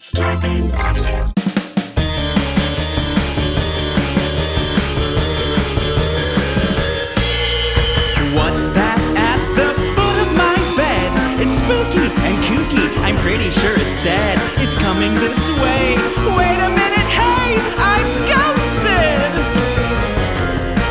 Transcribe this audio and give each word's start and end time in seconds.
Starburns 0.00 0.72
Audio. 0.72 1.26
What's 8.32 8.66
that 8.72 8.96
at 9.20 9.40
the 9.60 9.68
foot 9.92 10.16
of 10.24 10.32
my 10.40 10.56
bed? 10.74 11.12
It's 11.44 11.52
spooky 11.52 12.08
and 12.24 12.36
kooky. 12.48 12.88
I'm 13.04 13.18
pretty 13.18 13.50
sure 13.50 13.74
it's 13.76 14.02
dead. 14.02 14.38
It's 14.56 14.74
coming 14.74 15.14
this 15.16 15.48
way. 15.60 16.00
Wait 16.32 16.58
a 16.64 16.70
minute, 16.72 17.08
hey, 17.12 17.60
I'm 17.76 18.08
ghosted! 18.24 19.32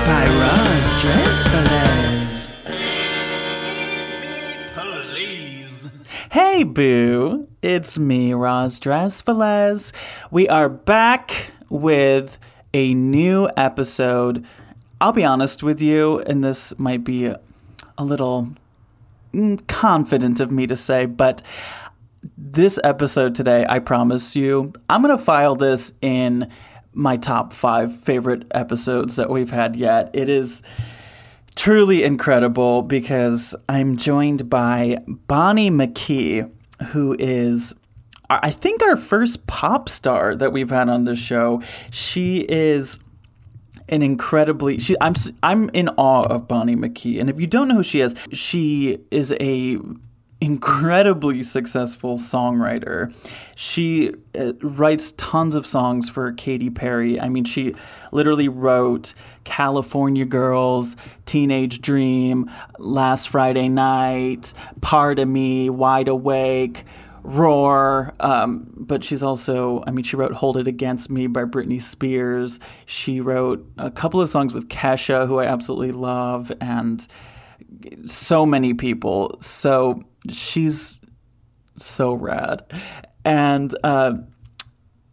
By 0.06 0.30
Roz 0.38 0.86
Drezfield. 1.02 2.38
Please. 4.76 5.90
Hey, 6.30 6.62
boo. 6.62 7.49
It's 7.62 8.00
me, 8.00 8.34
Roz 8.34 8.80
Drezfield. 8.80 9.92
We 10.32 10.48
are 10.48 10.70
back 10.70 11.52
with 11.70 12.40
a 12.74 12.94
new 12.94 13.50
episode. 13.58 14.46
I'll 15.02 15.12
be 15.12 15.26
honest 15.26 15.62
with 15.62 15.82
you, 15.82 16.20
and 16.20 16.42
this 16.42 16.80
might 16.80 17.04
be 17.04 17.26
a, 17.26 17.38
a 17.98 18.06
little 18.06 18.48
mm, 19.34 19.68
confident 19.68 20.40
of 20.40 20.54
me 20.54 20.68
to 20.68 20.78
say, 20.78 21.06
but 21.06 21.42
this 22.38 22.80
episode 22.86 23.36
today, 23.36 23.66
I 23.68 23.80
promise 23.80 24.38
you, 24.38 24.72
I'm 24.90 25.02
going 25.02 25.18
to 25.18 25.22
file 25.22 25.58
this 25.58 25.92
in 26.02 26.50
my 26.94 27.18
top 27.18 27.52
five 27.52 27.94
favorite 27.94 28.44
episodes 28.52 29.18
that 29.18 29.30
we've 29.30 29.52
had 29.52 29.76
yet. 29.76 30.12
It 30.14 30.30
is 30.30 30.64
truly 31.58 32.06
incredible 32.06 32.84
because 32.84 33.54
I'm 33.68 33.98
joined 33.98 34.50
by 34.50 35.00
Bonnie 35.28 35.70
McKee, 35.70 36.50
who 36.88 37.16
is. 37.18 37.74
I 38.30 38.52
think 38.52 38.84
our 38.84 38.96
first 38.96 39.48
pop 39.48 39.90
star 39.90 40.36
that 40.36 40.54
we've 40.54 40.70
had 40.70 40.88
on 40.88 41.06
this 41.06 41.18
show. 41.18 41.64
She 41.92 42.42
is 42.42 43.00
an 43.90 44.04
incredibly 44.04 44.80
she 44.80 44.96
I'm 45.02 45.16
I'm 45.42 45.70
in 45.70 45.90
awe 45.98 46.26
of 46.28 46.48
Bonnie 46.48 46.76
McKee 46.76 47.20
and 47.20 47.30
if 47.30 47.40
you 47.40 47.48
don't 47.48 47.68
know 47.68 47.76
who 47.76 47.84
she 47.84 48.02
is 48.02 48.14
she 48.32 49.00
is 49.10 49.34
a 49.40 49.80
incredibly 50.42 51.44
successful 51.44 52.18
songwriter 52.18 53.14
she 53.56 54.14
uh, 54.40 54.54
writes 54.62 55.12
tons 55.14 55.54
of 55.54 55.68
songs 55.68 56.10
for 56.10 56.32
Katy 56.32 56.70
Perry 56.70 57.20
I 57.20 57.28
mean 57.28 57.44
she 57.44 57.76
literally 58.12 58.48
wrote 58.48 59.14
California 59.44 60.26
Girls 60.26 60.96
Teenage 61.26 61.82
Dream 61.82 62.50
Last 62.78 63.28
Friday 63.30 63.68
Night 63.68 64.54
Part 64.82 65.20
of 65.20 65.28
Me 65.28 65.70
Wide 65.70 66.08
Awake 66.08 66.86
Roar, 67.24 68.14
um, 68.20 68.72
but 68.76 69.04
she's 69.04 69.22
also, 69.22 69.84
I 69.86 69.92
mean, 69.92 70.04
she 70.04 70.16
wrote 70.16 70.32
Hold 70.34 70.58
It 70.58 70.68
Against 70.68 71.10
Me 71.12 71.28
by 71.28 71.44
Britney 71.44 71.82
Spears. 71.82 72.60
She 72.86 73.20
wrote 73.20 73.66
a 73.78 73.92
couple 73.92 74.22
of 74.22 74.30
songs 74.30 74.54
with 74.54 74.70
Kesha, 74.70 75.28
who 75.28 75.40
I 75.40 75.46
absolutely 75.46 75.92
love, 75.92 76.52
and 76.62 77.06
so 78.06 78.46
many 78.46 78.74
people. 78.74 79.38
So 79.42 80.02
she's 80.30 81.00
so 81.78 82.14
rad. 82.14 82.64
And, 83.24 83.74
uh, 83.84 84.14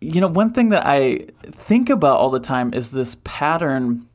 you 0.01 0.21
know, 0.21 0.29
one 0.29 0.53
thing 0.53 0.71
that 0.71 0.87
I 0.87 1.27
think 1.45 1.91
about 1.91 2.19
all 2.19 2.31
the 2.31 2.41
time 2.41 2.73
is 2.75 2.91
this 2.91 3.17
pattern 3.25 4.09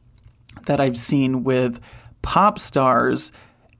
that 0.65 0.79
I've 0.79 0.97
seen 0.97 1.43
with 1.43 1.79
pop 2.21 2.59
stars 2.59 3.31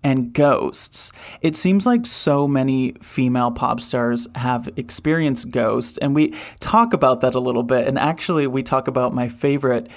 and 0.03 0.33
ghosts. 0.33 1.11
It 1.41 1.55
seems 1.55 1.85
like 1.85 2.05
so 2.05 2.47
many 2.47 2.93
female 3.01 3.51
pop 3.51 3.79
stars 3.79 4.27
have 4.35 4.67
experienced 4.75 5.51
ghosts, 5.51 5.99
and 5.99 6.15
we 6.15 6.33
talk 6.59 6.93
about 6.93 7.21
that 7.21 7.35
a 7.35 7.39
little 7.39 7.63
bit. 7.63 7.87
And 7.87 7.99
actually, 7.99 8.47
we 8.47 8.63
talk 8.63 8.87
about 8.87 9.13
my 9.13 9.27
favorite 9.27 9.89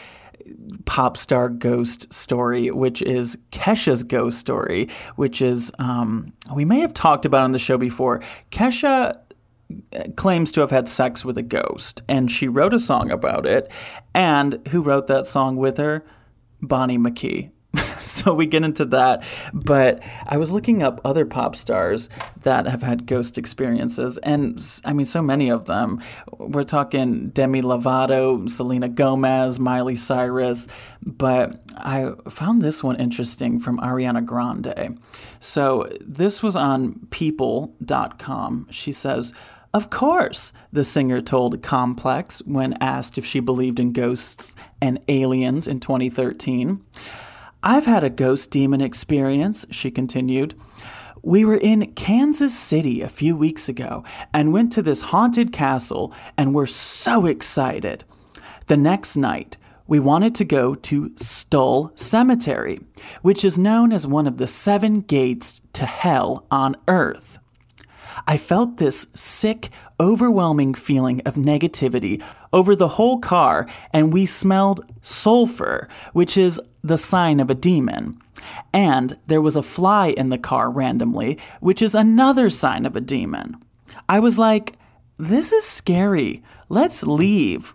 pop 0.84 1.16
star 1.16 1.48
ghost 1.48 2.12
story, 2.12 2.70
which 2.70 3.02
is 3.02 3.38
Kesha's 3.50 4.02
ghost 4.02 4.38
story, 4.38 4.88
which 5.16 5.40
is, 5.40 5.72
um, 5.78 6.32
we 6.54 6.64
may 6.64 6.80
have 6.80 6.94
talked 6.94 7.24
about 7.24 7.44
on 7.44 7.52
the 7.52 7.58
show 7.58 7.78
before. 7.78 8.20
Kesha 8.50 9.14
claims 10.16 10.52
to 10.52 10.60
have 10.60 10.70
had 10.70 10.88
sex 10.88 11.24
with 11.24 11.38
a 11.38 11.42
ghost, 11.42 12.02
and 12.08 12.30
she 12.30 12.48
wrote 12.48 12.74
a 12.74 12.78
song 12.78 13.10
about 13.10 13.46
it. 13.46 13.70
And 14.14 14.60
who 14.68 14.82
wrote 14.82 15.06
that 15.06 15.26
song 15.26 15.56
with 15.56 15.78
her? 15.78 16.04
Bonnie 16.60 16.98
McKee. 16.98 17.50
so 17.98 18.34
we 18.34 18.46
get 18.46 18.64
into 18.64 18.84
that. 18.86 19.24
But 19.52 20.02
I 20.26 20.36
was 20.36 20.52
looking 20.52 20.82
up 20.82 21.00
other 21.04 21.24
pop 21.24 21.56
stars 21.56 22.08
that 22.42 22.66
have 22.66 22.82
had 22.82 23.06
ghost 23.06 23.38
experiences, 23.38 24.18
and 24.18 24.62
I 24.84 24.92
mean, 24.92 25.06
so 25.06 25.22
many 25.22 25.50
of 25.50 25.66
them. 25.66 26.00
We're 26.38 26.64
talking 26.64 27.30
Demi 27.30 27.62
Lovato, 27.62 28.48
Selena 28.48 28.88
Gomez, 28.88 29.58
Miley 29.58 29.96
Cyrus, 29.96 30.68
but 31.02 31.60
I 31.76 32.12
found 32.28 32.62
this 32.62 32.82
one 32.82 32.96
interesting 32.96 33.60
from 33.60 33.78
Ariana 33.78 34.24
Grande. 34.24 34.98
So 35.40 35.88
this 36.00 36.42
was 36.42 36.56
on 36.56 37.06
people.com. 37.10 38.68
She 38.70 38.92
says, 38.92 39.32
of 39.74 39.90
course, 39.90 40.52
the 40.72 40.84
singer 40.84 41.20
told 41.20 41.60
Complex 41.60 42.40
when 42.46 42.74
asked 42.80 43.18
if 43.18 43.26
she 43.26 43.40
believed 43.40 43.80
in 43.80 43.92
ghosts 43.92 44.54
and 44.80 45.00
aliens 45.08 45.66
in 45.66 45.80
2013. 45.80 46.80
I've 47.66 47.86
had 47.86 48.04
a 48.04 48.10
ghost 48.10 48.50
demon 48.50 48.82
experience, 48.82 49.64
she 49.70 49.90
continued. 49.90 50.54
We 51.22 51.46
were 51.46 51.56
in 51.56 51.94
Kansas 51.94 52.54
City 52.54 53.00
a 53.00 53.08
few 53.08 53.34
weeks 53.34 53.70
ago 53.70 54.04
and 54.34 54.52
went 54.52 54.70
to 54.72 54.82
this 54.82 55.00
haunted 55.00 55.50
castle 55.50 56.12
and 56.36 56.54
were 56.54 56.66
so 56.66 57.24
excited. 57.24 58.04
The 58.66 58.76
next 58.76 59.16
night, 59.16 59.56
we 59.86 59.98
wanted 59.98 60.34
to 60.34 60.44
go 60.44 60.74
to 60.74 61.16
Stull 61.16 61.90
Cemetery, 61.94 62.80
which 63.22 63.46
is 63.46 63.56
known 63.56 63.92
as 63.92 64.06
one 64.06 64.26
of 64.26 64.36
the 64.36 64.46
seven 64.46 65.00
gates 65.00 65.62
to 65.72 65.86
hell 65.86 66.46
on 66.50 66.76
earth. 66.86 67.38
I 68.26 68.36
felt 68.36 68.76
this 68.76 69.06
sick, 69.14 69.70
overwhelming 70.04 70.74
feeling 70.74 71.22
of 71.22 71.34
negativity 71.34 72.22
over 72.52 72.76
the 72.76 72.88
whole 72.88 73.18
car, 73.18 73.66
and 73.90 74.12
we 74.12 74.26
smelled 74.26 74.84
sulfur, 75.00 75.88
which 76.12 76.36
is 76.36 76.60
the 76.82 76.98
sign 76.98 77.40
of 77.40 77.48
a 77.48 77.54
demon. 77.54 78.20
And 78.74 79.18
there 79.26 79.40
was 79.40 79.56
a 79.56 79.62
fly 79.62 80.08
in 80.08 80.28
the 80.28 80.36
car 80.36 80.70
randomly, 80.70 81.38
which 81.60 81.80
is 81.80 81.94
another 81.94 82.50
sign 82.50 82.84
of 82.84 82.94
a 82.94 83.00
demon. 83.00 83.56
I 84.06 84.20
was 84.20 84.38
like, 84.38 84.76
this 85.16 85.52
is 85.52 85.64
scary. 85.64 86.42
Let's 86.68 87.06
leave. 87.06 87.74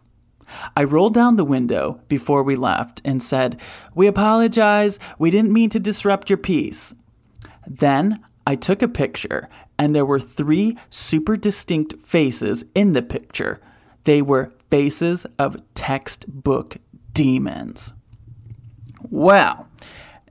I 0.77 0.83
rolled 0.83 1.15
down 1.15 1.35
the 1.35 1.43
window 1.43 2.01
before 2.07 2.43
we 2.43 2.55
left 2.55 3.01
and 3.03 3.23
said, 3.23 3.59
We 3.95 4.05
apologize. 4.05 4.99
We 5.17 5.31
didn't 5.31 5.53
mean 5.53 5.69
to 5.69 5.79
disrupt 5.79 6.29
your 6.29 6.37
peace. 6.37 6.93
Then 7.65 8.19
I 8.45 8.55
took 8.55 8.81
a 8.81 8.87
picture, 8.87 9.47
and 9.79 9.95
there 9.95 10.05
were 10.05 10.19
three 10.19 10.77
super 10.89 11.37
distinct 11.37 12.05
faces 12.05 12.65
in 12.75 12.91
the 12.93 13.01
picture. 13.01 13.61
They 14.03 14.21
were 14.21 14.51
faces 14.69 15.25
of 15.39 15.57
textbook 15.73 16.77
demons. 17.13 17.93
Well, 19.09 19.67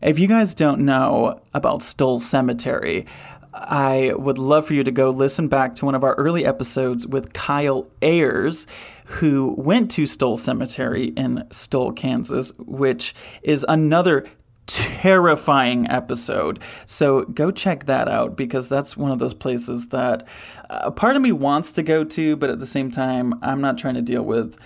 if 0.03 0.19
you 0.19 0.28
guys 0.28 0.54
don't 0.54 0.84
know 0.84 1.41
about 1.54 1.82
Stull 1.82 2.20
Cemetery, 2.20 3.06
I 3.54 4.12
would 4.16 4.38
love 4.38 4.66
for 4.66 4.75
you 4.75 4.84
to 4.84 4.92
go 4.92 5.10
listen 5.10 5.48
back 5.48 5.75
to 5.76 5.84
one 5.84 5.94
of 5.94 6.04
our 6.04 6.14
early 6.14 6.44
episodes 6.44 7.06
with 7.06 7.32
Kyle 7.32 7.91
Ayers, 8.03 8.66
who 9.06 9.54
went 9.58 9.91
to 9.92 10.06
Stull 10.06 10.37
Cemetery 10.37 11.06
in 11.16 11.44
Stull, 11.50 11.92
Kansas, 11.92 12.53
which 12.58 13.14
is 13.42 13.64
another 13.69 14.26
terrifying 14.69 15.89
episode. 15.91 16.61
So 16.87 17.25
go 17.25 17.51
check 17.51 17.87
that 17.87 18.06
out 18.09 18.37
because 18.37 18.69
that's 18.69 18.97
one 18.97 19.11
of 19.11 19.19
those 19.19 19.34
places 19.34 19.89
that 19.89 20.29
uh, 20.71 20.83
a 20.84 20.91
part 20.93 21.17
of 21.17 21.23
me 21.23 21.33
wants 21.33 21.73
to 21.73 21.83
go 21.83 22.05
to, 22.05 22.37
but 22.37 22.51
at 22.51 22.61
the 22.61 22.67
same 22.67 22.91
time, 22.91 23.34
I'm 23.43 23.61
not 23.61 23.79
trying 23.79 23.94
to 23.94 24.03
deal 24.03 24.23
with 24.23 24.56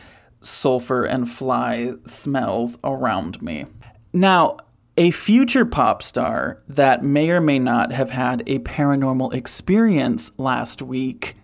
sulfur 0.41 1.05
and 1.05 1.31
fly 1.31 1.93
smells 2.05 2.77
around 2.83 3.41
me. 3.41 3.67
Now, 4.13 4.59
a 4.97 5.11
future 5.11 5.65
pop 5.65 6.03
star 6.03 6.63
that 6.69 7.03
may 7.03 7.31
or 7.31 7.41
may 7.41 7.59
not 7.59 7.93
have 7.93 8.11
had 8.11 8.43
a 8.47 8.59
paranormal 8.59 9.33
experience 9.33 10.33
last 10.39 10.83
week 10.83 11.37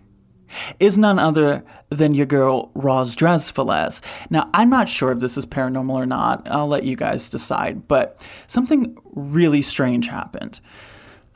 is 0.79 0.97
none 0.97 1.19
other 1.19 1.63
than 1.89 2.13
your 2.13 2.25
girl 2.25 2.71
Roz 2.75 3.15
Drezfield. 3.15 4.01
Now, 4.29 4.49
I'm 4.53 4.69
not 4.69 4.89
sure 4.89 5.11
if 5.11 5.19
this 5.19 5.37
is 5.37 5.45
paranormal 5.45 5.93
or 5.93 6.05
not. 6.05 6.47
I'll 6.49 6.67
let 6.67 6.83
you 6.83 6.95
guys 6.95 7.29
decide, 7.29 7.87
but 7.87 8.25
something 8.47 8.97
really 9.13 9.61
strange 9.61 10.07
happened. 10.07 10.59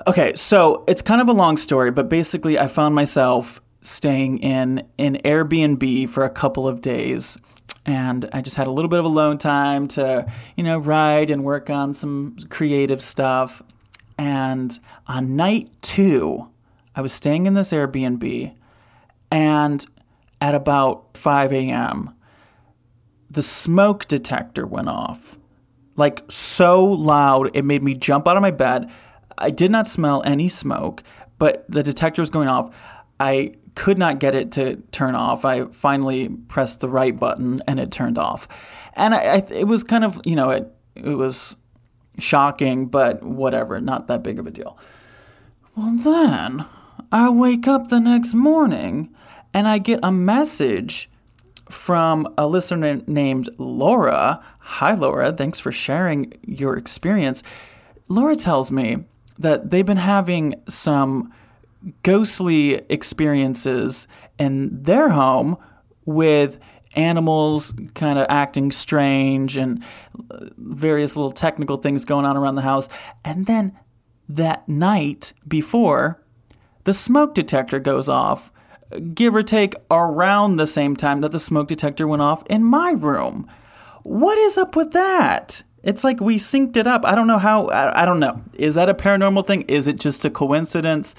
Okay, 0.07 0.33
so 0.35 0.83
it's 0.87 1.01
kind 1.01 1.21
of 1.21 1.29
a 1.29 1.33
long 1.33 1.57
story, 1.57 1.91
but 1.91 2.09
basically, 2.09 2.59
I 2.59 2.67
found 2.67 2.93
myself 2.95 3.61
staying 3.81 4.39
in 4.39 4.87
an 4.97 5.17
Airbnb 5.23 6.09
for 6.09 6.23
a 6.23 6.29
couple 6.29 6.67
of 6.67 6.81
days. 6.81 7.37
And 7.85 8.29
I 8.31 8.41
just 8.41 8.55
had 8.55 8.67
a 8.67 8.71
little 8.71 8.87
bit 8.87 8.99
of 8.99 9.05
alone 9.05 9.37
time 9.37 9.87
to, 9.89 10.25
you 10.55 10.63
know, 10.63 10.77
write 10.77 11.29
and 11.29 11.43
work 11.43 11.69
on 11.69 11.93
some 11.93 12.37
creative 12.49 13.01
stuff. 13.03 13.61
And 14.17 14.77
on 15.07 15.35
night 15.35 15.69
two, 15.81 16.49
I 16.95 17.01
was 17.01 17.11
staying 17.11 17.45
in 17.45 17.55
this 17.55 17.73
Airbnb. 17.73 18.55
And 19.33 19.83
at 20.39 20.53
about 20.53 21.17
5 21.17 21.53
a.m., 21.53 22.13
the 23.31 23.41
smoke 23.41 24.07
detector 24.07 24.67
went 24.67 24.89
off. 24.89 25.39
Like 25.95 26.21
so 26.29 26.85
loud, 26.85 27.49
it 27.55 27.65
made 27.65 27.81
me 27.81 27.95
jump 27.95 28.27
out 28.27 28.37
of 28.37 28.43
my 28.43 28.51
bed. 28.51 28.91
I 29.35 29.49
did 29.49 29.71
not 29.71 29.87
smell 29.87 30.21
any 30.23 30.49
smoke, 30.49 31.01
but 31.39 31.65
the 31.67 31.81
detector 31.81 32.21
was 32.21 32.29
going 32.29 32.47
off. 32.47 32.77
I 33.19 33.53
could 33.73 33.97
not 33.97 34.19
get 34.19 34.35
it 34.35 34.51
to 34.51 34.75
turn 34.91 35.15
off. 35.15 35.45
I 35.45 35.65
finally 35.65 36.29
pressed 36.29 36.79
the 36.79 36.87
right 36.89 37.17
button 37.19 37.59
and 37.67 37.79
it 37.79 37.91
turned 37.91 38.19
off. 38.19 38.47
And 38.93 39.15
I, 39.15 39.17
I, 39.17 39.37
it 39.49 39.65
was 39.65 39.83
kind 39.83 40.03
of, 40.03 40.21
you 40.25 40.35
know, 40.35 40.51
it, 40.51 40.71
it 40.93 41.15
was 41.15 41.57
shocking, 42.19 42.85
but 42.85 43.23
whatever, 43.23 43.81
not 43.81 44.05
that 44.07 44.21
big 44.21 44.37
of 44.37 44.45
a 44.45 44.51
deal. 44.51 44.77
Well, 45.75 45.97
then 45.97 46.67
I 47.11 47.29
wake 47.29 47.67
up 47.67 47.89
the 47.89 47.99
next 47.99 48.35
morning 48.35 49.09
and 49.53 49.67
I 49.67 49.77
get 49.77 49.99
a 50.03 50.11
message 50.11 51.09
from 51.69 52.27
a 52.37 52.47
listener 52.47 53.01
named 53.07 53.49
Laura. 53.57 54.43
Hi, 54.59 54.93
Laura. 54.93 55.31
Thanks 55.31 55.59
for 55.59 55.71
sharing 55.71 56.33
your 56.45 56.77
experience. 56.77 57.43
Laura 58.07 58.35
tells 58.35 58.71
me 58.71 59.05
that 59.39 59.71
they've 59.71 59.85
been 59.85 59.97
having 59.97 60.55
some 60.67 61.33
ghostly 62.03 62.75
experiences 62.89 64.07
in 64.39 64.83
their 64.83 65.09
home 65.09 65.57
with 66.05 66.59
animals 66.95 67.73
kind 67.95 68.19
of 68.19 68.27
acting 68.29 68.71
strange 68.71 69.57
and 69.57 69.83
uh, 70.29 70.45
various 70.57 71.15
little 71.15 71.31
technical 71.31 71.77
things 71.77 72.05
going 72.05 72.25
on 72.25 72.37
around 72.37 72.55
the 72.55 72.61
house. 72.61 72.87
And 73.25 73.45
then 73.45 73.77
that 74.29 74.67
night 74.69 75.33
before, 75.47 76.21
the 76.83 76.93
smoke 76.93 77.33
detector 77.33 77.79
goes 77.79 78.07
off, 78.07 78.51
give 78.99 79.35
or 79.35 79.43
take 79.43 79.75
around 79.91 80.55
the 80.55 80.67
same 80.67 80.95
time 80.95 81.21
that 81.21 81.31
the 81.31 81.39
smoke 81.39 81.67
detector 81.67 82.07
went 82.07 82.21
off 82.21 82.43
in 82.47 82.63
my 82.63 82.91
room. 82.91 83.49
What 84.03 84.37
is 84.37 84.57
up 84.57 84.75
with 84.75 84.91
that? 84.91 85.63
It's 85.83 86.03
like 86.03 86.21
we 86.21 86.37
synced 86.37 86.77
it 86.77 86.87
up. 86.87 87.05
I 87.05 87.15
don't 87.15 87.27
know 87.27 87.37
how, 87.37 87.67
I, 87.67 88.03
I 88.03 88.05
don't 88.05 88.19
know. 88.19 88.41
Is 88.53 88.75
that 88.75 88.89
a 88.89 88.93
paranormal 88.93 89.45
thing? 89.45 89.63
Is 89.63 89.87
it 89.87 89.99
just 89.99 90.23
a 90.23 90.29
coincidence? 90.29 91.15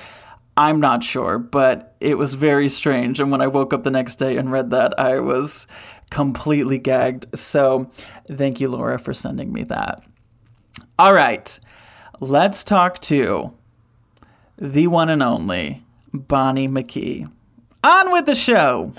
I'm 0.56 0.80
not 0.80 1.02
sure, 1.02 1.38
but 1.38 1.96
it 2.00 2.16
was 2.16 2.34
very 2.34 2.68
strange. 2.68 3.20
And 3.20 3.30
when 3.30 3.40
I 3.40 3.46
woke 3.46 3.72
up 3.72 3.82
the 3.82 3.90
next 3.90 4.16
day 4.16 4.36
and 4.36 4.52
read 4.52 4.70
that, 4.70 4.98
I 4.98 5.18
was 5.18 5.66
completely 6.10 6.78
gagged. 6.78 7.26
So 7.36 7.90
thank 8.30 8.60
you, 8.60 8.68
Laura, 8.68 8.98
for 8.98 9.12
sending 9.12 9.52
me 9.52 9.64
that. 9.64 10.02
All 10.98 11.12
right, 11.12 11.58
let's 12.20 12.62
talk 12.62 13.00
to 13.02 13.56
the 14.56 14.86
one 14.86 15.08
and 15.10 15.22
only 15.22 15.82
Bonnie 16.12 16.68
McKee. 16.68 17.30
On 17.84 18.12
with 18.12 18.24
the 18.24 18.34
show. 18.34 18.94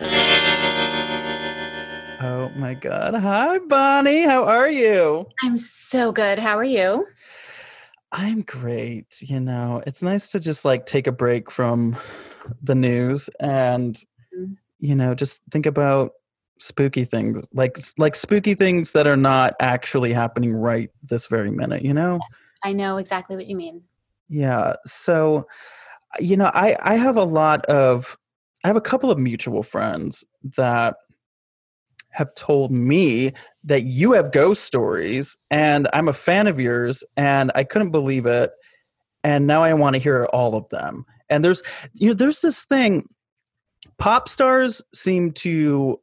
Oh 2.21 2.51
my 2.55 2.75
God. 2.75 3.15
Hi, 3.15 3.57
Bonnie. 3.57 4.21
How 4.21 4.43
are 4.43 4.69
you? 4.69 5.25
I'm 5.43 5.57
so 5.57 6.11
good. 6.11 6.37
How 6.37 6.55
are 6.55 6.63
you? 6.63 7.07
I'm 8.11 8.43
great. 8.43 9.23
You 9.23 9.39
know, 9.39 9.81
it's 9.87 10.03
nice 10.03 10.31
to 10.33 10.39
just 10.39 10.65
like 10.65 10.85
take 10.85 11.07
a 11.07 11.11
break 11.11 11.49
from 11.49 11.97
the 12.61 12.75
news 12.75 13.27
and 13.39 13.95
mm-hmm. 14.37 14.53
you 14.79 14.93
know, 14.93 15.15
just 15.15 15.41
think 15.49 15.65
about 15.65 16.11
spooky 16.59 17.05
things 17.05 17.43
like 17.53 17.79
like 17.97 18.15
spooky 18.15 18.53
things 18.53 18.91
that 18.91 19.07
are 19.07 19.17
not 19.17 19.55
actually 19.59 20.13
happening 20.13 20.53
right 20.53 20.91
this 21.09 21.25
very 21.25 21.49
minute, 21.49 21.83
you 21.83 21.93
know? 21.93 22.19
I 22.63 22.73
know 22.73 22.97
exactly 22.97 23.35
what 23.35 23.47
you 23.47 23.55
mean. 23.55 23.81
Yeah. 24.29 24.75
So 24.85 25.47
you 26.19 26.37
know, 26.37 26.51
I 26.53 26.77
I 26.83 26.97
have 26.97 27.17
a 27.17 27.23
lot 27.23 27.65
of 27.65 28.15
I 28.65 28.67
have 28.67 28.75
a 28.75 28.81
couple 28.81 29.11
of 29.11 29.19
mutual 29.19 29.61
friends 29.61 30.25
that 30.57 30.95
have 32.13 32.33
told 32.33 32.71
me 32.71 33.29
that 33.65 33.83
you 33.83 34.13
have 34.13 34.31
ghost 34.31 34.63
stories 34.63 35.37
and 35.51 35.87
I'm 35.93 36.07
a 36.07 36.13
fan 36.13 36.47
of 36.47 36.59
yours 36.59 37.03
and 37.15 37.51
I 37.53 37.63
couldn't 37.63 37.91
believe 37.91 38.25
it 38.25 38.49
and 39.23 39.45
now 39.45 39.61
I 39.61 39.75
want 39.75 39.93
to 39.93 40.01
hear 40.01 40.23
all 40.33 40.55
of 40.55 40.67
them. 40.69 41.05
And 41.29 41.45
there's 41.45 41.61
you 41.93 42.07
know 42.07 42.15
there's 42.15 42.41
this 42.41 42.65
thing 42.65 43.07
pop 43.99 44.27
stars 44.27 44.81
seem 44.95 45.31
to 45.33 46.01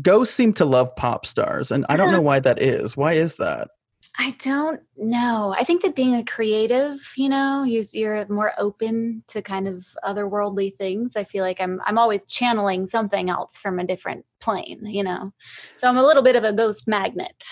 ghosts 0.00 0.36
seem 0.36 0.52
to 0.52 0.64
love 0.64 0.94
pop 0.94 1.26
stars 1.26 1.72
and 1.72 1.84
I 1.88 1.96
don't 1.96 2.12
know 2.12 2.20
why 2.20 2.38
that 2.38 2.62
is. 2.62 2.96
Why 2.96 3.14
is 3.14 3.38
that? 3.38 3.70
I 4.18 4.30
don't 4.42 4.80
know. 4.96 5.54
I 5.56 5.64
think 5.64 5.82
that 5.82 5.94
being 5.94 6.14
a 6.14 6.24
creative, 6.24 7.12
you 7.16 7.28
know, 7.28 7.64
you're 7.64 8.26
more 8.28 8.52
open 8.58 9.22
to 9.28 9.42
kind 9.42 9.68
of 9.68 9.86
otherworldly 10.04 10.74
things. 10.74 11.16
I 11.16 11.24
feel 11.24 11.44
like 11.44 11.60
I'm 11.60 11.80
I'm 11.84 11.98
always 11.98 12.24
channeling 12.24 12.86
something 12.86 13.28
else 13.28 13.58
from 13.58 13.78
a 13.78 13.84
different 13.84 14.24
plane, 14.40 14.86
you 14.86 15.02
know. 15.02 15.32
So 15.76 15.86
I'm 15.86 15.98
a 15.98 16.02
little 16.02 16.22
bit 16.22 16.36
of 16.36 16.44
a 16.44 16.52
ghost 16.52 16.88
magnet. 16.88 17.44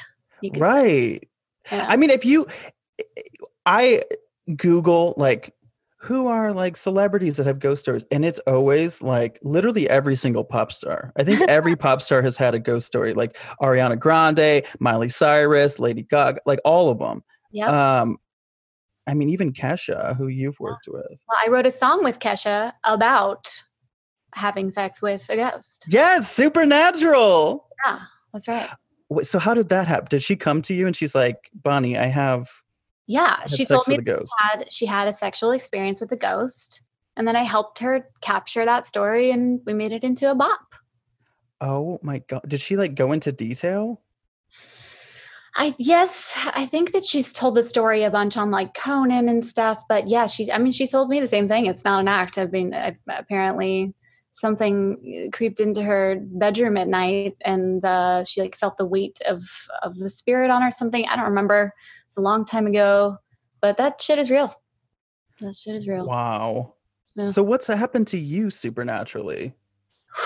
right. 0.56 1.28
Yeah. 1.70 1.86
I 1.88 1.96
mean, 1.96 2.10
if 2.10 2.24
you, 2.24 2.46
eh, 2.98 3.02
eh, 3.16 3.22
I 3.66 4.02
Google 4.56 5.14
like 5.16 5.54
who 6.04 6.26
are 6.26 6.52
like 6.52 6.76
celebrities 6.76 7.38
that 7.38 7.46
have 7.46 7.58
ghost 7.58 7.80
stories 7.80 8.04
and 8.10 8.26
it's 8.26 8.38
always 8.40 9.02
like 9.02 9.38
literally 9.42 9.88
every 9.88 10.14
single 10.14 10.44
pop 10.44 10.70
star. 10.70 11.12
I 11.16 11.24
think 11.24 11.40
every 11.48 11.76
pop 11.84 12.02
star 12.02 12.20
has 12.20 12.36
had 12.36 12.54
a 12.54 12.58
ghost 12.58 12.86
story 12.86 13.14
like 13.14 13.38
ariana 13.62 13.98
grande 13.98 14.66
miley 14.80 15.08
cyrus 15.08 15.78
lady 15.78 16.02
gaga 16.02 16.40
like 16.44 16.58
all 16.64 16.90
of 16.90 16.98
them 16.98 17.22
yeah 17.52 18.00
um 18.00 18.18
i 19.06 19.14
mean 19.14 19.30
even 19.30 19.50
kesha 19.52 20.14
who 20.16 20.26
you've 20.26 20.60
worked 20.60 20.86
with. 20.88 21.06
well, 21.28 21.38
i 21.42 21.48
wrote 21.48 21.66
a 21.66 21.70
song 21.70 22.04
with 22.04 22.18
kesha 22.18 22.72
about 22.84 23.62
having 24.34 24.70
sex 24.70 25.00
with 25.00 25.30
a 25.30 25.36
ghost. 25.36 25.86
Yes 25.88 26.30
supernatural! 26.30 27.66
Yeah 27.86 28.00
that's 28.32 28.48
right. 28.48 28.68
So 29.22 29.38
how 29.38 29.54
did 29.54 29.70
that 29.70 29.86
happen 29.86 30.08
did 30.10 30.22
she 30.22 30.36
come 30.36 30.60
to 30.62 30.74
you 30.74 30.86
and 30.86 30.94
she's 30.94 31.14
like 31.14 31.50
bonnie 31.54 31.96
i 31.96 32.06
have 32.06 32.50
yeah, 33.06 33.44
she 33.46 33.64
told 33.64 33.86
me 33.88 33.98
she 34.04 34.14
had, 34.38 34.64
she 34.70 34.86
had 34.86 35.08
a 35.08 35.12
sexual 35.12 35.50
experience 35.50 36.00
with 36.00 36.10
a 36.12 36.16
ghost, 36.16 36.82
and 37.16 37.28
then 37.28 37.36
I 37.36 37.42
helped 37.42 37.78
her 37.80 38.08
capture 38.20 38.64
that 38.64 38.86
story, 38.86 39.30
and 39.30 39.60
we 39.66 39.74
made 39.74 39.92
it 39.92 40.04
into 40.04 40.30
a 40.30 40.34
bop. 40.34 40.74
Oh 41.60 41.98
my 42.02 42.18
god! 42.28 42.42
Did 42.48 42.60
she 42.60 42.76
like 42.76 42.94
go 42.94 43.12
into 43.12 43.32
detail? 43.32 44.00
I 45.56 45.74
yes, 45.78 46.36
I 46.52 46.66
think 46.66 46.92
that 46.92 47.04
she's 47.04 47.32
told 47.32 47.54
the 47.54 47.62
story 47.62 48.02
a 48.02 48.10
bunch 48.10 48.36
on 48.36 48.50
like 48.50 48.74
Conan 48.74 49.28
and 49.28 49.46
stuff, 49.46 49.82
but 49.88 50.08
yeah, 50.08 50.26
she. 50.26 50.50
I 50.50 50.58
mean, 50.58 50.72
she 50.72 50.86
told 50.86 51.08
me 51.08 51.20
the 51.20 51.28
same 51.28 51.46
thing. 51.46 51.66
It's 51.66 51.84
not 51.84 52.00
an 52.00 52.08
act. 52.08 52.38
I 52.38 52.46
mean, 52.46 52.74
I, 52.74 52.96
apparently 53.08 53.94
something 54.34 55.30
creeped 55.32 55.60
into 55.60 55.82
her 55.82 56.18
bedroom 56.20 56.76
at 56.76 56.88
night, 56.88 57.36
and 57.40 57.84
uh, 57.84 58.24
she 58.24 58.42
like 58.42 58.56
felt 58.56 58.76
the 58.76 58.84
weight 58.84 59.18
of 59.26 59.42
of 59.82 59.96
the 59.98 60.10
spirit 60.10 60.50
on 60.50 60.60
her. 60.60 60.70
Something 60.70 61.06
I 61.08 61.16
don't 61.16 61.24
remember 61.24 61.72
it's 62.06 62.16
a 62.18 62.20
long 62.20 62.44
time 62.44 62.66
ago, 62.66 63.16
but 63.62 63.78
that 63.78 64.00
shit 64.00 64.18
is 64.18 64.30
real. 64.30 64.54
That 65.40 65.56
shit 65.56 65.74
is 65.74 65.88
real. 65.88 66.06
Wow. 66.06 66.74
Yeah. 67.16 67.26
So 67.26 67.42
what's 67.42 67.68
happened 67.68 68.08
to 68.08 68.18
you 68.18 68.50
supernaturally? 68.50 69.54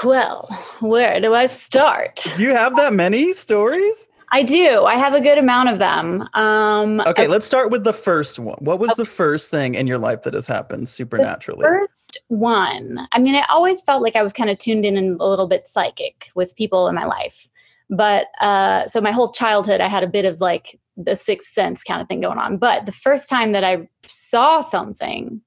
Well, 0.05 0.47
where 0.81 1.21
do 1.21 1.35
I 1.35 1.47
start? 1.47 2.21
Do 2.37 2.43
you 2.43 2.55
have 2.55 2.77
that 2.77 2.93
many 2.93 3.33
stories? 3.33 4.08
I 4.31 4.43
do. 4.43 4.85
I 4.85 4.97
have 4.97 5.15
a 5.15 5.21
good 5.21 5.39
amount 5.39 5.71
of 5.71 5.79
them. 5.79 6.29
Um, 6.35 7.01
okay, 7.01 7.25
I, 7.25 7.27
let's 7.29 7.47
start 7.47 7.71
with 7.71 7.85
the 7.85 7.93
first 7.93 8.39
one. 8.39 8.59
What 8.61 8.79
was 8.79 8.91
okay. 8.91 9.03
the 9.03 9.07
first 9.07 9.51
thing 9.51 9.75
in 9.75 9.87
your 9.87 9.99
life 9.99 10.23
that 10.23 10.35
has 10.35 10.47
happened 10.47 10.89
supernaturally? 10.89 11.63
The 11.63 11.69
first 11.69 12.19
one. 12.29 13.07
I 13.13 13.19
mean, 13.19 13.35
I 13.35 13.45
always 13.49 13.83
felt 13.83 14.03
like 14.03 14.17
I 14.17 14.23
was 14.23 14.33
kind 14.33 14.51
of 14.51 14.59
tuned 14.59 14.85
in 14.85 14.97
and 14.97 15.21
a 15.21 15.25
little 15.25 15.49
bit 15.49 15.67
psychic 15.67 16.31
with 16.35 16.55
people 16.57 16.89
in 16.89 16.95
my 16.95 17.07
life. 17.07 17.49
But 17.91 18.27
uh, 18.41 18.87
so 18.87 19.01
my 19.01 19.13
whole 19.13 19.29
childhood, 19.29 19.81
I 19.81 19.89
had 19.89 20.03
a 20.03 20.09
bit 20.09 20.27
of 20.27 20.41
like 20.41 20.79
the 20.97 21.17
sixth 21.17 21.53
sense 21.53 21.83
kind 21.83 22.03
of 22.03 22.09
thing 22.09 22.21
going 22.21 22.39
on. 22.39 22.59
But 22.59 22.87
the 22.87 22.93
first 22.93 23.31
time 23.31 23.53
that 23.53 23.65
I 23.65 23.89
saw 24.07 24.61
something, 24.61 25.41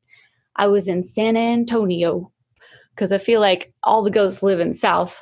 I 0.55 0.67
was 0.67 0.87
in 0.87 1.03
San 1.03 1.37
Antonio 1.37 2.31
because 2.95 3.11
I 3.11 3.19
feel 3.19 3.41
like 3.41 3.73
all 3.83 4.01
the 4.01 4.09
ghosts 4.09 4.41
live 4.41 4.59
in 4.59 4.73
South. 4.73 5.21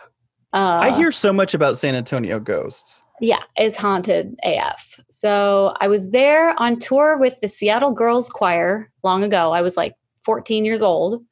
Uh, 0.53 0.79
I 0.81 0.91
hear 0.91 1.11
so 1.11 1.31
much 1.31 1.53
about 1.53 1.77
San 1.77 1.93
Antonio 1.93 2.39
ghosts. 2.39 3.03
Yeah, 3.21 3.43
it's 3.55 3.77
haunted 3.77 4.35
AF. 4.43 4.99
So 5.09 5.75
I 5.79 5.87
was 5.87 6.11
there 6.11 6.59
on 6.59 6.79
tour 6.79 7.17
with 7.17 7.39
the 7.41 7.49
Seattle 7.49 7.91
Girls 7.91 8.29
Choir 8.29 8.91
long 9.03 9.23
ago. 9.23 9.51
I 9.51 9.61
was 9.61 9.75
like 9.75 9.93
14 10.23 10.65
years 10.65 10.81
old. 10.81 11.23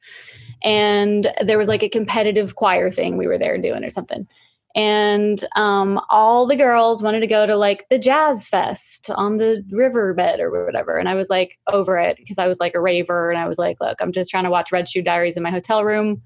And 0.62 1.32
there 1.40 1.56
was 1.56 1.68
like 1.68 1.84
a 1.84 1.88
competitive 1.88 2.56
choir 2.56 2.90
thing 2.90 3.16
we 3.16 3.28
were 3.28 3.38
there 3.38 3.58
doing 3.58 3.84
or 3.84 3.90
something 3.90 4.26
and 4.74 5.44
um, 5.56 6.00
all 6.08 6.46
the 6.46 6.54
girls 6.54 7.02
wanted 7.02 7.20
to 7.20 7.26
go 7.26 7.46
to 7.46 7.56
like 7.56 7.88
the 7.88 7.98
jazz 7.98 8.46
fest 8.46 9.10
on 9.14 9.38
the 9.38 9.64
riverbed 9.72 10.40
or 10.40 10.64
whatever 10.64 10.98
and 10.98 11.08
i 11.08 11.14
was 11.14 11.28
like 11.28 11.58
over 11.72 11.98
it 11.98 12.16
because 12.16 12.38
i 12.38 12.46
was 12.46 12.60
like 12.60 12.74
a 12.74 12.80
raver 12.80 13.30
and 13.30 13.40
i 13.40 13.48
was 13.48 13.58
like 13.58 13.76
look 13.80 14.00
i'm 14.00 14.12
just 14.12 14.30
trying 14.30 14.44
to 14.44 14.50
watch 14.50 14.70
red 14.70 14.88
shoe 14.88 15.02
diaries 15.02 15.36
in 15.36 15.42
my 15.42 15.50
hotel 15.50 15.84
room 15.84 16.22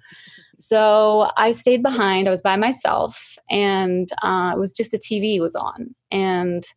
so 0.58 1.30
i 1.36 1.52
stayed 1.52 1.82
behind 1.82 2.26
i 2.26 2.30
was 2.30 2.42
by 2.42 2.56
myself 2.56 3.36
and 3.50 4.10
uh, 4.22 4.52
it 4.54 4.58
was 4.58 4.72
just 4.72 4.90
the 4.90 4.98
tv 4.98 5.40
was 5.40 5.54
on 5.54 5.94
and 6.10 6.68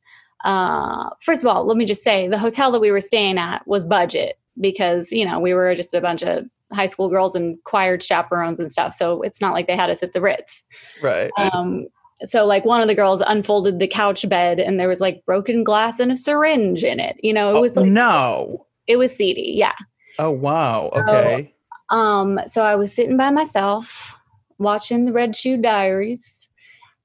uh, 0.43 1.09
first 1.21 1.43
of 1.43 1.47
all 1.47 1.65
let 1.65 1.77
me 1.77 1.85
just 1.85 2.03
say 2.03 2.27
the 2.27 2.37
hotel 2.37 2.71
that 2.71 2.81
we 2.81 2.91
were 2.91 3.01
staying 3.01 3.37
at 3.37 3.65
was 3.67 3.83
budget 3.83 4.37
because 4.61 5.11
you 5.11 5.25
know 5.25 5.39
we 5.39 5.53
were 5.53 5.73
just 5.75 5.93
a 5.93 6.01
bunch 6.01 6.23
of 6.23 6.45
high 6.71 6.87
school 6.87 7.09
girls 7.09 7.35
and 7.35 7.61
choir 7.63 7.99
chaperones 7.99 8.59
and 8.59 8.71
stuff. 8.71 8.93
So 8.93 9.21
it's 9.21 9.41
not 9.41 9.53
like 9.53 9.67
they 9.67 9.75
had 9.75 9.89
us 9.89 10.03
at 10.03 10.13
the 10.13 10.21
Ritz. 10.21 10.63
Right. 11.01 11.31
Um, 11.37 11.87
so 12.25 12.45
like 12.45 12.65
one 12.65 12.81
of 12.81 12.87
the 12.87 12.95
girls 12.95 13.21
unfolded 13.25 13.79
the 13.79 13.87
couch 13.87 14.27
bed 14.29 14.59
and 14.59 14.79
there 14.79 14.87
was 14.87 15.01
like 15.01 15.25
broken 15.25 15.63
glass 15.63 15.99
and 15.99 16.11
a 16.11 16.15
syringe 16.15 16.83
in 16.83 16.99
it. 16.99 17.17
You 17.21 17.33
know, 17.33 17.55
it 17.55 17.61
was 17.61 17.77
oh, 17.77 17.81
like, 17.81 17.91
no. 17.91 18.67
it 18.87 18.97
was 18.97 19.15
seedy. 19.15 19.53
Yeah. 19.55 19.75
Oh 20.17 20.31
wow. 20.31 20.89
Okay. 20.93 21.53
Um, 21.89 22.39
so 22.47 22.63
I 22.63 22.75
was 22.75 22.93
sitting 22.93 23.17
by 23.17 23.29
myself 23.29 24.15
watching 24.57 25.05
the 25.05 25.13
Red 25.13 25.35
Shoe 25.35 25.57
Diaries, 25.57 26.49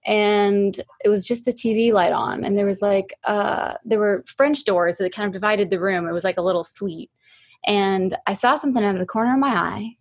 and 0.07 0.79
it 1.05 1.09
was 1.09 1.27
just 1.27 1.45
the 1.45 1.53
TV 1.53 1.93
light 1.93 2.13
on, 2.13 2.45
and 2.45 2.57
there 2.57 2.67
was 2.67 2.81
like 2.81 3.15
uh, 3.25 3.75
there 3.85 3.99
were 3.99 4.25
French 4.27 4.65
doors 4.65 4.97
that 4.97 5.15
kind 5.15 5.27
of 5.27 5.33
divided 5.33 5.71
the 5.71 5.81
room. 5.81 6.09
It 6.09 6.13
was 6.13 6.25
like 6.25 6.39
a 6.39 6.43
little 6.43 6.65
suite, 6.65 7.11
and 7.67 8.17
I 8.27 8.35
saw 8.35 8.57
something 8.57 8.83
out 8.83 8.95
of 8.95 9.01
the 9.01 9.07
corner 9.07 9.35
of 9.35 9.41
my 9.41 9.55
eye, 9.55 9.97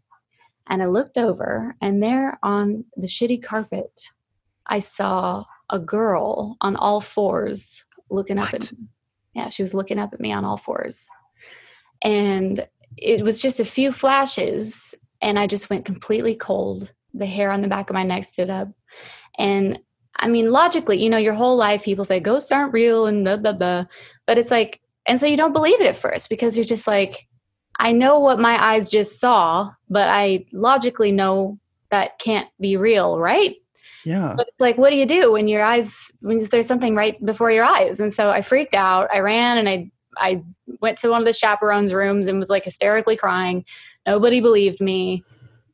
and 0.67 0.81
I 0.81 0.86
looked 0.86 1.17
over, 1.17 1.75
and 1.81 2.01
there 2.01 2.39
on 2.43 2.86
the 2.95 3.07
shitty 3.07 3.43
carpet, 3.43 4.09
I 4.67 4.79
saw 4.79 5.43
a 5.69 5.79
girl 5.79 6.57
on 6.62 6.75
all 6.75 7.01
fours 7.01 7.86
looking 8.09 8.39
up 8.39 8.53
at 8.53 8.71
me. 8.71 8.88
Yeah, 9.33 9.50
she 9.50 9.62
was 9.62 9.74
looking 9.74 10.00
up 10.00 10.13
at 10.13 10.19
me 10.19 10.31
on 10.31 10.45
all 10.45 10.57
fours. 10.57 11.09
And 12.03 12.67
it 13.01 13.24
was 13.24 13.41
just 13.41 13.60
a 13.60 13.65
few 13.65 13.91
flashes, 13.91 14.96
and 15.22 15.39
I 15.39 15.48
just 15.48 15.70
went 15.70 15.86
completely 15.86 16.36
cold. 16.36 16.91
The 17.13 17.25
hair 17.25 17.51
on 17.51 17.62
the 17.62 17.68
back 17.68 17.89
of 17.89 17.94
my 17.94 18.03
neck 18.03 18.24
stood 18.25 18.50
up. 18.50 18.70
And 19.38 19.79
I 20.15 20.27
mean, 20.27 20.51
logically, 20.51 21.01
you 21.01 21.10
know, 21.10 21.18
your 21.18 21.34
whole 21.34 21.56
life 21.56 21.84
people 21.84 22.06
say 22.06 22.20
ghosts 22.20 22.51
aren't 22.51 22.74
real 22.74 23.06
and 23.06 23.24
blah, 23.24 23.38
blah, 23.38 23.53
blah. 23.53 23.86
But 24.25 24.38
it's 24.38 24.51
like, 24.51 24.82
and 25.06 25.20
so 25.20 25.25
you 25.25 25.38
don't 25.38 25.53
believe 25.53 25.79
it 25.82 25.88
at 25.88 25.96
first 25.96 26.29
because 26.29 26.58
you're 26.58 26.65
just 26.65 26.88
like, 26.88 27.27
I 27.79 27.94
know 27.94 28.20
what 28.20 28.39
my 28.39 28.62
eyes 28.62 28.89
just 28.89 29.20
saw, 29.20 29.72
but 29.89 30.10
I 30.10 30.46
logically 30.51 31.12
know 31.12 31.58
that 31.89 32.20
can't 32.20 32.50
be 32.60 32.75
real, 32.75 33.18
right? 33.18 33.56
Yeah. 34.06 34.34
But 34.36 34.48
it's 34.50 34.60
like, 34.60 34.77
what 34.77 34.89
do 34.89 34.98
you 34.98 35.06
do 35.06 35.32
when 35.32 35.48
your 35.48 35.63
eyes, 35.63 36.12
when 36.22 36.39
there's 36.51 36.68
something 36.68 36.96
right 36.96 37.24
before 37.25 37.51
your 37.51 37.65
eyes? 37.65 38.00
And 38.00 38.13
so 38.13 38.29
I 38.29 38.41
freaked 38.41 38.75
out. 38.75 39.10
I 39.13 39.20
ran 39.20 39.58
and 39.58 39.70
I, 39.70 39.91
I 40.19 40.43
went 40.81 40.97
to 40.99 41.09
one 41.09 41.21
of 41.21 41.25
the 41.25 41.33
chaperones' 41.33 41.93
rooms 41.93 42.27
and 42.27 42.38
was 42.38 42.49
like 42.49 42.65
hysterically 42.65 43.15
crying. 43.15 43.65
Nobody 44.05 44.39
believed 44.39 44.81
me, 44.81 45.23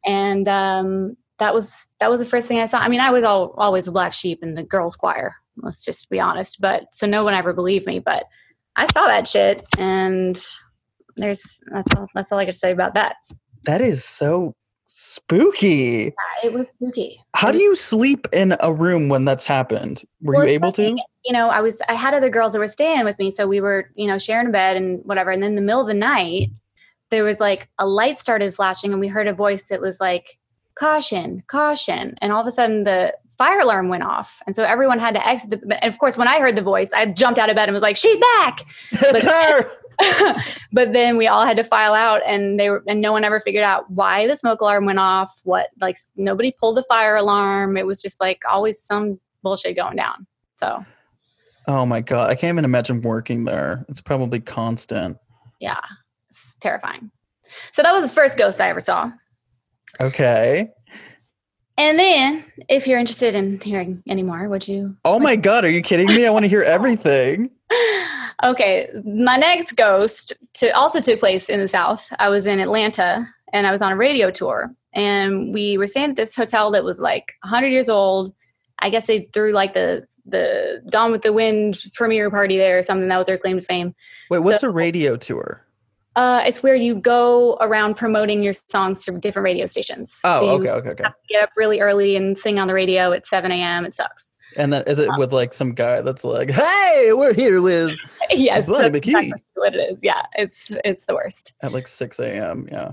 and 0.05 0.47
um, 0.47 1.17
that 1.39 1.53
was 1.53 1.87
that 1.99 2.09
was 2.09 2.19
the 2.19 2.25
first 2.25 2.47
thing 2.47 2.59
I 2.59 2.65
saw. 2.65 2.79
I 2.79 2.87
mean, 2.87 3.01
I 3.01 3.11
was 3.11 3.23
all, 3.23 3.53
always 3.57 3.85
the 3.85 3.91
black 3.91 4.13
sheep 4.13 4.39
in 4.41 4.53
the 4.53 4.63
girls' 4.63 4.95
choir. 4.95 5.35
Let's 5.57 5.83
just 5.83 6.09
be 6.09 6.19
honest. 6.19 6.59
But 6.61 6.93
so 6.93 7.07
no 7.07 7.23
one 7.23 7.33
ever 7.33 7.53
believed 7.53 7.85
me. 7.85 7.99
But 7.99 8.25
I 8.75 8.85
saw 8.87 9.07
that 9.07 9.27
shit, 9.27 9.61
and 9.77 10.39
there's 11.17 11.59
that's 11.71 11.95
all, 11.95 12.07
that's 12.13 12.31
all 12.31 12.39
I 12.39 12.45
could 12.45 12.55
say 12.55 12.71
about 12.71 12.93
that. 12.95 13.15
That 13.65 13.81
is 13.81 14.03
so 14.03 14.53
spooky. 14.97 16.13
It 16.41 16.53
was 16.53 16.69
spooky. 16.69 17.21
How 17.35 17.51
do 17.51 17.57
you 17.57 17.75
sleep 17.75 18.27
in 18.31 18.55
a 18.61 18.71
room 18.71 19.09
when 19.09 19.25
that's 19.25 19.43
happened? 19.43 20.03
Were 20.21 20.35
Well, 20.35 20.45
you 20.45 20.51
able 20.51 20.71
to? 20.71 20.95
You 21.25 21.33
know, 21.33 21.49
I 21.49 21.59
was 21.59 21.81
I 21.89 21.95
had 21.95 22.13
other 22.13 22.29
girls 22.29 22.53
that 22.53 22.59
were 22.59 22.67
staying 22.67 23.03
with 23.03 23.19
me, 23.19 23.29
so 23.29 23.45
we 23.45 23.59
were, 23.59 23.91
you 23.95 24.07
know, 24.07 24.17
sharing 24.17 24.47
a 24.47 24.51
bed 24.51 24.77
and 24.77 25.03
whatever. 25.03 25.31
And 25.31 25.43
then 25.43 25.51
in 25.51 25.55
the 25.55 25.61
middle 25.61 25.81
of 25.81 25.87
the 25.87 25.93
night, 25.93 26.49
there 27.09 27.25
was 27.25 27.41
like 27.41 27.67
a 27.77 27.85
light 27.85 28.19
started 28.19 28.55
flashing 28.55 28.91
and 28.91 29.01
we 29.01 29.09
heard 29.09 29.27
a 29.27 29.33
voice 29.33 29.63
that 29.63 29.81
was 29.81 29.99
like, 29.99 30.39
caution, 30.75 31.43
caution. 31.47 32.15
And 32.21 32.31
all 32.31 32.41
of 32.41 32.47
a 32.47 32.51
sudden 32.51 32.83
the 32.83 33.13
fire 33.37 33.59
alarm 33.59 33.89
went 33.89 34.03
off. 34.03 34.41
And 34.45 34.55
so 34.55 34.63
everyone 34.63 34.99
had 34.99 35.13
to 35.15 35.27
exit 35.27 35.49
the 35.51 35.83
and 35.83 35.91
of 35.93 35.99
course 35.99 36.17
when 36.17 36.27
I 36.27 36.39
heard 36.39 36.55
the 36.55 36.61
voice, 36.61 36.91
I 36.93 37.05
jumped 37.07 37.39
out 37.39 37.49
of 37.49 37.55
bed 37.55 37.67
and 37.69 37.73
was 37.73 37.83
like, 37.83 37.97
She's 37.97 38.17
back. 38.39 38.61
It's 38.91 39.25
her. 39.25 39.69
but 40.73 40.91
then 40.91 41.15
we 41.15 41.25
all 41.27 41.45
had 41.45 41.55
to 41.55 41.63
file 41.63 41.93
out 41.93 42.21
and 42.27 42.59
they 42.59 42.69
were 42.69 42.83
and 42.87 42.99
no 42.99 43.13
one 43.13 43.23
ever 43.23 43.39
figured 43.39 43.63
out 43.63 43.89
why 43.89 44.27
the 44.27 44.35
smoke 44.35 44.59
alarm 44.59 44.85
went 44.85 44.99
off 44.99 45.39
what 45.45 45.69
like 45.79 45.95
nobody 46.17 46.51
pulled 46.59 46.75
the 46.75 46.83
fire 46.83 47.15
alarm 47.15 47.77
it 47.77 47.85
was 47.87 48.01
just 48.01 48.19
like 48.19 48.41
always 48.49 48.77
some 48.81 49.17
bullshit 49.41 49.75
going 49.77 49.95
down 49.95 50.27
so 50.57 50.83
Oh 51.67 51.85
my 51.85 52.01
god, 52.01 52.29
I 52.29 52.35
can't 52.35 52.53
even 52.53 52.65
imagine 52.65 53.01
working 53.01 53.45
there. 53.45 53.85
It's 53.89 54.01
probably 54.01 54.39
constant. 54.41 55.17
yeah 55.61 55.79
it's 56.29 56.55
terrifying 56.59 57.09
so 57.71 57.81
that 57.81 57.93
was 57.93 58.03
the 58.03 58.09
first 58.09 58.37
ghost 58.37 58.59
i 58.59 58.67
ever 58.69 58.81
saw 58.81 59.09
Okay. 60.01 60.67
And 61.77 61.99
then 61.99 62.45
if 62.69 62.87
you're 62.87 62.99
interested 62.99 63.35
in 63.35 63.59
hearing 63.59 64.01
any 64.07 64.23
more 64.23 64.47
would 64.49 64.67
you 64.67 64.95
Oh 65.03 65.19
my 65.19 65.35
god, 65.35 65.65
are 65.65 65.69
you 65.69 65.81
kidding 65.81 66.07
me? 66.07 66.25
I 66.25 66.29
want 66.29 66.43
to 66.45 66.49
hear 66.49 66.61
everything. 66.63 67.51
okay 68.43 68.89
my 69.05 69.37
next 69.37 69.75
ghost 69.75 70.33
to 70.53 70.69
also 70.71 70.99
took 70.99 71.19
place 71.19 71.49
in 71.49 71.59
the 71.61 71.67
south 71.67 72.07
i 72.19 72.27
was 72.27 72.45
in 72.45 72.59
atlanta 72.59 73.25
and 73.53 73.65
i 73.65 73.71
was 73.71 73.81
on 73.81 73.93
a 73.93 73.95
radio 73.95 74.29
tour 74.29 74.71
and 74.93 75.53
we 75.53 75.77
were 75.77 75.87
staying 75.87 76.09
at 76.11 76.15
this 76.17 76.35
hotel 76.35 76.69
that 76.69 76.83
was 76.83 76.99
like 76.99 77.33
100 77.43 77.67
years 77.67 77.87
old 77.89 78.35
i 78.79 78.89
guess 78.89 79.07
they 79.07 79.21
threw 79.33 79.51
like 79.53 79.73
the 79.73 80.05
the 80.27 80.81
Gone 80.91 81.11
with 81.11 81.21
the 81.21 81.31
Wind 81.31 81.79
premiere 81.93 82.29
party 82.31 82.57
there 82.57 82.79
or 82.79 82.83
something 82.83 83.07
that 83.09 83.17
was 83.17 83.27
their 83.27 83.37
claim 83.37 83.57
to 83.57 83.61
fame. 83.61 83.93
Wait, 84.31 84.39
what's 84.39 84.61
So- 84.61 84.69
a 84.69 84.71
radio 84.71 85.15
tour? 85.15 85.63
Uh, 86.15 86.41
it's 86.45 86.63
where 86.63 86.75
you 86.75 86.95
go 86.95 87.57
around 87.59 87.95
promoting 87.95 88.41
your 88.41 88.53
songs 88.69 89.03
to 89.03 89.11
different 89.19 89.43
radio 89.43 89.65
stations. 89.65 90.19
Oh, 90.23 90.39
So 90.39 90.49
okay, 90.61 90.69
okay, 90.69 90.89
okay. 90.89 91.03
get 91.29 91.43
up 91.43 91.49
really 91.57 91.81
early 91.81 92.15
and 92.15 92.37
sing 92.37 92.57
on 92.59 92.67
the 92.67 92.73
radio 92.73 93.11
at 93.11 93.25
7 93.25 93.51
a.m. 93.51 93.85
It 93.85 93.93
sucks. 93.95 94.31
And 94.55 94.71
then 94.71 94.83
is 94.87 94.99
it 94.99 95.09
with 95.17 95.33
like 95.33 95.53
some 95.53 95.73
guy 95.73 95.99
that's 96.01 96.23
like, 96.23 96.49
"Hey, 96.51 97.09
we're 97.13 97.33
here 97.33 97.61
with 97.61 97.91
yes, 98.31 98.65
that's 98.67 98.79
McKee. 98.95 98.95
exactly 99.07 99.43
what 99.55 99.75
it 99.75 99.91
is. 99.91 99.99
Yeah, 100.03 100.21
it's 100.35 100.71
it's 100.85 101.05
the 101.05 101.15
worst. 101.15 101.53
at 101.61 101.73
like 101.73 101.87
6 101.87 102.19
a.m." 102.19 102.67
Yeah. 102.71 102.91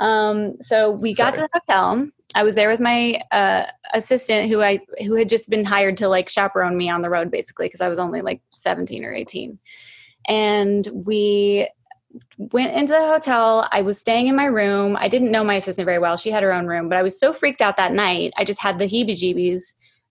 Um, 0.00 0.56
so 0.62 0.90
we 0.90 1.14
got 1.14 1.34
to 1.34 1.40
the 1.40 1.48
hotel. 1.52 2.08
I 2.34 2.42
was 2.42 2.54
there 2.54 2.70
with 2.70 2.80
my 2.80 3.20
uh, 3.30 3.66
assistant, 3.92 4.48
who 4.48 4.62
I 4.62 4.80
who 5.00 5.14
had 5.14 5.28
just 5.28 5.50
been 5.50 5.64
hired 5.64 5.96
to 5.98 6.08
like 6.08 6.28
chaperone 6.28 6.76
me 6.76 6.88
on 6.90 7.02
the 7.02 7.10
road, 7.10 7.30
basically, 7.30 7.66
because 7.66 7.80
I 7.82 7.88
was 7.88 7.98
only 7.98 8.22
like 8.22 8.40
seventeen 8.50 9.04
or 9.04 9.12
eighteen. 9.14 9.58
And 10.28 10.88
we 11.06 11.68
went 12.38 12.74
into 12.74 12.92
the 12.92 13.06
hotel. 13.06 13.68
I 13.70 13.82
was 13.82 13.98
staying 13.98 14.26
in 14.26 14.36
my 14.36 14.46
room. 14.46 14.96
I 14.98 15.08
didn't 15.08 15.30
know 15.30 15.44
my 15.44 15.56
assistant 15.56 15.86
very 15.86 15.98
well. 15.98 16.16
She 16.16 16.30
had 16.30 16.42
her 16.42 16.52
own 16.52 16.66
room, 16.66 16.88
but 16.88 16.98
I 16.98 17.02
was 17.02 17.18
so 17.18 17.32
freaked 17.32 17.62
out 17.62 17.76
that 17.76 17.92
night. 17.92 18.32
I 18.36 18.44
just 18.44 18.60
had 18.60 18.78
the 18.78 18.86
heebie-jeebies 18.86 19.62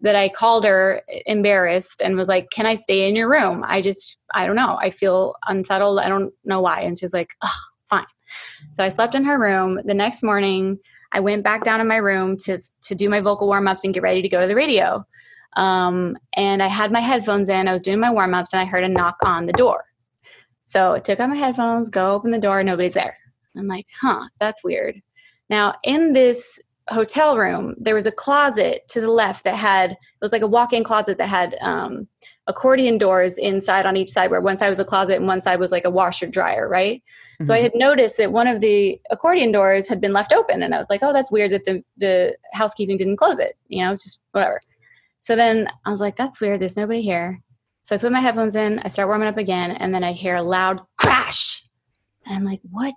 that 0.01 0.15
I 0.15 0.29
called 0.29 0.63
her 0.63 1.01
embarrassed 1.25 2.01
and 2.01 2.15
was 2.15 2.29
like, 2.29 2.49
"Can 2.51 2.65
I 2.65 2.75
stay 2.75 3.07
in 3.07 3.15
your 3.15 3.29
room?" 3.29 3.63
I 3.67 3.81
just 3.81 4.17
I 4.33 4.45
don't 4.45 4.55
know. 4.55 4.77
I 4.81 4.89
feel 4.91 5.35
unsettled. 5.47 5.99
I 5.99 6.07
don't 6.07 6.31
know 6.45 6.61
why. 6.61 6.81
And 6.81 6.97
she 6.97 7.05
was 7.05 7.13
like, 7.13 7.35
"Oh, 7.41 7.59
fine." 7.89 8.05
So 8.71 8.83
I 8.83 8.89
slept 8.89 9.15
in 9.15 9.25
her 9.25 9.37
room. 9.39 9.81
The 9.83 9.93
next 9.93 10.23
morning, 10.23 10.79
I 11.11 11.19
went 11.19 11.43
back 11.43 11.63
down 11.63 11.81
in 11.81 11.87
my 11.87 11.97
room 11.97 12.37
to 12.45 12.59
to 12.83 12.95
do 12.95 13.09
my 13.09 13.19
vocal 13.19 13.47
warm 13.47 13.67
ups 13.67 13.83
and 13.83 13.93
get 13.93 14.03
ready 14.03 14.21
to 14.21 14.29
go 14.29 14.41
to 14.41 14.47
the 14.47 14.55
radio. 14.55 15.05
Um, 15.57 16.17
and 16.33 16.63
I 16.63 16.67
had 16.67 16.91
my 16.91 17.01
headphones 17.01 17.49
in. 17.49 17.67
I 17.67 17.73
was 17.73 17.83
doing 17.83 17.99
my 17.99 18.11
warm 18.11 18.33
ups, 18.33 18.53
and 18.53 18.61
I 18.61 18.65
heard 18.65 18.83
a 18.83 18.89
knock 18.89 19.17
on 19.23 19.47
the 19.47 19.53
door. 19.53 19.88
So 20.69 20.93
I 20.93 20.99
took 20.99 21.19
out 21.19 21.29
my 21.29 21.35
headphones, 21.35 21.89
go 21.89 22.11
open 22.11 22.29
the 22.29 22.37
door, 22.37 22.61
nobody's 22.61 22.93
there. 22.93 23.17
I'm 23.57 23.67
like, 23.67 23.87
huh, 23.99 24.27
that's 24.39 24.63
weird. 24.63 25.01
Now 25.49 25.73
in 25.83 26.13
this 26.13 26.61
hotel 26.89 27.37
room, 27.37 27.73
there 27.79 27.95
was 27.95 28.05
a 28.05 28.11
closet 28.11 28.87
to 28.89 29.01
the 29.01 29.09
left 29.09 29.43
that 29.45 29.55
had 29.55 29.91
it 29.93 29.97
was 30.21 30.31
like 30.31 30.43
a 30.43 30.47
walk-in 30.47 30.83
closet 30.83 31.17
that 31.17 31.27
had 31.27 31.55
um, 31.61 32.07
accordion 32.45 32.99
doors 32.99 33.39
inside 33.39 33.87
on 33.87 33.97
each 33.97 34.11
side, 34.11 34.29
where 34.29 34.41
one 34.41 34.59
side 34.59 34.69
was 34.69 34.77
a 34.79 34.85
closet 34.85 35.15
and 35.15 35.25
one 35.25 35.41
side 35.41 35.59
was 35.59 35.71
like 35.71 35.85
a 35.85 35.89
washer 35.89 36.27
dryer, 36.27 36.69
right? 36.69 37.01
So 37.43 37.51
I 37.51 37.59
Mhm. 37.59 37.63
had 37.63 37.71
noticed 37.75 38.17
that 38.17 38.31
one 38.31 38.45
of 38.47 38.61
the 38.61 39.01
accordion 39.09 39.51
doors 39.51 39.87
had 39.87 39.99
been 39.99 40.13
left 40.13 40.31
open, 40.33 40.61
and 40.61 40.75
I 40.75 40.77
was 40.77 40.89
like, 40.91 41.01
"Oh, 41.01 41.13
that's 41.13 41.31
weird 41.31 41.51
that 41.51 41.65
the 41.65 41.83
the 41.97 42.35
housekeeping 42.53 42.97
didn't 42.97 43.17
close 43.17 43.39
it." 43.39 43.57
You 43.69 43.83
know, 43.83 43.91
it's 43.91 44.03
just 44.03 44.19
whatever. 44.33 44.59
So 45.21 45.35
then 45.35 45.67
I 45.85 45.89
was 45.89 45.99
like, 46.01 46.15
"That's 46.15 46.39
weird. 46.39 46.59
There's 46.61 46.77
nobody 46.77 47.01
here." 47.01 47.41
So 47.89 47.95
I 47.95 47.97
put 47.97 48.11
my 48.11 48.19
headphones 48.19 48.55
in. 48.55 48.77
I 48.83 48.87
start 48.87 49.07
warming 49.07 49.29
up 49.29 49.39
again, 49.39 49.71
and 49.71 49.91
then 49.95 50.03
I 50.03 50.11
hear 50.11 50.35
a 50.35 50.43
loud 50.43 50.79
crash. 50.99 51.67
And 52.23 52.35
I'm 52.35 52.45
like, 52.45 52.61
"What 52.69 52.93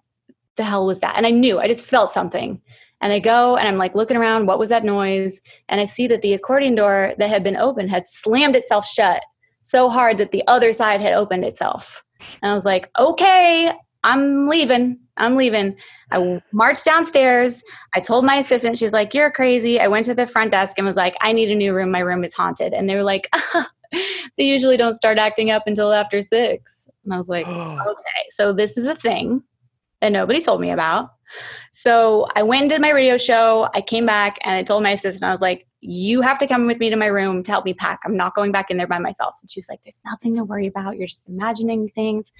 the 0.56 0.64
hell 0.64 0.84
was 0.86 1.00
that?" 1.00 1.16
And 1.16 1.26
I 1.26 1.30
knew. 1.30 1.58
I 1.58 1.66
just 1.66 1.86
felt 1.86 2.12
something. 2.12 2.60
And 3.00 3.10
I 3.10 3.18
go 3.18 3.56
and 3.56 3.66
I'm 3.66 3.78
like 3.78 3.94
looking 3.94 4.18
around. 4.18 4.44
What 4.44 4.58
was 4.58 4.68
that 4.68 4.84
noise? 4.84 5.40
And 5.70 5.80
I 5.80 5.86
see 5.86 6.06
that 6.08 6.20
the 6.20 6.34
accordion 6.34 6.74
door 6.74 7.14
that 7.16 7.30
had 7.30 7.42
been 7.42 7.56
open 7.56 7.88
had 7.88 8.06
slammed 8.06 8.54
itself 8.54 8.86
shut 8.86 9.22
so 9.62 9.88
hard 9.88 10.18
that 10.18 10.30
the 10.30 10.46
other 10.46 10.74
side 10.74 11.00
had 11.00 11.14
opened 11.14 11.46
itself. 11.46 12.04
And 12.42 12.52
I 12.52 12.54
was 12.54 12.66
like, 12.66 12.90
"Okay, 12.98 13.72
I'm 14.04 14.46
leaving. 14.46 14.98
I'm 15.16 15.36
leaving. 15.36 15.74
I 16.10 16.42
marched 16.52 16.84
downstairs. 16.84 17.62
I 17.94 18.00
told 18.00 18.26
my 18.26 18.36
assistant, 18.36 18.76
she 18.76 18.84
was 18.84 18.92
like, 18.92 19.14
You're 19.14 19.30
crazy. 19.30 19.80
I 19.80 19.88
went 19.88 20.04
to 20.04 20.14
the 20.14 20.26
front 20.26 20.50
desk 20.50 20.76
and 20.76 20.86
was 20.86 20.96
like, 20.96 21.16
I 21.22 21.32
need 21.32 21.50
a 21.50 21.54
new 21.54 21.72
room. 21.72 21.90
My 21.90 22.00
room 22.00 22.24
is 22.24 22.34
haunted. 22.34 22.74
And 22.74 22.90
they 22.90 22.94
were 22.94 23.02
like, 23.02 23.30
They 24.38 24.44
usually 24.44 24.78
don't 24.78 24.96
start 24.96 25.18
acting 25.18 25.50
up 25.50 25.64
until 25.66 25.92
after 25.92 26.22
six. 26.22 26.88
And 27.04 27.12
I 27.12 27.18
was 27.18 27.28
like, 27.28 27.46
Okay, 27.46 28.24
so 28.30 28.52
this 28.52 28.78
is 28.78 28.86
a 28.86 28.94
thing 28.94 29.42
that 30.00 30.12
nobody 30.12 30.40
told 30.40 30.60
me 30.60 30.70
about. 30.70 31.10
So 31.70 32.28
I 32.34 32.42
went 32.42 32.62
and 32.62 32.70
did 32.70 32.80
my 32.80 32.90
radio 32.90 33.16
show. 33.16 33.68
I 33.74 33.80
came 33.80 34.06
back 34.06 34.38
and 34.42 34.54
I 34.54 34.62
told 34.62 34.82
my 34.82 34.90
assistant, 34.90 35.28
I 35.28 35.32
was 35.32 35.40
like, 35.40 35.66
you 35.80 36.20
have 36.20 36.38
to 36.38 36.46
come 36.46 36.66
with 36.66 36.78
me 36.78 36.90
to 36.90 36.96
my 36.96 37.06
room 37.06 37.42
to 37.42 37.50
help 37.50 37.64
me 37.64 37.74
pack. 37.74 38.00
I'm 38.04 38.16
not 38.16 38.34
going 38.34 38.52
back 38.52 38.70
in 38.70 38.76
there 38.76 38.86
by 38.86 38.98
myself. 38.98 39.36
And 39.40 39.50
she's 39.50 39.68
like, 39.68 39.82
There's 39.82 40.00
nothing 40.04 40.36
to 40.36 40.44
worry 40.44 40.66
about. 40.66 40.96
You're 40.96 41.06
just 41.08 41.28
imagining 41.28 41.88
things. 41.88 42.30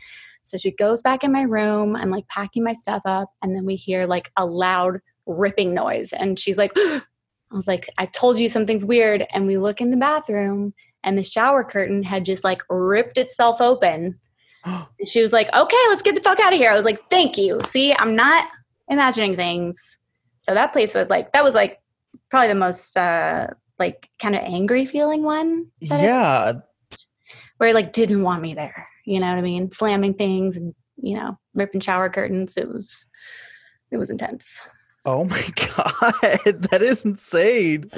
So 0.44 0.56
she 0.56 0.71
goes 0.71 1.02
back 1.02 1.25
in 1.25 1.32
my 1.32 1.42
room. 1.42 1.97
I'm 1.97 2.11
like 2.11 2.28
packing 2.28 2.64
my 2.64 2.73
stuff 2.73 3.02
up. 3.04 3.30
And 3.42 3.54
then 3.54 3.64
we 3.64 3.76
hear 3.76 4.06
like 4.06 4.30
a 4.37 4.47
loud 4.47 5.00
ripping 5.26 5.75
noise. 5.75 6.12
And 6.12 6.38
she's 6.38 6.59
like, 6.59 6.73
I 6.76 7.02
was 7.50 7.68
like, 7.68 7.88
I 7.99 8.06
told 8.06 8.38
you 8.38 8.49
something's 8.49 8.85
weird. 8.85 9.26
And 9.32 9.47
we 9.47 9.59
look 9.59 9.80
in 9.80 9.90
the 9.90 9.97
bathroom 9.97 10.73
and 11.04 11.18
the 11.18 11.25
shower 11.25 11.64
curtain 11.64 12.02
had 12.02 12.25
just 12.25 12.44
like 12.44 12.62
ripped 12.68 13.18
itself 13.18 13.61
open. 13.61 14.18
she 15.06 15.21
was 15.21 15.32
like, 15.32 15.52
okay, 15.54 15.76
let's 15.88 16.02
get 16.02 16.14
the 16.14 16.23
fuck 16.23 16.40
out 16.40 16.52
of 16.52 16.59
here. 16.59 16.71
I 16.71 16.75
was 16.75 16.85
like, 16.85 17.09
thank 17.11 17.37
you. 17.37 17.61
See, 17.66 17.94
I'm 17.94 18.14
not 18.14 18.49
imagining 18.88 19.37
things. 19.37 19.99
So 20.42 20.54
that 20.54 20.73
place 20.73 20.94
was 20.94 21.11
like, 21.11 21.32
that 21.32 21.44
was 21.44 21.54
like 21.54 21.80
probably 22.30 22.49
the 22.49 22.54
most 22.54 22.97
uh 22.97 23.49
like 23.78 24.09
kind 24.21 24.35
of 24.35 24.42
angry 24.42 24.85
feeling 24.85 25.23
one. 25.23 25.66
Yeah. 25.80 26.52
where 27.59 27.71
it 27.71 27.75
like 27.75 27.92
didn't 27.92 28.23
want 28.23 28.42
me 28.42 28.54
there. 28.54 28.87
You 29.04 29.21
know 29.21 29.28
what 29.28 29.38
I 29.38 29.42
mean? 29.42 29.73
Slamming 29.73 30.14
things 30.14 30.56
and, 30.56 30.75
you 30.97 31.16
know, 31.16 31.38
ripping 31.54 31.80
shower 31.80 32.09
curtains. 32.09 32.56
It 32.56 32.68
was 32.68 33.06
it 33.90 33.97
was 33.97 34.11
intense. 34.11 34.61
Oh 35.04 35.25
my 35.25 35.44
god, 35.76 36.61
that 36.71 36.80
is 36.80 37.04
insane. 37.04 37.90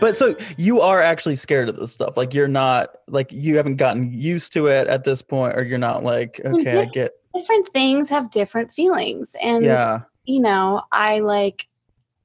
But 0.00 0.16
so 0.16 0.34
you 0.56 0.80
are 0.80 1.00
actually 1.00 1.36
scared 1.36 1.68
of 1.68 1.76
this 1.76 1.92
stuff. 1.92 2.16
Like 2.16 2.34
you're 2.34 2.48
not 2.48 2.90
like 3.08 3.30
you 3.32 3.56
haven't 3.56 3.76
gotten 3.76 4.12
used 4.12 4.52
to 4.54 4.66
it 4.66 4.88
at 4.88 5.04
this 5.04 5.22
point, 5.22 5.56
or 5.56 5.62
you're 5.62 5.78
not 5.78 6.02
like, 6.02 6.40
okay, 6.44 6.80
I 6.80 6.84
get 6.86 7.12
different 7.34 7.68
things 7.68 8.08
have 8.08 8.30
different 8.30 8.72
feelings. 8.72 9.36
And 9.40 9.64
yeah. 9.64 10.00
you 10.24 10.40
know, 10.40 10.82
I 10.92 11.20
like 11.20 11.66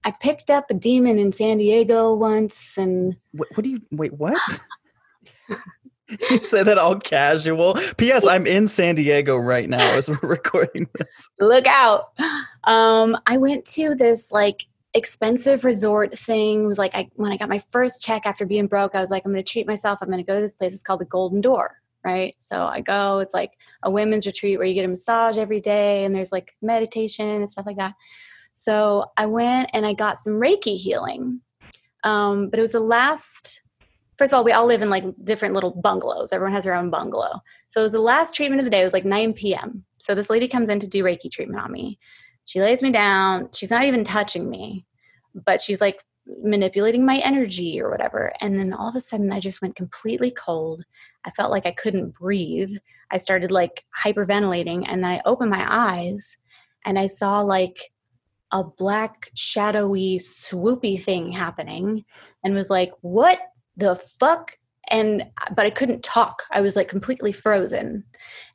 I 0.04 0.12
picked 0.12 0.50
up 0.50 0.70
a 0.70 0.74
demon 0.74 1.18
in 1.18 1.32
San 1.32 1.58
Diego 1.58 2.14
once 2.14 2.78
and 2.78 3.16
What, 3.32 3.48
what 3.56 3.64
do 3.64 3.70
you 3.70 3.82
wait? 3.92 4.14
What? 4.14 4.40
you 6.30 6.40
say 6.42 6.64
that 6.64 6.78
all 6.78 7.00
casual. 7.00 7.76
P.S. 7.98 8.28
I'm 8.28 8.46
in 8.46 8.68
San 8.68 8.96
Diego 8.96 9.36
right 9.38 9.68
now 9.68 9.96
as 9.96 10.10
we're 10.10 10.18
recording 10.24 10.88
this. 10.98 11.30
look 11.40 11.66
out. 11.66 12.14
Um, 12.66 13.18
I 13.26 13.38
went 13.38 13.66
to 13.74 13.96
this 13.96 14.32
like 14.32 14.68
expensive 14.96 15.66
resort 15.66 16.18
thing. 16.18 16.64
It 16.64 16.68
was 16.68 16.80
like 16.80 16.96
I 16.96 17.10
when 17.16 17.32
I 17.32 17.38
got 17.38 17.50
my 17.50 17.60
first 17.60 18.02
check 18.02 18.26
after 18.26 18.46
being 18.46 18.66
broke, 18.66 18.96
I 18.96 19.02
was 19.02 19.12
like, 19.12 19.24
I'm 19.26 19.32
gonna 19.32 19.44
treat 19.44 19.68
myself. 19.68 20.00
I'm 20.02 20.10
gonna 20.10 20.24
go 20.24 20.36
to 20.36 20.42
this 20.42 20.56
place. 20.56 20.74
It's 20.74 20.82
called 20.82 21.02
the 21.02 21.06
Golden 21.06 21.42
Door. 21.42 21.82
Right. 22.04 22.36
So 22.40 22.66
I 22.66 22.82
go, 22.82 23.20
it's 23.20 23.34
like 23.34 23.58
a 23.84 23.90
women's 23.90 24.28
retreat 24.28 24.58
where 24.58 24.68
you 24.68 24.76
get 24.76 24.86
a 24.86 24.90
massage 24.90 25.40
every 25.40 25.60
day 25.60 26.06
and 26.06 26.14
there's 26.14 26.32
like 26.32 26.56
meditation 26.62 27.28
and 27.28 27.50
stuff 27.50 27.66
like 27.66 27.78
that. 27.78 27.96
So 28.54 29.06
I 29.18 29.26
went 29.26 29.72
and 29.74 29.88
I 29.88 29.94
got 29.94 30.20
some 30.20 30.34
Reiki 30.34 30.78
healing. 30.78 31.42
Um, 32.04 32.50
but 32.50 32.60
it 32.60 32.62
was 32.62 32.72
the 32.72 32.80
last 32.80 33.64
first 34.18 34.32
of 34.32 34.38
all, 34.38 34.44
we 34.44 34.52
all 34.52 34.66
live 34.66 34.82
in 34.82 34.90
like 34.90 35.04
different 35.24 35.56
little 35.56 35.72
bungalows. 35.72 36.32
Everyone 36.32 36.54
has 36.54 36.64
their 36.64 36.76
own 36.76 36.90
bungalow. 36.90 37.42
So 37.68 37.82
it 37.82 37.84
was 37.84 37.92
the 37.92 38.02
last 38.02 38.36
treatment 38.36 38.60
of 38.60 38.66
the 38.66 38.72
day. 38.72 38.82
It 38.82 38.86
was 38.86 38.94
like 38.94 39.04
9 39.04 39.34
p.m. 39.34 39.84
So 39.98 40.16
this 40.16 40.30
lady 40.30 40.48
comes 40.48 40.70
in 40.70 40.80
to 40.80 40.88
do 40.88 41.04
Reiki 41.04 41.30
treatment 41.30 41.62
on 41.62 41.72
me. 41.72 42.00
She 42.46 42.62
lays 42.62 42.82
me 42.82 42.92
down. 42.92 43.50
She's 43.54 43.72
not 43.72 43.84
even 43.84 44.04
touching 44.04 44.50
me, 44.50 44.86
but 45.34 45.62
she's 45.62 45.82
like 45.82 46.04
manipulating 46.28 47.06
my 47.06 47.18
energy 47.18 47.82
or 47.82 47.90
whatever. 47.90 48.34
And 48.42 48.58
then 48.58 48.74
all 48.74 48.90
of 48.90 48.96
a 48.96 49.02
sudden, 49.02 49.32
I 49.32 49.40
just 49.40 49.62
went 49.62 49.76
completely 49.76 50.32
cold. 50.32 50.84
I 51.26 51.32
felt 51.32 51.52
like 51.52 51.66
I 51.66 51.72
couldn't 51.72 52.14
breathe. 52.14 52.72
I 53.12 53.18
started 53.18 53.52
like 53.52 53.84
hyperventilating. 54.04 54.86
And 54.88 55.04
then 55.04 55.12
I 55.12 55.22
opened 55.26 55.52
my 55.52 55.66
eyes 55.68 56.38
and 56.86 56.98
I 56.98 57.08
saw 57.08 57.42
like 57.42 57.92
a 58.52 58.64
black, 58.64 59.32
shadowy, 59.36 60.18
swoopy 60.18 61.04
thing 61.04 61.32
happening 61.32 62.06
and 62.44 62.54
was 62.54 62.70
like, 62.70 62.92
what 63.02 63.42
the 63.76 63.96
fuck? 63.96 64.58
And 64.90 65.26
but 65.56 65.66
I 65.66 65.70
couldn't 65.70 66.04
talk. 66.04 66.44
I 66.52 66.62
was 66.62 66.76
like 66.76 66.88
completely 66.88 67.32
frozen. 67.32 68.04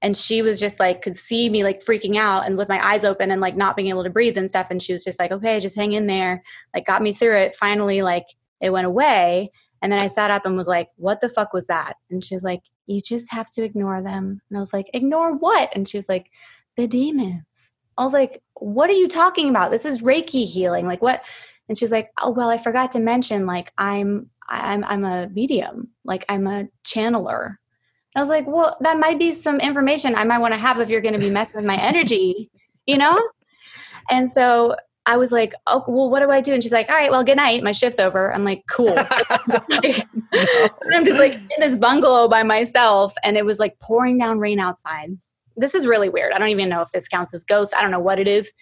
And 0.00 0.16
she 0.16 0.42
was 0.42 0.60
just 0.60 0.78
like 0.78 1.02
could 1.02 1.16
see 1.16 1.50
me 1.50 1.64
like 1.64 1.84
freaking 1.84 2.16
out 2.16 2.46
and 2.46 2.56
with 2.56 2.68
my 2.68 2.84
eyes 2.84 3.04
open 3.04 3.30
and 3.30 3.40
like 3.40 3.56
not 3.56 3.76
being 3.76 3.88
able 3.88 4.04
to 4.04 4.10
breathe 4.10 4.38
and 4.38 4.48
stuff. 4.48 4.68
And 4.70 4.80
she 4.80 4.92
was 4.92 5.04
just 5.04 5.18
like, 5.18 5.32
okay, 5.32 5.58
just 5.60 5.76
hang 5.76 5.92
in 5.92 6.06
there. 6.06 6.42
Like 6.74 6.86
got 6.86 7.02
me 7.02 7.12
through 7.12 7.36
it. 7.36 7.56
Finally, 7.56 8.02
like 8.02 8.26
it 8.60 8.70
went 8.70 8.86
away. 8.86 9.50
And 9.82 9.90
then 9.92 10.00
I 10.00 10.08
sat 10.08 10.30
up 10.30 10.44
and 10.44 10.56
was 10.56 10.68
like, 10.68 10.88
what 10.96 11.20
the 11.20 11.28
fuck 11.28 11.52
was 11.52 11.66
that? 11.66 11.94
And 12.10 12.22
she 12.22 12.34
was 12.34 12.44
like, 12.44 12.60
you 12.86 13.00
just 13.00 13.32
have 13.32 13.50
to 13.50 13.64
ignore 13.64 14.02
them. 14.02 14.40
And 14.48 14.56
I 14.56 14.60
was 14.60 14.72
like, 14.72 14.90
ignore 14.92 15.34
what? 15.34 15.70
And 15.74 15.88
she 15.88 15.96
was 15.96 16.08
like, 16.08 16.30
the 16.76 16.86
demons. 16.86 17.72
I 17.96 18.02
was 18.02 18.12
like, 18.12 18.42
what 18.54 18.90
are 18.90 18.94
you 18.94 19.08
talking 19.08 19.48
about? 19.48 19.70
This 19.70 19.84
is 19.84 20.02
Reiki 20.02 20.46
healing. 20.46 20.86
Like 20.86 21.02
what? 21.02 21.22
And 21.70 21.78
she's 21.78 21.92
like, 21.92 22.10
oh, 22.20 22.30
well, 22.30 22.50
I 22.50 22.58
forgot 22.58 22.90
to 22.92 22.98
mention, 22.98 23.46
like, 23.46 23.72
I'm, 23.78 24.28
I'm, 24.48 24.82
I'm 24.82 25.04
a 25.04 25.28
medium. 25.28 25.90
Like 26.04 26.24
I'm 26.28 26.48
a 26.48 26.66
channeler. 26.84 27.54
I 28.16 28.20
was 28.20 28.28
like, 28.28 28.48
well, 28.48 28.76
that 28.80 28.98
might 28.98 29.20
be 29.20 29.34
some 29.34 29.60
information 29.60 30.16
I 30.16 30.24
might 30.24 30.38
want 30.38 30.52
to 30.52 30.58
have 30.58 30.80
if 30.80 30.88
you're 30.88 31.00
going 31.00 31.14
to 31.14 31.20
be 31.20 31.30
messing 31.30 31.54
with 31.54 31.64
my 31.64 31.76
energy, 31.80 32.50
you 32.86 32.98
know? 32.98 33.22
And 34.10 34.28
so 34.28 34.74
I 35.06 35.16
was 35.16 35.30
like, 35.30 35.54
oh, 35.68 35.84
well, 35.86 36.10
what 36.10 36.18
do 36.18 36.32
I 36.32 36.40
do? 36.40 36.52
And 36.52 36.60
she's 36.60 36.72
like, 36.72 36.90
all 36.90 36.96
right, 36.96 37.12
well, 37.12 37.22
good 37.22 37.36
night. 37.36 37.62
My 37.62 37.70
shift's 37.70 38.00
over. 38.00 38.34
I'm 38.34 38.42
like, 38.42 38.64
cool. 38.68 38.90
I'm 38.98 39.06
just 41.06 41.20
like 41.20 41.34
in 41.34 41.60
this 41.60 41.78
bungalow 41.78 42.26
by 42.26 42.42
myself. 42.42 43.14
And 43.22 43.36
it 43.36 43.46
was 43.46 43.60
like 43.60 43.78
pouring 43.80 44.18
down 44.18 44.40
rain 44.40 44.58
outside. 44.58 45.10
This 45.56 45.76
is 45.76 45.86
really 45.86 46.08
weird. 46.08 46.32
I 46.32 46.38
don't 46.38 46.48
even 46.48 46.68
know 46.68 46.82
if 46.82 46.90
this 46.90 47.06
counts 47.06 47.32
as 47.32 47.44
ghosts. 47.44 47.72
I 47.72 47.82
don't 47.82 47.92
know 47.92 48.00
what 48.00 48.18
it 48.18 48.26
is. 48.26 48.52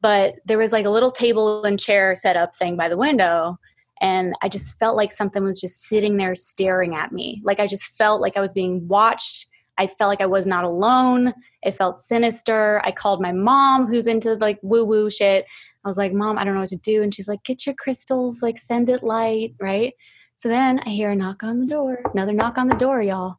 But 0.00 0.36
there 0.44 0.58
was 0.58 0.72
like 0.72 0.86
a 0.86 0.90
little 0.90 1.10
table 1.10 1.64
and 1.64 1.78
chair 1.78 2.14
set 2.14 2.36
up 2.36 2.54
thing 2.54 2.76
by 2.76 2.88
the 2.88 2.96
window. 2.96 3.58
And 4.00 4.34
I 4.42 4.48
just 4.48 4.78
felt 4.78 4.96
like 4.96 5.10
something 5.10 5.42
was 5.42 5.60
just 5.60 5.82
sitting 5.82 6.16
there 6.16 6.34
staring 6.34 6.94
at 6.94 7.12
me. 7.12 7.42
Like 7.44 7.58
I 7.58 7.66
just 7.66 7.96
felt 7.96 8.20
like 8.20 8.36
I 8.36 8.40
was 8.40 8.52
being 8.52 8.86
watched. 8.86 9.46
I 9.76 9.86
felt 9.86 10.08
like 10.08 10.20
I 10.20 10.26
was 10.26 10.46
not 10.46 10.64
alone. 10.64 11.32
It 11.62 11.72
felt 11.72 12.00
sinister. 12.00 12.80
I 12.84 12.92
called 12.92 13.20
my 13.20 13.32
mom, 13.32 13.86
who's 13.86 14.06
into 14.06 14.34
like 14.34 14.58
woo 14.62 14.84
woo 14.84 15.10
shit. 15.10 15.46
I 15.84 15.88
was 15.88 15.98
like, 15.98 16.12
Mom, 16.12 16.38
I 16.38 16.44
don't 16.44 16.54
know 16.54 16.60
what 16.60 16.68
to 16.70 16.76
do. 16.76 17.02
And 17.02 17.14
she's 17.14 17.28
like, 17.28 17.42
Get 17.44 17.66
your 17.66 17.74
crystals, 17.74 18.42
like 18.42 18.58
send 18.58 18.88
it 18.88 19.02
light, 19.02 19.54
right? 19.60 19.94
So 20.36 20.48
then 20.48 20.80
I 20.80 20.90
hear 20.90 21.10
a 21.10 21.16
knock 21.16 21.42
on 21.42 21.60
the 21.60 21.66
door, 21.66 22.02
another 22.12 22.32
knock 22.32 22.58
on 22.58 22.68
the 22.68 22.76
door, 22.76 23.02
y'all. 23.02 23.36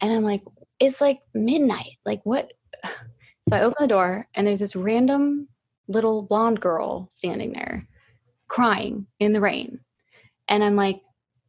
And 0.00 0.12
I'm 0.12 0.22
like, 0.22 0.42
It's 0.78 1.00
like 1.00 1.20
midnight. 1.34 1.98
Like, 2.04 2.20
what? 2.24 2.52
So 3.48 3.56
I 3.56 3.62
open 3.62 3.78
the 3.80 3.88
door, 3.88 4.28
and 4.36 4.46
there's 4.46 4.60
this 4.60 4.76
random 4.76 5.48
little 5.88 6.22
blonde 6.22 6.60
girl 6.60 7.08
standing 7.10 7.52
there 7.52 7.86
crying 8.48 9.06
in 9.18 9.32
the 9.32 9.40
rain. 9.40 9.80
And 10.48 10.62
I'm 10.62 10.76
like, 10.76 11.00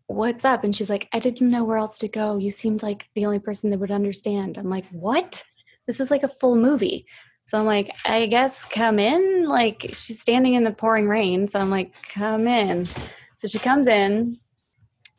What's 0.07 0.45
up? 0.45 0.63
And 0.63 0.75
she's 0.75 0.89
like, 0.89 1.07
I 1.13 1.19
didn't 1.19 1.49
know 1.49 1.63
where 1.63 1.77
else 1.77 1.97
to 1.99 2.07
go. 2.07 2.37
You 2.37 2.51
seemed 2.51 2.83
like 2.83 3.07
the 3.15 3.25
only 3.25 3.39
person 3.39 3.69
that 3.69 3.79
would 3.79 3.91
understand. 3.91 4.57
I'm 4.57 4.69
like, 4.69 4.85
What? 4.91 5.43
This 5.87 5.99
is 5.99 6.11
like 6.11 6.23
a 6.23 6.27
full 6.27 6.55
movie. 6.55 7.05
So 7.43 7.59
I'm 7.59 7.65
like, 7.65 7.93
I 8.05 8.25
guess 8.25 8.65
come 8.65 8.99
in. 8.99 9.45
Like 9.45 9.81
she's 9.93 10.21
standing 10.21 10.53
in 10.53 10.63
the 10.63 10.71
pouring 10.71 11.07
rain. 11.07 11.47
So 11.47 11.59
I'm 11.59 11.69
like, 11.69 11.93
come 12.09 12.47
in. 12.47 12.87
So 13.35 13.47
she 13.47 13.59
comes 13.59 13.87
in 13.87 14.37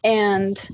and 0.03 0.69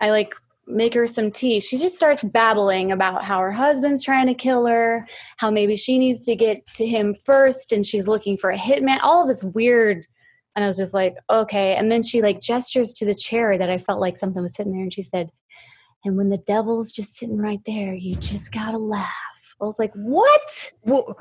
I 0.00 0.10
like 0.10 0.34
make 0.66 0.94
her 0.94 1.06
some 1.06 1.30
tea. 1.30 1.60
She 1.60 1.76
just 1.76 1.96
starts 1.96 2.22
babbling 2.22 2.92
about 2.92 3.24
how 3.24 3.38
her 3.40 3.50
husband's 3.52 4.04
trying 4.04 4.26
to 4.28 4.34
kill 4.34 4.66
her, 4.66 5.06
how 5.38 5.50
maybe 5.50 5.76
she 5.76 5.98
needs 5.98 6.24
to 6.26 6.36
get 6.36 6.64
to 6.74 6.86
him 6.86 7.14
first 7.14 7.72
and 7.72 7.84
she's 7.84 8.06
looking 8.08 8.36
for 8.36 8.50
a 8.50 8.56
hitman, 8.56 8.98
all 9.02 9.22
of 9.22 9.28
this 9.28 9.42
weird. 9.42 10.06
And 10.54 10.64
I 10.64 10.68
was 10.68 10.76
just 10.76 10.94
like, 10.94 11.16
okay. 11.30 11.74
And 11.76 11.90
then 11.90 12.02
she 12.02 12.22
like 12.22 12.40
gestures 12.40 12.92
to 12.94 13.04
the 13.04 13.14
chair 13.14 13.58
that 13.58 13.70
I 13.70 13.78
felt 13.78 14.00
like 14.00 14.16
something 14.16 14.42
was 14.42 14.54
sitting 14.54 14.72
there 14.72 14.82
and 14.82 14.92
she 14.92 15.02
said, 15.02 15.30
and 16.04 16.16
when 16.16 16.28
the 16.30 16.38
devil's 16.38 16.92
just 16.92 17.16
sitting 17.16 17.38
right 17.38 17.60
there, 17.66 17.94
you 17.94 18.14
just 18.16 18.52
gotta 18.52 18.78
laugh. 18.78 19.54
I 19.60 19.64
was 19.64 19.78
like, 19.78 19.92
what? 19.94 20.72
Well, 20.82 21.16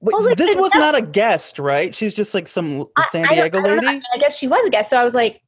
wait, 0.00 0.14
was 0.14 0.26
like, 0.26 0.36
this 0.36 0.54
was 0.56 0.70
devil- 0.72 0.86
not 0.86 0.94
a 0.96 1.02
guest, 1.02 1.58
right? 1.58 1.94
She's 1.94 2.14
just 2.14 2.34
like 2.34 2.46
some 2.48 2.86
I- 2.96 3.04
San 3.06 3.26
I 3.26 3.34
Diego 3.34 3.58
I 3.58 3.62
know. 3.62 3.74
lady. 3.74 4.02
I 4.14 4.18
guess 4.18 4.38
she 4.38 4.48
was 4.48 4.64
a 4.66 4.70
guest. 4.70 4.90
So 4.90 4.96
I 4.96 5.04
was 5.04 5.14
like, 5.14 5.40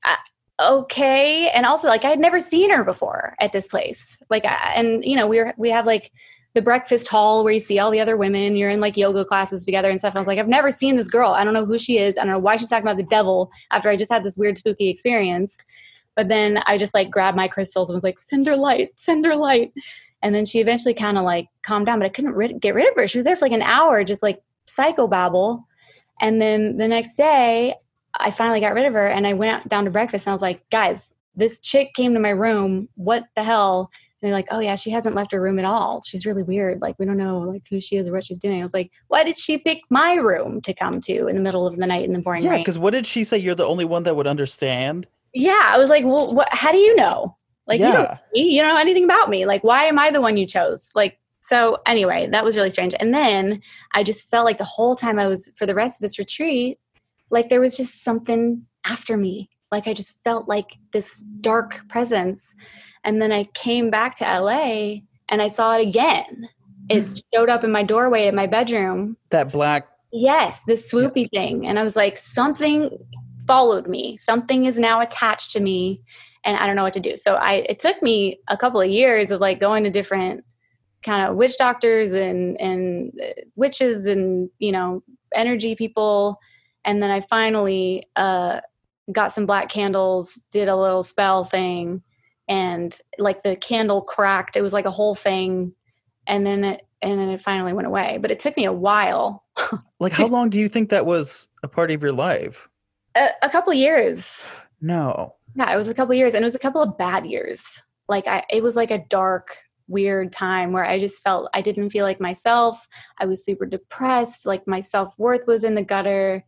okay. 0.61 1.49
And 1.51 1.67
also, 1.67 1.89
like, 1.89 2.05
I 2.05 2.11
had 2.11 2.19
never 2.19 2.41
seen 2.41 2.71
her 2.71 2.85
before 2.85 3.35
at 3.41 3.53
this 3.53 3.69
place. 3.69 4.19
Like, 4.31 4.45
and 4.45 5.05
you 5.05 5.17
know, 5.17 5.27
we 5.27 5.39
were 5.39 5.55
we 5.57 5.71
have 5.71 5.87
like 5.87 6.11
the 6.57 6.63
breakfast 6.63 7.07
hall 7.09 7.45
where 7.45 7.53
you 7.53 7.61
see 7.61 7.79
all 7.79 7.91
the 7.91 8.01
other 8.01 8.17
women. 8.17 8.57
You're 8.57 8.71
in 8.71 8.81
like 8.81 8.97
yoga 8.97 9.27
classes 9.27 9.67
together 9.67 9.91
and 9.91 10.01
stuff. 10.01 10.17
I 10.17 10.19
was 10.19 10.27
like, 10.27 10.39
I've 10.39 10.49
never 10.49 10.71
seen 10.71 10.97
this 10.97 11.09
girl. 11.09 11.33
I 11.33 11.45
don't 11.45 11.53
know 11.53 11.67
who 11.67 11.77
she 11.77 11.99
is. 11.99 12.17
I 12.17 12.23
don't 12.23 12.33
know 12.33 12.39
why 12.39 12.57
she's 12.57 12.69
talking 12.69 12.87
about 12.87 12.97
the 12.97 13.03
devil 13.03 13.51
after 13.71 13.91
I 13.91 13.97
just 13.97 14.11
had 14.11 14.25
this 14.25 14.39
weird 14.39 14.57
spooky 14.57 14.89
experience. 14.89 15.63
But 16.15 16.29
then 16.29 16.63
I 16.65 16.79
just 16.79 16.95
like 16.95 17.11
grabbed 17.11 17.37
my 17.37 17.47
crystals 17.47 17.91
and 17.91 17.95
was 17.95 18.05
like, 18.05 18.19
send 18.19 18.47
her 18.47 18.57
light, 18.57 18.89
send 18.97 19.27
her 19.27 19.37
light. 19.37 19.73
And 20.23 20.35
then 20.35 20.47
she 20.47 20.61
eventually 20.61 20.95
kind 20.95 21.19
of 21.19 21.25
like 21.25 21.47
calmed 21.63 21.85
down, 21.85 21.99
but 21.99 22.07
I 22.07 22.09
couldn't 22.09 22.33
rid- 22.33 22.59
get 22.59 22.75
rid 22.75 22.89
of 22.89 22.95
her. 22.97 23.07
She 23.07 23.19
was 23.19 23.27
there 23.27 23.37
for 23.37 23.45
like 23.45 23.53
an 23.53 23.61
hour, 23.61 24.03
just 24.03 24.23
like 24.23 24.41
psychobabble. 24.67 25.63
And 26.23 26.41
then 26.41 26.79
the 26.79 26.89
next 26.89 27.19
day, 27.19 27.75
I 28.19 28.31
finally 28.31 28.61
got 28.61 28.75
rid 28.75 28.87
of 28.87 28.95
her 28.95 29.07
and 29.07 29.27
I 29.27 29.33
went 29.33 29.53
out 29.53 29.69
down 29.69 29.85
to 29.85 29.91
breakfast 29.91 30.27
and 30.27 30.33
I 30.33 30.35
was 30.35 30.43
like, 30.43 30.69
guys, 30.71 31.11
this 31.35 31.61
chick 31.61 31.95
came 31.95 32.15
to 32.15 32.21
my 32.21 32.31
room. 32.31 32.89
What 32.95 33.25
the 33.37 33.43
hell? 33.43 33.91
And 34.21 34.29
they're 34.29 34.37
like, 34.37 34.49
oh 34.51 34.61
yeah, 34.61 34.77
she 34.77 34.91
hasn't 34.91 35.15
left 35.15 35.33
her 35.33 35.41
room 35.41 35.59
at 35.59 35.65
all. 35.65 36.01
She's 36.03 36.25
really 36.25 36.43
weird. 36.43 36.81
Like 36.81 36.99
we 36.99 37.07
don't 37.07 37.19
know 37.19 37.41
like 37.41 37.63
who 37.69 37.81
she 37.81 37.97
is 37.97 38.09
or 38.09 38.13
what 38.13 38.25
she's 38.25 38.39
doing. 38.39 38.61
I 38.61 38.63
was 38.63 38.75
like, 38.75 38.91
why 39.09 39.25
did 39.25 39.37
she 39.37 39.59
pick 39.59 39.83
my 39.91 40.15
room 40.15 40.61
to 40.63 40.73
come 40.73 41.01
to 41.03 41.27
in 41.27 41.37
the 41.37 41.43
middle 41.43 41.67
of 41.67 41.77
the 41.77 41.87
night 41.87 42.05
in 42.05 42.13
the 42.13 42.23
pouring 42.23 42.43
Yeah, 42.43 42.59
because 42.59 42.79
what 42.79 42.93
did 42.93 43.07
she 43.07 43.25
say? 43.25 43.39
You're 43.39 43.55
the 43.55 43.67
only 43.67 43.85
one 43.85 44.05
that 44.05 44.17
would 44.17 44.27
understand. 44.27 45.07
Yeah, 45.35 45.63
I 45.65 45.77
was 45.77 45.91
like, 45.91 46.05
well, 46.05 46.35
what? 46.35 46.49
How 46.51 46.73
do 46.73 46.79
you 46.79 46.97
know? 46.97 47.37
Like, 47.67 47.81
you 47.81 47.87
don't, 47.87 48.05
yeah. 48.05 48.19
you 48.33 48.63
don't 48.63 48.75
know 48.75 48.81
anything 48.81 49.05
about 49.05 49.29
me. 49.29 49.45
Like, 49.45 49.65
why 49.65 49.85
am 49.85 49.99
I 49.99 50.11
the 50.11 50.21
one 50.21 50.37
you 50.37 50.47
chose? 50.47 50.93
Like, 50.95 51.19
so 51.41 51.79
anyway, 51.85 52.29
that 52.31 52.45
was 52.45 52.57
really 52.57 52.71
strange. 52.71 52.95
And 52.99 53.13
then 53.13 53.61
I 53.93 54.03
just 54.03 54.31
felt 54.31 54.45
like 54.45 54.59
the 54.59 54.65
whole 54.65 54.97
time 54.97 55.19
I 55.19 55.27
was 55.27 55.51
for 55.57 55.67
the 55.67 55.75
rest 55.75 55.99
of 55.99 56.03
this 56.03 56.19
retreat, 56.19 56.79
like 57.31 57.49
there 57.49 57.61
was 57.61 57.77
just 57.77 58.03
something 58.03 58.67
after 58.85 59.17
me. 59.17 59.49
Like 59.73 59.87
I 59.87 59.95
just 59.95 60.23
felt 60.23 60.49
like 60.49 60.79
this 60.93 61.21
dark 61.41 61.89
presence. 61.89 62.55
And 63.05 63.21
then 63.21 63.33
I 63.33 63.45
came 63.55 63.91
back 63.91 64.17
to 64.19 64.25
LA 64.25 65.01
and 65.29 65.43
I 65.43 65.49
saw 65.49 65.77
it 65.77 65.87
again. 65.87 66.49
It 66.89 67.23
showed 67.35 67.49
up 67.49 67.65
in 67.65 67.73
my 67.73 67.83
doorway 67.83 68.27
in 68.27 68.35
my 68.35 68.47
bedroom 68.47 69.17
that 69.31 69.53
black. 69.53 69.89
Yes, 70.13 70.63
the 70.67 70.75
swoopy 70.75 71.29
thing. 71.31 71.67
And 71.67 71.79
I 71.79 71.83
was 71.83 71.97
like, 71.97 72.17
something 72.17 72.97
followed 73.47 73.89
me. 73.89 74.17
Something 74.19 74.67
is 74.67 74.79
now 74.79 75.01
attached 75.01 75.51
to 75.53 75.61
me 75.61 76.03
and 76.45 76.57
I 76.57 76.67
don't 76.67 76.77
know 76.77 76.85
what 76.85 76.93
to 76.95 77.01
do. 77.01 77.17
So 77.17 77.35
I 77.35 77.67
it 77.69 77.81
took 77.81 78.01
me 78.03 78.39
a 78.49 78.57
couple 78.57 78.81
of 78.81 78.89
years 78.89 79.31
of 79.31 79.41
like 79.41 79.61
going 79.61 79.85
to 79.85 79.91
different 79.91 80.45
kind 81.03 81.29
of 81.29 81.37
witch 81.37 81.59
doctors 81.59 82.13
and 82.13 82.59
and 82.61 83.13
uh, 83.21 83.41
witches 83.57 84.07
and 84.07 84.49
you 84.59 84.73
know 84.73 85.03
energy 85.35 85.75
people 85.75 86.39
and 86.87 87.03
then 87.03 87.11
I 87.11 87.21
finally 87.21 88.09
uh 88.17 88.61
got 89.13 89.33
some 89.33 89.47
black 89.47 89.69
candles, 89.69 90.41
did 90.51 90.69
a 90.69 90.77
little 90.77 91.03
spell 91.03 91.45
thing 91.45 92.03
and 92.49 92.99
like 93.19 93.43
the 93.43 93.57
candle 93.57 94.01
cracked. 94.01 94.57
It 94.57 94.63
was 94.63 94.73
like 94.73 94.87
a 94.87 94.91
whole 94.91 95.15
thing 95.15 95.75
and 96.27 96.47
then 96.47 96.65
it 96.65 96.87
and 97.03 97.21
then 97.21 97.29
it 97.29 97.43
finally 97.43 97.75
went 97.75 97.87
away. 97.87 98.19
But 98.21 98.31
it 98.31 98.39
took 98.39 98.57
me 98.57 98.65
a 98.65 98.73
while 98.73 99.45
Like, 100.01 100.13
how 100.13 100.27
long 100.27 100.51
do 100.51 100.59
you 100.59 100.69
think 100.69 100.91
that 100.91 101.07
was 101.07 101.49
a 101.63 101.69
part 101.69 101.91
of 101.91 102.03
your 102.03 102.13
life? 102.13 102.69
a, 103.17 103.31
a 103.43 103.51
couple 103.51 103.73
of 103.73 103.79
years. 103.79 104.47
No. 104.81 105.35
Yeah, 105.57 105.73
it 105.73 105.77
was 105.77 105.89
a 105.89 105.95
couple 105.95 106.13
of 106.13 106.19
years, 106.19 106.35
and 106.35 106.43
it 106.43 106.47
was 106.47 106.55
a 106.55 106.61
couple 106.61 106.83
of 106.83 106.99
bad 106.99 107.27
years. 107.27 107.83
Like 108.09 108.29
I, 108.29 108.45
it 108.51 108.63
was 108.63 108.77
like 108.77 108.91
a 108.91 109.05
dark, 109.09 109.57
weird 109.89 110.33
time 110.33 110.73
where 110.73 110.85
I 110.85 110.99
just 110.99 111.23
felt 111.23 111.49
I 111.55 111.63
didn't 111.63 111.91
feel 111.91 112.05
like 112.05 112.21
myself. 112.21 112.87
I 113.19 113.27
was 113.27 113.45
super 113.45 113.67
depressed. 113.67 114.47
Like 114.47 114.67
my 114.67 114.81
self 114.81 115.19
worth 115.19 115.47
was 115.47 115.65
in 115.65 115.75
the 115.75 115.83
gutter. 115.83 116.45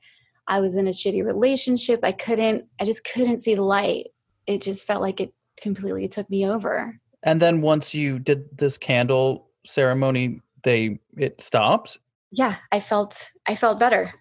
I 0.49 0.61
was 0.61 0.77
in 0.77 0.87
a 0.87 0.91
shitty 0.91 1.25
relationship. 1.25 2.01
I 2.03 2.13
couldn't. 2.13 2.65
I 2.81 2.85
just 2.85 3.05
couldn't 3.05 3.39
see 3.39 3.55
the 3.55 3.63
light. 3.63 4.09
It 4.47 4.63
just 4.63 4.87
felt 4.87 5.03
like 5.03 5.21
it 5.21 5.33
completely 5.61 6.09
took 6.09 6.29
me 6.31 6.49
over. 6.49 6.99
And 7.23 7.41
then 7.41 7.61
once 7.61 7.95
you 7.95 8.19
did 8.19 8.57
this 8.57 8.79
candle 8.79 9.51
ceremony, 9.67 10.41
they 10.63 10.99
it 11.17 11.41
stopped. 11.41 11.99
Yeah, 12.31 12.57
I 12.73 12.81
felt. 12.81 13.33
I 13.47 13.55
felt 13.55 13.79
better. 13.79 14.13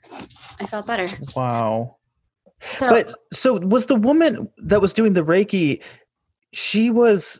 I 0.59 0.65
felt 0.65 0.85
better. 0.85 1.07
Wow. 1.35 1.97
So 2.61 2.89
But 2.89 3.13
so 3.31 3.59
was 3.59 3.85
the 3.85 3.95
woman 3.95 4.47
that 4.57 4.81
was 4.81 4.93
doing 4.93 5.13
the 5.13 5.23
Reiki, 5.23 5.81
she 6.53 6.89
was 6.89 7.39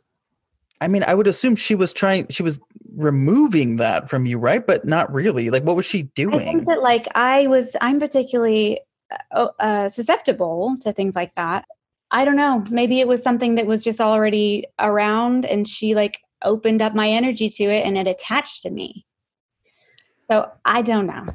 I 0.79 0.87
mean, 0.87 1.03
I 1.07 1.15
would 1.15 1.27
assume 1.27 1.55
she 1.55 1.75
was 1.75 1.91
trying 1.91 2.27
she 2.29 2.43
was 2.43 2.59
removing 2.97 3.77
that 3.77 4.09
from 4.09 4.25
you, 4.25 4.37
right? 4.37 4.65
But 4.65 4.85
not 4.85 5.13
really. 5.13 5.49
Like 5.49 5.63
what 5.63 5.75
was 5.75 5.85
she 5.85 6.03
doing? 6.15 6.35
I 6.35 6.43
think 6.43 6.65
that 6.65 6.81
like 6.81 7.07
I 7.15 7.47
was, 7.47 7.77
I'm 7.79 7.99
particularly 7.99 8.81
uh, 9.31 9.47
uh, 9.59 9.89
susceptible 9.89 10.75
to 10.81 10.91
things 10.91 11.15
like 11.15 11.33
that. 11.35 11.65
I 12.11 12.25
don't 12.25 12.35
know. 12.35 12.63
Maybe 12.71 12.99
it 12.99 13.07
was 13.07 13.21
something 13.21 13.55
that 13.55 13.67
was 13.67 13.83
just 13.83 13.99
already 13.99 14.65
around, 14.79 15.45
and 15.45 15.67
she 15.67 15.93
like 15.93 16.19
opened 16.43 16.81
up 16.81 16.95
my 16.95 17.09
energy 17.09 17.49
to 17.49 17.63
it, 17.65 17.85
and 17.85 17.97
it 17.97 18.07
attached 18.07 18.61
to 18.63 18.69
me. 18.69 19.05
So 20.23 20.49
I 20.65 20.81
don't 20.81 21.05
know. 21.07 21.27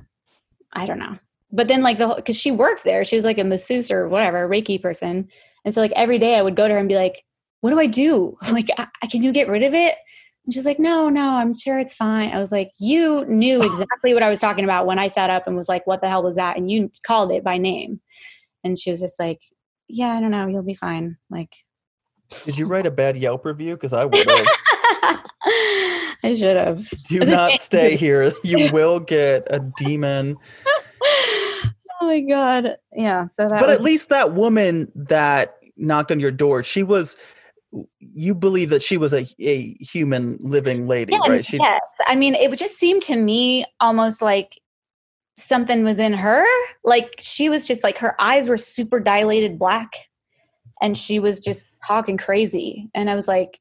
I 0.73 0.87
don't 0.87 0.99
know. 0.99 1.19
But 1.51 1.69
then 1.69 1.83
like 1.83 1.99
the 1.99 2.15
because 2.15 2.37
she 2.37 2.51
worked 2.51 2.85
there, 2.85 3.05
she 3.05 3.17
was 3.17 3.25
like 3.25 3.39
a 3.39 3.45
masseuse 3.45 3.91
or 3.91 4.09
whatever 4.09 4.49
Reiki 4.49 4.81
person, 4.81 5.29
and 5.65 5.75
so 5.75 5.81
like 5.81 5.93
every 5.93 6.19
day 6.19 6.37
I 6.39 6.43
would 6.43 6.57
go 6.57 6.67
to 6.67 6.75
her 6.75 6.81
and 6.81 6.89
be 6.89 6.97
like, 6.97 7.23
"What 7.61 7.71
do 7.71 7.79
I 7.79 7.87
do? 7.87 8.37
Like, 8.51 8.69
I- 8.79 9.07
can 9.07 9.23
you 9.23 9.33
get 9.33 9.49
rid 9.49 9.63
of 9.63 9.75
it?" 9.75 9.97
And 10.45 10.53
she's 10.53 10.65
like, 10.65 10.79
no, 10.81 11.09
no, 11.09 11.37
I'm 11.37 11.57
sure 11.57 11.79
it's 11.79 11.95
fine. 11.95 12.31
I 12.31 12.39
was 12.39 12.51
like, 12.51 12.71
you 12.79 13.25
knew 13.27 13.63
exactly 13.73 14.13
what 14.15 14.23
I 14.23 14.29
was 14.29 14.41
talking 14.41 14.65
about 14.65 14.87
when 14.87 14.99
I 14.99 15.09
sat 15.09 15.31
up 15.31 15.47
and 15.47 15.57
was 15.57 15.69
like, 15.69 15.87
what 15.87 16.01
the 16.01 16.09
hell 16.09 16.23
was 16.23 16.37
that? 16.37 16.57
And 16.57 16.71
you 16.71 16.91
called 17.07 17.31
it 17.31 17.45
by 17.45 17.59
name. 17.59 18.01
And 18.65 18.79
she 18.79 18.91
was 18.91 19.01
just 19.01 19.19
like, 19.21 19.41
yeah, 19.89 20.09
I 20.09 20.21
don't 20.21 20.31
know. 20.31 20.47
You'll 20.47 20.63
be 20.63 20.75
fine. 20.75 21.17
Like, 21.31 21.53
Did 22.45 22.59
you 22.59 22.67
write 22.67 22.87
a 22.87 22.91
bad 22.91 23.17
Yelp 23.17 23.45
review? 23.45 23.75
Because 23.75 23.93
I 23.93 24.05
would 24.07 24.29
have. 24.29 24.47
I 26.25 26.35
should 26.37 26.57
have. 26.57 26.89
Do 27.09 27.21
not 27.25 27.53
stay 27.61 27.97
here. 27.97 28.33
You 28.45 28.73
will 28.73 29.01
get 29.01 29.47
a 29.51 29.61
demon. 29.77 30.37
oh 30.67 31.71
my 32.03 32.21
God. 32.21 32.77
Yeah. 32.93 33.27
So 33.29 33.49
that 33.49 33.61
But 33.61 33.69
was, 33.69 33.79
at 33.79 33.83
least 33.85 34.09
that 34.09 34.33
woman 34.35 34.91
that 34.95 35.57
knocked 35.77 36.11
on 36.13 36.21
your 36.21 36.31
door, 36.31 36.63
she 36.63 36.83
was 36.83 37.17
you 37.99 38.35
believe 38.35 38.71
that 38.71 38.83
she 38.83 38.97
was 38.97 39.15
a, 39.15 39.27
a 39.41 39.75
human 39.81 40.37
living 40.41 40.87
lady, 40.87 41.13
Yeah, 41.13 41.31
right? 41.31 41.45
She 41.45 41.57
yes. 41.59 41.81
I 42.07 42.17
mean, 42.17 42.35
it 42.35 42.53
just 42.59 42.79
seemed 42.79 43.03
to 43.05 43.17
me 43.17 43.65
almost 43.81 44.21
like 44.21 44.61
something 45.37 45.85
was 45.85 45.99
in 45.99 46.13
her. 46.13 46.45
Like 46.85 47.15
she 47.19 47.49
was 47.49 47.67
just 47.67 47.83
like 47.83 47.99
her 47.99 48.21
eyes 48.21 48.49
were 48.49 48.59
super 48.59 49.01
dilated 49.01 49.59
black 49.59 49.93
and 50.81 50.97
she 50.97 51.19
was 51.19 51.41
just 51.41 51.65
talking 51.87 52.17
crazy. 52.17 52.91
And 52.95 53.09
I 53.09 53.15
was 53.15 53.29
like, 53.29 53.61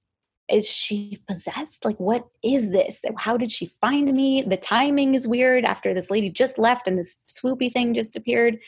is 0.50 0.69
she 0.69 1.24
possessed? 1.28 1.86
Like, 1.86 2.00
what 2.00 2.28
is 2.43 2.71
this? 2.71 3.06
How 3.17 3.38
did 3.38 3.52
she 3.52 3.67
find 3.67 4.13
me? 4.13 4.41
The 4.41 4.58
timing 4.58 5.15
is 5.15 5.28
weird 5.28 5.63
after 5.63 5.93
this 5.93 6.12
lady 6.12 6.30
just 6.30 6.58
left 6.58 6.88
and 6.88 6.97
this 6.97 7.24
swoopy 7.30 7.71
thing 7.71 7.93
just 7.93 8.17
appeared. 8.17 8.60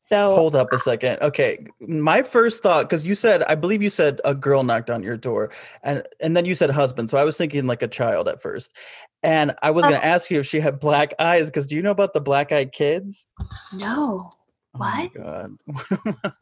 So 0.00 0.32
Hold 0.34 0.54
up 0.54 0.72
a 0.72 0.78
second. 0.78 1.18
Okay, 1.20 1.66
my 1.80 2.22
first 2.22 2.62
thought 2.62 2.84
because 2.84 3.04
you 3.06 3.14
said 3.14 3.42
I 3.42 3.54
believe 3.56 3.82
you 3.82 3.90
said 3.90 4.20
a 4.24 4.34
girl 4.34 4.62
knocked 4.62 4.90
on 4.90 5.02
your 5.02 5.16
door, 5.16 5.50
and 5.82 6.02
and 6.20 6.36
then 6.36 6.44
you 6.44 6.54
said 6.54 6.70
husband. 6.70 7.10
So 7.10 7.18
I 7.18 7.24
was 7.24 7.36
thinking 7.36 7.66
like 7.66 7.82
a 7.82 7.88
child 7.88 8.28
at 8.28 8.40
first, 8.40 8.76
and 9.22 9.54
I 9.62 9.70
was 9.72 9.84
Oh. 9.84 9.88
going 9.88 10.00
to 10.00 10.06
ask 10.06 10.30
you 10.30 10.38
if 10.40 10.46
she 10.46 10.60
had 10.60 10.78
black 10.78 11.14
eyes 11.18 11.50
because 11.50 11.66
do 11.66 11.74
you 11.74 11.82
know 11.82 11.90
about 11.90 12.12
the 12.14 12.20
black 12.20 12.52
eyed 12.52 12.72
kids? 12.72 13.26
no. 13.72 14.32
Oh 14.32 14.78
What? 14.78 15.14
God. 15.14 15.56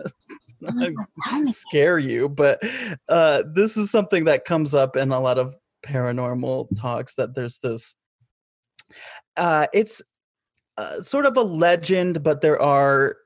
Oh 0.68 0.90
God, 1.28 1.48
scare 1.48 1.98
you, 1.98 2.28
but 2.30 2.60
uh, 3.08 3.42
this 3.54 3.76
is 3.76 3.90
something 3.90 4.24
that 4.24 4.44
comes 4.46 4.74
up 4.74 4.96
in 4.96 5.12
a 5.12 5.20
lot 5.20 5.38
of 5.38 5.54
paranormal 5.86 6.68
talks 6.80 7.14
that 7.16 7.34
there's 7.34 7.58
this. 7.58 7.94
Uh, 9.36 9.66
it's 9.74 10.00
uh, 10.78 11.00
sort 11.02 11.26
of 11.26 11.36
a 11.36 11.42
legend, 11.42 12.22
but 12.22 12.40
there 12.40 12.60
are 12.60 13.16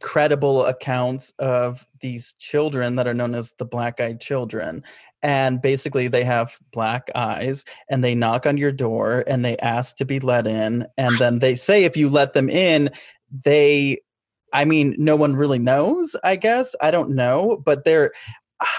credible 0.00 0.66
accounts 0.66 1.32
of 1.38 1.86
these 2.00 2.34
children 2.38 2.96
that 2.96 3.06
are 3.06 3.14
known 3.14 3.34
as 3.34 3.52
the 3.58 3.64
black 3.64 4.00
eyed 4.00 4.20
children. 4.20 4.82
And 5.22 5.62
basically, 5.62 6.08
they 6.08 6.24
have 6.24 6.58
black 6.72 7.10
eyes 7.14 7.64
and 7.88 8.04
they 8.04 8.14
knock 8.14 8.46
on 8.46 8.56
your 8.56 8.72
door 8.72 9.24
and 9.26 9.44
they 9.44 9.56
ask 9.58 9.96
to 9.96 10.04
be 10.04 10.20
let 10.20 10.46
in. 10.46 10.86
And 10.98 11.18
then 11.18 11.38
they 11.38 11.54
say, 11.54 11.84
if 11.84 11.96
you 11.96 12.10
let 12.10 12.34
them 12.34 12.48
in, 12.50 12.90
they 13.44 14.00
I 14.52 14.64
mean, 14.64 14.94
no 14.98 15.16
one 15.16 15.34
really 15.34 15.58
knows, 15.58 16.14
I 16.22 16.36
guess. 16.36 16.76
I 16.80 16.92
don't 16.92 17.10
know, 17.10 17.60
but 17.64 17.84
there 17.84 18.12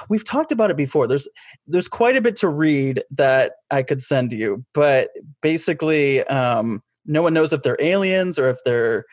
we've 0.09 0.25
talked 0.25 0.51
about 0.51 0.71
it 0.71 0.77
before. 0.77 1.07
There's 1.07 1.27
there's 1.67 1.87
quite 1.87 2.15
a 2.15 2.21
bit 2.21 2.35
to 2.37 2.47
read 2.47 3.03
that 3.11 3.53
I 3.71 3.83
could 3.83 4.01
send 4.01 4.31
you, 4.31 4.63
but 4.73 5.09
basically 5.41 6.23
um 6.25 6.81
no 7.05 7.21
one 7.21 7.33
knows 7.33 7.53
if 7.53 7.61
they're 7.61 7.77
aliens 7.79 8.39
or 8.39 8.49
if 8.49 8.57
they're 8.65 9.05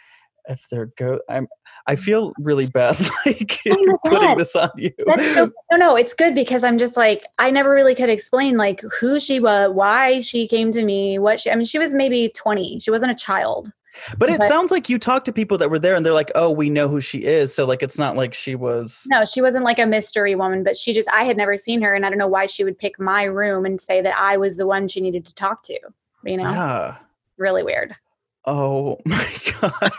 if 0.48 0.66
they're 0.70 0.86
go 0.96 1.20
I'm 1.28 1.46
I 1.86 1.94
mm. 1.94 2.00
feel 2.00 2.32
really 2.38 2.66
bad 2.66 2.98
like 3.26 3.58
Oh 3.68 3.98
putting 4.04 4.36
this 4.36 4.54
on 4.56 4.70
you. 4.76 4.90
So, 5.34 5.52
no, 5.70 5.76
no, 5.76 5.96
it's 5.96 6.14
good 6.14 6.34
because 6.34 6.64
I'm 6.64 6.78
just 6.78 6.96
like 6.96 7.24
I 7.38 7.50
never 7.50 7.70
really 7.70 7.94
could 7.94 8.10
explain 8.10 8.56
like 8.56 8.80
who 9.00 9.20
she 9.20 9.40
was, 9.40 9.70
why 9.72 10.20
she 10.20 10.46
came 10.46 10.72
to 10.72 10.84
me, 10.84 11.18
what 11.18 11.40
she. 11.40 11.50
I 11.50 11.54
mean, 11.54 11.66
she 11.66 11.78
was 11.78 11.94
maybe 11.94 12.30
20. 12.34 12.80
She 12.80 12.90
wasn't 12.90 13.12
a 13.12 13.16
child. 13.16 13.72
But 14.16 14.30
it 14.30 14.38
but- 14.38 14.48
sounds 14.48 14.70
like 14.70 14.88
you 14.88 14.98
talked 14.98 15.26
to 15.26 15.32
people 15.32 15.58
that 15.58 15.70
were 15.70 15.78
there 15.78 15.94
and 15.94 16.04
they're 16.04 16.14
like, 16.14 16.32
"Oh, 16.34 16.50
we 16.50 16.70
know 16.70 16.88
who 16.88 17.00
she 17.00 17.18
is." 17.24 17.54
So 17.54 17.66
like 17.66 17.82
it's 17.82 17.98
not 17.98 18.16
like 18.16 18.32
she 18.32 18.54
was 18.54 19.06
No, 19.10 19.26
she 19.32 19.42
wasn't 19.42 19.64
like 19.64 19.78
a 19.78 19.86
mystery 19.86 20.34
woman, 20.34 20.64
but 20.64 20.76
she 20.76 20.94
just 20.94 21.10
I 21.10 21.24
had 21.24 21.36
never 21.36 21.56
seen 21.56 21.82
her, 21.82 21.92
and 21.92 22.06
I 22.06 22.08
don't 22.08 22.18
know 22.18 22.26
why 22.26 22.46
she 22.46 22.64
would 22.64 22.78
pick 22.78 22.98
my 22.98 23.24
room 23.24 23.66
and 23.66 23.80
say 23.80 24.00
that 24.00 24.16
I 24.18 24.38
was 24.38 24.56
the 24.56 24.66
one 24.66 24.88
she 24.88 25.00
needed 25.00 25.26
to 25.26 25.34
talk 25.34 25.62
to. 25.64 25.78
You 26.24 26.36
know, 26.38 26.50
Yeah. 26.50 26.96
really 27.36 27.62
weird. 27.62 27.94
Oh 28.44 28.98
my 29.06 29.28
god. 29.60 29.92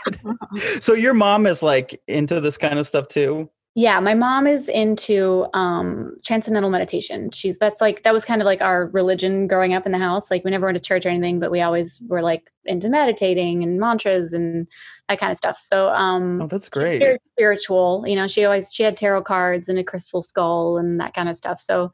so 0.80 0.94
your 0.94 1.14
mom 1.14 1.46
is 1.46 1.62
like 1.62 2.00
into 2.06 2.40
this 2.40 2.56
kind 2.56 2.78
of 2.78 2.86
stuff 2.86 3.08
too? 3.08 3.50
Yeah, 3.76 3.98
my 3.98 4.14
mom 4.14 4.46
is 4.46 4.68
into 4.68 5.46
um 5.52 6.14
transcendental 6.24 6.70
meditation. 6.70 7.30
She's 7.32 7.58
that's 7.58 7.80
like 7.80 8.04
that 8.04 8.12
was 8.12 8.24
kind 8.24 8.40
of 8.40 8.46
like 8.46 8.60
our 8.62 8.86
religion 8.86 9.48
growing 9.48 9.74
up 9.74 9.84
in 9.84 9.90
the 9.90 9.98
house. 9.98 10.30
Like 10.30 10.44
we 10.44 10.52
never 10.52 10.66
went 10.66 10.76
to 10.76 10.80
church 10.80 11.04
or 11.04 11.08
anything, 11.08 11.40
but 11.40 11.50
we 11.50 11.60
always 11.60 12.00
were 12.06 12.22
like 12.22 12.52
into 12.66 12.88
meditating 12.88 13.64
and 13.64 13.80
mantras 13.80 14.32
and 14.32 14.68
that 15.08 15.18
kind 15.18 15.32
of 15.32 15.38
stuff. 15.38 15.58
So 15.60 15.88
um 15.88 16.40
Oh, 16.42 16.46
that's 16.46 16.68
great. 16.68 17.00
very 17.00 17.18
spiritual. 17.32 18.04
You 18.06 18.14
know, 18.14 18.28
she 18.28 18.44
always 18.44 18.72
she 18.72 18.84
had 18.84 18.96
tarot 18.96 19.22
cards 19.22 19.68
and 19.68 19.78
a 19.78 19.84
crystal 19.84 20.22
skull 20.22 20.78
and 20.78 21.00
that 21.00 21.12
kind 21.14 21.28
of 21.28 21.34
stuff. 21.34 21.58
So 21.60 21.90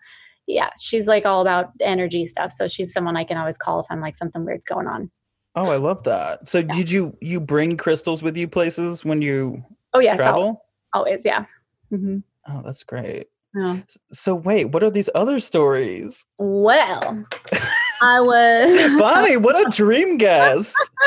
yeah, 0.46 0.70
she's 0.78 1.06
like 1.06 1.24
all 1.24 1.40
about 1.40 1.70
energy 1.80 2.26
stuff. 2.26 2.50
So 2.52 2.68
she's 2.68 2.92
someone 2.92 3.16
I 3.16 3.24
can 3.24 3.38
always 3.38 3.56
call 3.56 3.80
if 3.80 3.86
I'm 3.88 4.00
like 4.02 4.16
something 4.16 4.44
weird's 4.44 4.66
going 4.66 4.86
on. 4.86 5.10
Oh, 5.54 5.70
I 5.70 5.76
love 5.76 6.04
that. 6.04 6.46
So 6.46 6.58
yeah. 6.58 6.72
did 6.72 6.90
you 6.90 7.16
you 7.20 7.40
bring 7.40 7.76
crystals 7.76 8.22
with 8.22 8.36
you 8.36 8.48
places 8.48 9.04
when 9.04 9.22
you 9.22 9.64
oh 9.92 9.98
yeah 9.98 10.14
travel? 10.14 10.64
Always, 10.92 11.24
yeah. 11.24 11.44
Mm-hmm. 11.92 12.18
Oh, 12.48 12.62
that's 12.64 12.84
great. 12.84 13.28
Yeah. 13.54 13.78
So 14.12 14.34
wait, 14.34 14.66
what 14.66 14.82
are 14.84 14.90
these 14.90 15.10
other 15.14 15.40
stories? 15.40 16.24
Well, 16.38 17.24
I 18.02 18.20
was 18.20 18.98
Bonnie, 18.98 19.36
what 19.36 19.66
a 19.66 19.70
dream 19.70 20.18
guest. 20.18 20.76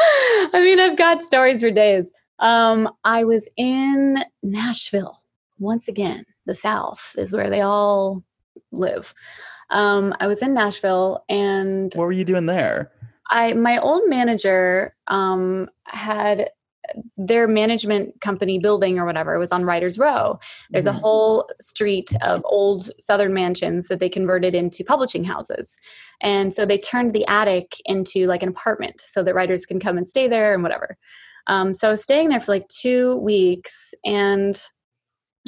I 0.53 0.61
mean, 0.61 0.79
I've 0.79 0.97
got 0.97 1.23
stories 1.23 1.61
for 1.61 1.71
days. 1.71 2.11
Um, 2.39 2.89
I 3.05 3.23
was 3.23 3.47
in 3.55 4.23
Nashville 4.41 5.17
once 5.59 5.87
again. 5.87 6.25
The 6.45 6.55
South 6.55 7.15
is 7.17 7.31
where 7.31 7.49
they 7.49 7.61
all 7.61 8.23
live. 8.73 9.13
Um, 9.69 10.13
I 10.19 10.27
was 10.27 10.41
in 10.41 10.53
Nashville, 10.53 11.23
and 11.29 11.93
what 11.95 12.03
were 12.03 12.11
you 12.11 12.25
doing 12.25 12.45
there? 12.45 12.91
I 13.33 13.53
my 13.53 13.79
old 13.79 14.03
manager 14.07 14.95
um, 15.07 15.69
had 15.85 16.49
their 17.17 17.47
management 17.47 18.19
company 18.21 18.59
building 18.59 18.99
or 18.99 19.05
whatever 19.05 19.39
was 19.39 19.51
on 19.51 19.65
Writers 19.65 19.97
Row. 19.97 20.39
There's 20.69 20.85
mm-hmm. 20.85 20.97
a 20.97 20.99
whole 20.99 21.49
street 21.59 22.09
of 22.21 22.41
old 22.45 22.91
Southern 22.99 23.33
mansions 23.33 23.87
that 23.87 23.99
they 23.99 24.09
converted 24.09 24.53
into 24.53 24.83
publishing 24.83 25.23
houses. 25.23 25.77
And 26.21 26.53
so 26.53 26.65
they 26.65 26.77
turned 26.77 27.13
the 27.13 27.25
attic 27.27 27.75
into 27.85 28.27
like 28.27 28.43
an 28.43 28.49
apartment 28.49 29.01
so 29.07 29.23
that 29.23 29.33
writers 29.33 29.65
can 29.65 29.79
come 29.79 29.97
and 29.97 30.07
stay 30.07 30.27
there 30.27 30.53
and 30.53 30.61
whatever. 30.61 30.97
Um, 31.47 31.73
so 31.73 31.87
I 31.87 31.91
was 31.91 32.03
staying 32.03 32.29
there 32.29 32.39
for 32.39 32.51
like 32.51 32.67
two 32.67 33.17
weeks. 33.17 33.93
And 34.05 34.61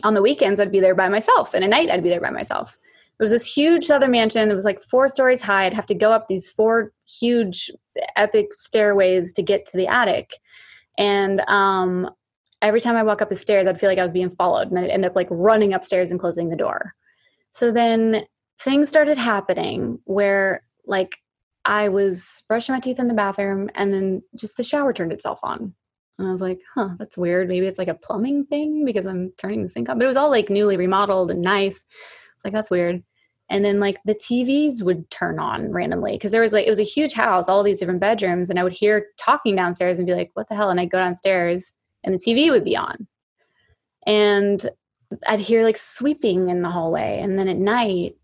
on 0.04 0.14
the 0.14 0.22
weekends, 0.22 0.60
I'd 0.60 0.72
be 0.72 0.80
there 0.80 0.96
by 0.96 1.10
myself. 1.10 1.54
And 1.54 1.64
at 1.64 1.70
night, 1.70 1.90
I'd 1.90 2.04
be 2.04 2.10
there 2.10 2.22
by 2.22 2.32
myself. 2.32 2.78
It 3.18 3.24
was 3.24 3.32
this 3.32 3.52
huge 3.52 3.86
southern 3.86 4.12
mansion. 4.12 4.52
It 4.52 4.56
was 4.56 4.66
like 4.66 4.82
four 4.82 5.08
stories 5.08 5.42
high. 5.42 5.66
I'd 5.66 5.74
have 5.74 5.86
to 5.86 5.96
go 5.96 6.12
up 6.12 6.28
these 6.28 6.50
four 6.50 6.92
huge, 7.08 7.72
epic 8.18 8.54
stairways 8.54 9.32
to 9.34 9.42
get 9.42 9.66
to 9.68 9.78
the 9.78 9.88
attic. 9.88 10.34
And 10.98 11.42
um, 11.48 12.10
every 12.62 12.82
time 12.82 12.96
I 12.96 13.04
walk 13.04 13.22
up 13.22 13.30
the 13.30 13.36
stairs, 13.36 13.68
I'd 13.68 13.80
feel 13.80 13.90
like 13.90 14.00
I 14.00 14.04
was 14.04 14.12
being 14.12 14.30
followed, 14.30 14.70
and 14.70 14.80
I'd 14.80 14.90
end 14.90 15.06
up 15.06 15.16
like 15.16 15.28
running 15.30 15.74
upstairs 15.74 16.12
and 16.12 16.20
closing 16.20 16.50
the 16.50 16.58
door. 16.58 16.94
So 17.52 17.72
then 17.72 18.26
things 18.60 18.90
started 18.90 19.18
happening 19.18 20.00
where 20.06 20.64
like 20.86 21.18
I 21.64 21.90
was 21.90 22.44
brushing 22.48 22.74
my 22.74 22.80
teeth 22.80 23.00
in 23.00 23.08
the 23.08 23.14
bathroom, 23.14 23.70
and 23.76 23.94
then 23.94 24.24
just 24.38 24.58
the 24.58 24.64
shower 24.64 24.92
turned 24.94 25.14
itself 25.14 25.40
on. 25.44 25.74
And 26.18 26.28
I 26.28 26.32
was 26.32 26.42
like, 26.42 26.62
huh, 26.74 26.90
that's 26.98 27.18
weird. 27.18 27.50
Maybe 27.50 27.66
it's 27.66 27.78
like 27.78 27.88
a 27.90 27.94
plumbing 27.96 28.46
thing 28.46 28.86
because 28.86 29.06
I'm 29.06 29.34
turning 29.38 29.64
the 29.64 29.70
sink 29.70 29.90
on. 29.90 29.98
But 29.98 30.06
it 30.06 30.08
was 30.08 30.18
all 30.18 30.30
like 30.30 30.50
newly 30.50 30.78
remodeled 30.78 31.32
and 31.32 31.42
nice. 31.42 31.84
It's 32.36 32.46
like, 32.46 32.54
that's 32.54 32.72
weird. 32.72 33.04
And 33.50 33.64
then 33.64 33.80
like 33.80 33.98
the 34.06 34.16
TVs 34.16 34.82
would 34.82 35.10
turn 35.12 35.40
on 35.40 35.72
randomly 35.72 36.14
because 36.14 36.32
there 36.32 36.42
was 36.42 36.52
like 36.52 36.66
it 36.66 36.70
was 36.70 36.80
a 36.80 36.84
huge 36.84 37.14
house, 37.14 37.48
all 37.48 37.62
these 37.62 37.80
different 37.80 38.00
bedrooms, 38.00 38.50
and 38.50 38.58
I 38.58 38.64
would 38.64 38.74
hear 38.74 39.08
talking 39.18 39.56
downstairs 39.56 40.00
and 40.00 40.08
be 40.08 40.16
like, 40.16 40.32
"What 40.34 40.50
the 40.50 40.56
hell?" 40.56 40.70
And 40.70 40.80
I'd 40.80 40.90
go 40.90 40.98
downstairs 40.98 41.74
and 42.04 42.14
the 42.14 42.20
TV 42.20 42.50
would 42.50 42.64
be 42.64 42.76
on, 42.76 43.08
and 44.08 44.68
I'd 45.28 45.40
hear 45.40 45.64
like 45.64 45.78
sweeping 45.78 46.50
in 46.50 46.64
the 46.64 46.70
hallway, 46.70 47.20
and 47.22 47.38
then 47.38 47.48
at 47.48 47.58
night, 47.58 48.16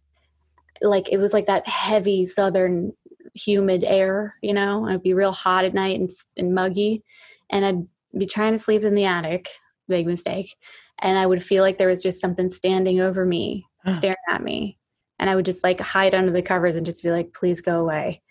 like 0.82 1.10
it 1.12 1.17
was 1.17 1.34
like 1.34 1.45
that 1.45 1.67
heavy 1.67 2.26
southern 2.26 2.93
humid 3.36 3.84
air, 3.84 4.36
you 4.41 4.54
know, 4.54 4.84
and 4.86 4.89
it'd 4.89 5.04
be 5.04 5.13
real 5.13 5.32
hot 5.32 5.65
at 5.65 5.74
night 5.76 6.00
and, 6.00 6.10
and 6.36 6.56
muggy, 6.56 7.04
and 7.52 7.63
I'd 7.63 7.88
be 8.17 8.26
trying 8.26 8.54
to 8.54 8.58
sleep 8.58 8.84
in 8.84 8.95
the 8.95 9.06
attic, 9.06 9.50
big 9.88 10.08
mistake, 10.08 10.56
and 11.00 11.19
I 11.19 11.28
would 11.28 11.43
feel 11.43 11.63
like 11.63 11.78
there 11.78 11.88
was 11.89 12.02
just 12.02 12.19
something 12.21 12.50
standing 12.50 13.00
over 13.02 13.24
me, 13.24 13.67
staring 13.97 14.15
at 14.29 14.43
me 14.43 14.77
and 15.19 15.29
I 15.29 15.35
would 15.35 15.45
just 15.45 15.63
like 15.63 15.79
hide 15.79 16.15
under 16.15 16.31
the 16.31 16.41
covers 16.41 16.75
and 16.75 16.85
just 16.85 17.03
be 17.03 17.11
like, 17.11 17.33
please 17.33 17.61
go 17.61 17.79
away. 17.79 18.21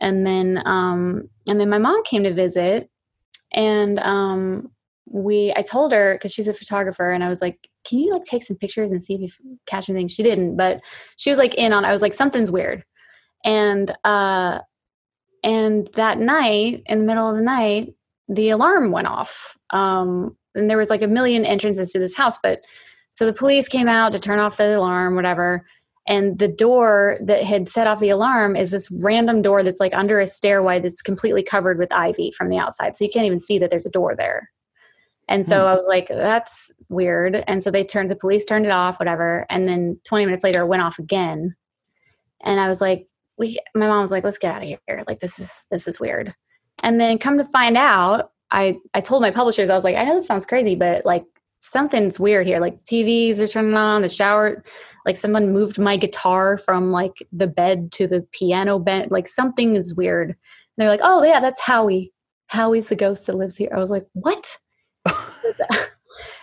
And 0.00 0.26
then, 0.26 0.62
um, 0.64 1.28
and 1.46 1.60
then 1.60 1.68
my 1.68 1.78
mom 1.78 2.02
came 2.04 2.24
to 2.24 2.32
visit 2.32 2.90
and, 3.52 3.98
um, 4.00 4.70
we, 5.06 5.52
I 5.56 5.62
told 5.62 5.92
her 5.92 6.18
cause 6.22 6.32
she's 6.32 6.48
a 6.48 6.54
photographer 6.54 7.10
and 7.10 7.22
I 7.22 7.28
was 7.28 7.42
like, 7.42 7.68
can 7.84 7.98
you 7.98 8.12
like 8.12 8.24
take 8.24 8.42
some 8.42 8.56
pictures 8.56 8.90
and 8.90 9.02
see 9.02 9.14
if 9.14 9.20
you 9.40 9.58
catch 9.66 9.88
anything? 9.88 10.08
She 10.08 10.22
didn't, 10.22 10.56
but 10.56 10.80
she 11.16 11.30
was 11.30 11.38
like 11.38 11.54
in 11.54 11.72
on, 11.72 11.84
I 11.84 11.92
was 11.92 12.02
like, 12.02 12.14
something's 12.14 12.50
weird. 12.50 12.84
And, 13.44 13.94
uh, 14.04 14.60
and 15.42 15.88
that 15.94 16.18
night 16.18 16.82
in 16.86 17.00
the 17.00 17.04
middle 17.04 17.28
of 17.28 17.36
the 17.36 17.42
night, 17.42 17.94
the 18.28 18.50
alarm 18.50 18.92
went 18.92 19.08
off. 19.08 19.56
Um, 19.70 20.36
and 20.54 20.70
there 20.70 20.78
was 20.78 20.90
like 20.90 21.02
a 21.02 21.08
million 21.08 21.44
entrances 21.44 21.90
to 21.90 21.98
this 21.98 22.14
house, 22.14 22.38
but 22.42 22.60
so 23.20 23.26
the 23.26 23.34
police 23.34 23.68
came 23.68 23.86
out 23.86 24.12
to 24.12 24.18
turn 24.18 24.38
off 24.38 24.56
the 24.56 24.78
alarm, 24.78 25.14
whatever. 25.14 25.66
And 26.06 26.38
the 26.38 26.48
door 26.48 27.18
that 27.22 27.44
had 27.44 27.68
set 27.68 27.86
off 27.86 28.00
the 28.00 28.08
alarm 28.08 28.56
is 28.56 28.70
this 28.70 28.90
random 28.90 29.42
door 29.42 29.62
that's 29.62 29.78
like 29.78 29.92
under 29.92 30.18
a 30.20 30.26
stairway 30.26 30.80
that's 30.80 31.02
completely 31.02 31.42
covered 31.42 31.78
with 31.78 31.92
ivy 31.92 32.30
from 32.30 32.48
the 32.48 32.56
outside. 32.56 32.96
So 32.96 33.04
you 33.04 33.10
can't 33.10 33.26
even 33.26 33.38
see 33.38 33.58
that 33.58 33.68
there's 33.68 33.84
a 33.84 33.90
door 33.90 34.16
there. 34.16 34.50
And 35.28 35.44
so 35.44 35.58
mm. 35.58 35.66
i 35.66 35.74
was 35.74 35.84
like 35.86 36.08
that's 36.08 36.70
weird. 36.88 37.44
And 37.46 37.62
so 37.62 37.70
they 37.70 37.84
turned 37.84 38.08
the 38.10 38.16
police 38.16 38.46
turned 38.46 38.64
it 38.64 38.72
off 38.72 38.98
whatever. 38.98 39.44
And 39.50 39.66
then 39.66 40.00
20 40.04 40.24
minutes 40.24 40.42
later 40.42 40.62
it 40.62 40.68
went 40.68 40.80
off 40.80 40.98
again. 40.98 41.54
And 42.40 42.58
i 42.58 42.68
was 42.68 42.80
like 42.80 43.06
we 43.36 43.60
my 43.74 43.86
mom 43.86 44.00
was 44.00 44.10
like 44.10 44.24
let's 44.24 44.38
get 44.38 44.54
out 44.54 44.62
of 44.62 44.68
here. 44.68 45.04
Like 45.06 45.20
this 45.20 45.38
is 45.38 45.66
this 45.70 45.86
is 45.86 46.00
weird. 46.00 46.34
And 46.78 46.98
then 46.98 47.18
come 47.18 47.36
to 47.36 47.44
find 47.44 47.76
out 47.76 48.30
i 48.50 48.78
i 48.94 49.00
told 49.02 49.20
my 49.20 49.30
publishers 49.30 49.68
i 49.68 49.74
was 49.74 49.84
like 49.84 49.94
i 49.94 50.04
know 50.04 50.16
this 50.16 50.26
sounds 50.26 50.46
crazy 50.46 50.74
but 50.74 51.04
like 51.06 51.24
something's 51.60 52.18
weird 52.18 52.46
here 52.46 52.58
like 52.58 52.76
the 52.76 52.82
tvs 52.82 53.38
are 53.38 53.46
turning 53.46 53.74
on 53.74 54.02
the 54.02 54.08
shower 54.08 54.62
like 55.06 55.16
someone 55.16 55.52
moved 55.52 55.78
my 55.78 55.96
guitar 55.96 56.58
from 56.58 56.90
like 56.90 57.26
the 57.32 57.46
bed 57.46 57.92
to 57.92 58.06
the 58.06 58.26
piano 58.32 58.78
bed 58.78 59.10
like 59.10 59.26
something 59.26 59.76
is 59.76 59.94
weird. 59.94 60.30
And 60.30 60.36
they're 60.76 60.88
like 60.88 61.00
oh 61.02 61.22
yeah 61.22 61.40
that's 61.40 61.60
howie. 61.60 62.12
Howie's 62.48 62.88
the 62.88 62.96
ghost 62.96 63.26
that 63.26 63.36
lives 63.36 63.56
here. 63.56 63.70
I 63.74 63.78
was 63.78 63.90
like 63.90 64.06
what? 64.12 64.56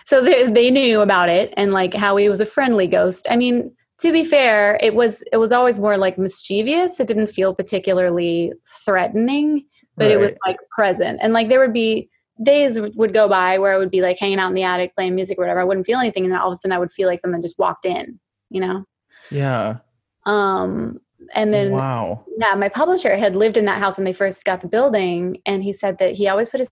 So 0.06 0.22
they, 0.22 0.50
they 0.50 0.70
knew 0.70 1.02
about 1.02 1.28
it 1.28 1.52
and 1.58 1.74
like 1.74 1.92
howie 1.92 2.30
was 2.30 2.40
a 2.40 2.46
friendly 2.46 2.86
ghost. 2.86 3.26
I 3.30 3.36
mean 3.36 3.70
to 4.00 4.10
be 4.10 4.24
fair 4.24 4.78
it 4.80 4.94
was 4.94 5.22
it 5.32 5.36
was 5.36 5.52
always 5.52 5.78
more 5.78 5.98
like 5.98 6.16
mischievous. 6.16 6.98
It 6.98 7.06
didn't 7.06 7.26
feel 7.26 7.54
particularly 7.54 8.54
threatening 8.86 9.66
but 9.98 10.06
right. 10.06 10.12
it 10.12 10.18
was 10.18 10.34
like 10.46 10.56
present. 10.70 11.18
And 11.20 11.34
like 11.34 11.48
there 11.48 11.60
would 11.60 11.74
be 11.74 12.08
days 12.42 12.78
would 12.80 13.12
go 13.12 13.28
by 13.28 13.58
where 13.58 13.72
I 13.72 13.78
would 13.78 13.90
be 13.90 14.00
like 14.00 14.18
hanging 14.18 14.38
out 14.38 14.48
in 14.48 14.54
the 14.54 14.62
attic 14.62 14.94
playing 14.94 15.14
music 15.14 15.38
or 15.38 15.42
whatever. 15.42 15.60
I 15.60 15.64
wouldn't 15.64 15.86
feel 15.86 15.98
anything, 15.98 16.24
and 16.24 16.32
then 16.32 16.40
all 16.40 16.48
of 16.48 16.52
a 16.52 16.56
sudden 16.56 16.72
I 16.72 16.78
would 16.78 16.92
feel 16.92 17.08
like 17.08 17.20
something 17.20 17.42
just 17.42 17.58
walked 17.58 17.84
in 17.84 18.18
you 18.50 18.60
know? 18.60 18.84
Yeah. 19.30 19.78
Um, 20.26 21.00
and 21.34 21.52
then 21.52 21.72
wow 21.72 22.24
yeah 22.38 22.54
my 22.54 22.68
publisher 22.68 23.16
had 23.16 23.34
lived 23.34 23.56
in 23.56 23.64
that 23.64 23.80
house 23.80 23.98
when 23.98 24.04
they 24.04 24.12
first 24.12 24.44
got 24.44 24.60
the 24.60 24.68
building 24.68 25.36
and 25.44 25.64
he 25.64 25.72
said 25.72 25.98
that 25.98 26.14
he 26.14 26.28
always 26.28 26.48
put 26.48 26.60
his 26.60 26.70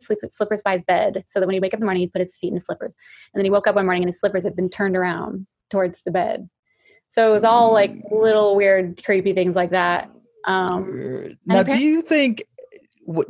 sleep 0.00 0.18
slippers 0.28 0.62
by 0.62 0.72
his 0.72 0.82
bed 0.82 1.22
so 1.26 1.38
that 1.38 1.46
when 1.46 1.54
he 1.54 1.60
wake 1.60 1.72
up 1.72 1.78
in 1.78 1.80
the 1.80 1.86
morning 1.86 2.00
he'd 2.00 2.12
put 2.12 2.20
his 2.20 2.36
feet 2.36 2.48
in 2.48 2.54
his 2.54 2.64
slippers 2.64 2.96
and 3.32 3.38
then 3.38 3.44
he 3.44 3.50
woke 3.50 3.66
up 3.66 3.76
one 3.76 3.84
morning 3.84 4.02
and 4.02 4.08
his 4.08 4.18
slippers 4.18 4.44
had 4.44 4.56
been 4.56 4.70
turned 4.70 4.96
around 4.96 5.46
towards 5.70 6.02
the 6.02 6.10
bed 6.10 6.48
so 7.10 7.28
it 7.28 7.30
was 7.30 7.44
all 7.44 7.70
like 7.72 7.92
mm. 7.92 8.10
little 8.10 8.56
weird 8.56 9.00
creepy 9.04 9.34
things 9.34 9.54
like 9.54 9.70
that 9.70 10.10
um 10.46 11.36
now 11.46 11.62
do 11.62 11.78
you 11.78 12.00
think 12.00 12.42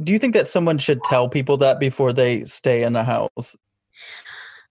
do 0.02 0.12
you 0.12 0.18
think 0.18 0.34
that 0.34 0.48
someone 0.48 0.78
should 0.78 1.02
tell 1.04 1.28
people 1.28 1.56
that 1.56 1.80
before 1.80 2.12
they 2.12 2.44
stay 2.44 2.82
in 2.82 2.92
the 2.92 3.04
house 3.04 3.56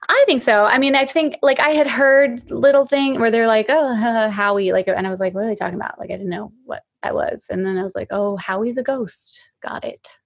I 0.10 0.24
think 0.26 0.42
so. 0.42 0.66
I 0.66 0.78
mean, 0.80 0.96
I 0.96 1.06
think 1.06 1.38
like 1.42 1.60
I 1.60 1.70
had 1.70 1.88
heard 1.88 2.50
little 2.52 2.86
thing 2.86 3.20
where 3.20 3.32
they're 3.32 3.48
like, 3.48 3.68
"Oh, 3.70 4.30
Howie," 4.30 4.72
like, 4.72 4.88
and 4.88 5.08
I 5.08 5.10
was 5.10 5.20
like, 5.20 5.34
"What 5.34 5.46
are 5.46 5.48
they 5.48 5.56
talking 5.56 5.80
about?" 5.80 5.98
Like, 6.00 6.12
I 6.12 6.16
didn't 6.18 6.30
know 6.30 6.52
what 6.66 6.84
that 7.04 7.16
was, 7.16 7.48
and 7.50 7.66
then 7.66 7.78
I 7.78 7.84
was 7.84 7.96
like, 7.96 8.08
"Oh, 8.12 8.38
Howie's 8.38 8.78
a 8.78 8.84
ghost." 8.84 9.50
Got 9.62 9.86
it. 9.86 10.18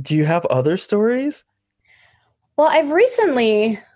Do 0.00 0.14
you 0.14 0.24
have 0.24 0.44
other 0.46 0.76
stories? 0.76 1.44
Well, 2.56 2.68
I've 2.68 2.90
recently. 2.90 3.80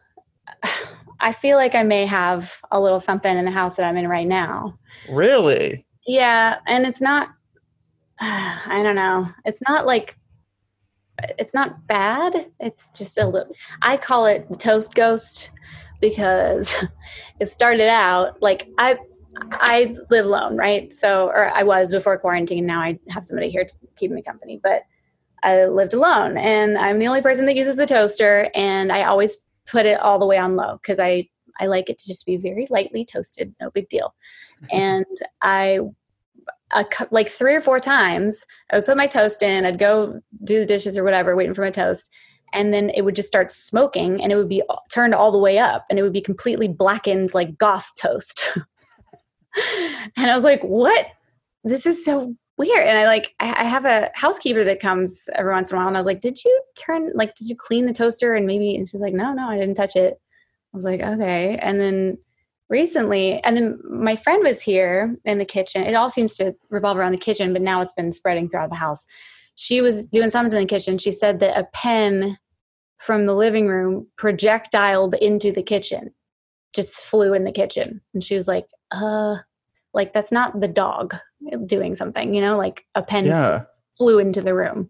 I 1.22 1.34
feel 1.34 1.58
like 1.58 1.74
I 1.74 1.82
may 1.82 2.06
have 2.06 2.62
a 2.70 2.80
little 2.80 2.98
something 2.98 3.36
in 3.36 3.44
the 3.44 3.50
house 3.50 3.76
that 3.76 3.84
I'm 3.84 3.98
in 3.98 4.08
right 4.08 4.26
now. 4.26 4.78
Really? 5.10 5.84
Yeah, 6.06 6.56
and 6.66 6.86
it's 6.86 7.02
not. 7.02 7.28
I 8.22 8.82
don't 8.82 8.96
know. 8.96 9.28
It's 9.44 9.62
not 9.66 9.86
like 9.86 10.16
it's 11.38 11.54
not 11.54 11.86
bad. 11.86 12.50
It's 12.60 12.90
just 12.90 13.18
a 13.18 13.26
little. 13.26 13.52
I 13.82 13.96
call 13.96 14.26
it 14.26 14.48
the 14.48 14.56
toast 14.56 14.94
ghost 14.94 15.50
because 16.00 16.74
it 17.40 17.48
started 17.48 17.88
out 17.88 18.40
like 18.42 18.68
I 18.78 18.98
I 19.52 19.94
live 20.10 20.26
alone, 20.26 20.56
right? 20.56 20.92
So, 20.92 21.28
or 21.28 21.50
I 21.50 21.62
was 21.62 21.90
before 21.90 22.18
quarantine. 22.18 22.66
Now 22.66 22.80
I 22.80 22.98
have 23.08 23.24
somebody 23.24 23.48
here 23.48 23.64
to 23.64 23.74
keep 23.96 24.10
me 24.10 24.22
company, 24.22 24.60
but 24.62 24.82
I 25.42 25.66
lived 25.66 25.94
alone, 25.94 26.36
and 26.36 26.76
I'm 26.76 26.98
the 26.98 27.06
only 27.06 27.22
person 27.22 27.46
that 27.46 27.56
uses 27.56 27.76
the 27.76 27.86
toaster, 27.86 28.50
and 28.54 28.92
I 28.92 29.04
always 29.04 29.38
put 29.66 29.86
it 29.86 30.00
all 30.00 30.18
the 30.18 30.26
way 30.26 30.36
on 30.36 30.56
low 30.56 30.78
because 30.82 30.98
I 30.98 31.28
I 31.58 31.66
like 31.66 31.88
it 31.88 31.98
to 31.98 32.06
just 32.06 32.26
be 32.26 32.36
very 32.36 32.66
lightly 32.70 33.04
toasted, 33.04 33.54
no 33.60 33.70
big 33.70 33.88
deal. 33.88 34.14
And 34.70 35.06
I 35.40 35.80
a, 36.72 36.84
like 37.10 37.28
three 37.28 37.54
or 37.54 37.60
four 37.60 37.80
times. 37.80 38.44
I 38.70 38.76
would 38.76 38.86
put 38.86 38.96
my 38.96 39.06
toast 39.06 39.42
in, 39.42 39.64
I'd 39.64 39.78
go 39.78 40.20
do 40.44 40.60
the 40.60 40.66
dishes 40.66 40.96
or 40.96 41.04
whatever, 41.04 41.36
waiting 41.36 41.54
for 41.54 41.62
my 41.62 41.70
toast. 41.70 42.10
And 42.52 42.74
then 42.74 42.90
it 42.90 43.02
would 43.02 43.14
just 43.14 43.28
start 43.28 43.50
smoking 43.50 44.22
and 44.22 44.32
it 44.32 44.36
would 44.36 44.48
be 44.48 44.62
turned 44.90 45.14
all 45.14 45.30
the 45.30 45.38
way 45.38 45.58
up 45.58 45.84
and 45.88 45.98
it 45.98 46.02
would 46.02 46.12
be 46.12 46.20
completely 46.20 46.68
blackened 46.68 47.32
like 47.32 47.58
goth 47.58 47.92
toast. 48.00 48.52
and 50.16 50.30
I 50.30 50.34
was 50.34 50.44
like, 50.44 50.62
what? 50.62 51.06
This 51.62 51.86
is 51.86 52.04
so 52.04 52.34
weird. 52.56 52.86
And 52.86 52.98
I 52.98 53.06
like, 53.06 53.34
I, 53.38 53.64
have 53.64 53.84
a 53.84 54.10
housekeeper 54.14 54.64
that 54.64 54.80
comes 54.80 55.28
every 55.34 55.52
once 55.52 55.70
in 55.70 55.76
a 55.76 55.78
while. 55.78 55.88
And 55.88 55.96
I 55.96 56.00
was 56.00 56.06
like, 56.06 56.20
did 56.20 56.42
you 56.44 56.62
turn, 56.76 57.12
like, 57.14 57.34
did 57.34 57.48
you 57.48 57.56
clean 57.56 57.86
the 57.86 57.92
toaster? 57.92 58.34
And 58.34 58.46
maybe, 58.46 58.74
and 58.76 58.88
she's 58.88 59.00
like, 59.00 59.14
no, 59.14 59.32
no, 59.32 59.48
I 59.48 59.56
didn't 59.56 59.76
touch 59.76 59.96
it. 59.96 60.20
I 60.72 60.76
was 60.76 60.84
like, 60.84 61.00
okay. 61.00 61.58
And 61.58 61.80
then 61.80 62.18
recently, 62.70 63.42
and 63.42 63.56
then 63.56 63.78
my 63.84 64.16
friend 64.16 64.42
was 64.42 64.62
here 64.62 65.16
in 65.24 65.38
the 65.38 65.44
kitchen. 65.44 65.82
It 65.82 65.94
all 65.94 66.08
seems 66.08 66.34
to 66.36 66.54
revolve 66.70 66.96
around 66.96 67.12
the 67.12 67.18
kitchen, 67.18 67.52
but 67.52 67.60
now 67.60 67.82
it's 67.82 67.92
been 67.92 68.12
spreading 68.12 68.48
throughout 68.48 68.70
the 68.70 68.76
house. 68.76 69.04
She 69.56 69.82
was 69.82 70.08
doing 70.08 70.30
something 70.30 70.56
in 70.56 70.62
the 70.62 70.68
kitchen. 70.68 70.96
She 70.96 71.12
said 71.12 71.40
that 71.40 71.58
a 71.58 71.68
pen 71.74 72.38
from 72.98 73.26
the 73.26 73.34
living 73.34 73.66
room 73.66 74.06
projectiled 74.16 75.14
into 75.14 75.52
the 75.52 75.62
kitchen, 75.62 76.14
just 76.72 77.02
flew 77.02 77.34
in 77.34 77.44
the 77.44 77.52
kitchen. 77.52 78.00
And 78.14 78.22
she 78.22 78.36
was 78.36 78.46
like, 78.46 78.66
uh, 78.92 79.36
like 79.92 80.12
that's 80.12 80.32
not 80.32 80.60
the 80.60 80.68
dog 80.68 81.16
doing 81.66 81.96
something, 81.96 82.32
you 82.32 82.40
know, 82.40 82.56
like 82.56 82.84
a 82.94 83.02
pen 83.02 83.26
Yeah. 83.26 83.64
flew 83.98 84.18
into 84.18 84.40
the 84.40 84.54
room. 84.54 84.88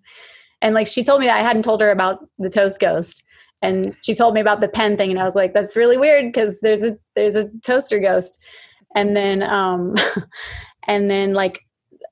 And 0.60 0.74
like 0.74 0.86
she 0.86 1.02
told 1.02 1.20
me 1.20 1.26
that 1.26 1.38
I 1.38 1.42
hadn't 1.42 1.62
told 1.62 1.80
her 1.80 1.90
about 1.90 2.18
the 2.38 2.50
toast 2.50 2.78
ghost. 2.80 3.22
And 3.62 3.94
she 4.03 4.14
told 4.14 4.35
me 4.35 4.40
about 4.40 4.61
the 4.61 4.68
pen 4.68 4.96
thing, 4.96 5.11
and 5.11 5.20
I 5.20 5.25
was 5.25 5.35
like, 5.35 5.53
"That's 5.53 5.77
really 5.77 5.96
weird 5.96 6.33
because 6.33 6.61
there's 6.61 6.83
a 6.83 6.96
there's 7.14 7.37
a 7.37 7.51
toaster 7.64 7.99
ghost." 7.99 8.38
And 8.94 9.16
then, 9.16 9.42
um, 9.42 9.94
and 10.87 11.11
then 11.11 11.35
like 11.35 11.61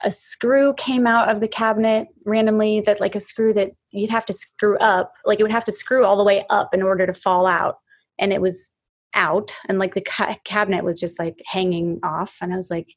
a 0.03 0.11
screw 0.11 0.75
came 0.75 1.07
out 1.07 1.29
of 1.29 1.41
the 1.41 1.49
cabinet 1.49 2.09
randomly. 2.25 2.81
That 2.81 3.01
like 3.01 3.15
a 3.15 3.21
screw 3.21 3.55
that 3.55 3.73
you'd 3.91 4.11
have 4.11 4.27
to 4.27 4.33
screw 4.33 4.77
up, 4.79 5.15
like 5.25 5.41
it 5.41 5.43
would 5.43 5.53
have 5.53 5.65
to 5.65 5.73
screw 5.73 6.05
all 6.05 6.17
the 6.17 6.25
way 6.25 6.45
up 6.51 6.75
in 6.75 6.83
order 6.83 7.07
to 7.07 7.15
fall 7.15 7.47
out, 7.47 7.79
and 8.19 8.33
it 8.33 8.43
was 8.43 8.71
out, 9.15 9.55
and 9.69 9.79
like 9.79 9.95
the 9.95 10.03
ca- 10.03 10.37
cabinet 10.45 10.85
was 10.85 11.01
just 11.01 11.19
like 11.19 11.41
hanging 11.47 11.99
off, 12.03 12.37
and 12.43 12.53
I 12.53 12.57
was 12.57 12.71
like, 12.71 12.95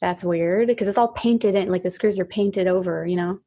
"That's 0.00 0.22
weird," 0.22 0.68
because 0.68 0.86
it's 0.86 0.98
all 0.98 1.12
painted 1.12 1.56
in, 1.56 1.72
like 1.72 1.82
the 1.82 1.90
screws 1.90 2.20
are 2.20 2.24
painted 2.24 2.68
over, 2.68 3.04
you 3.04 3.16
know. 3.16 3.40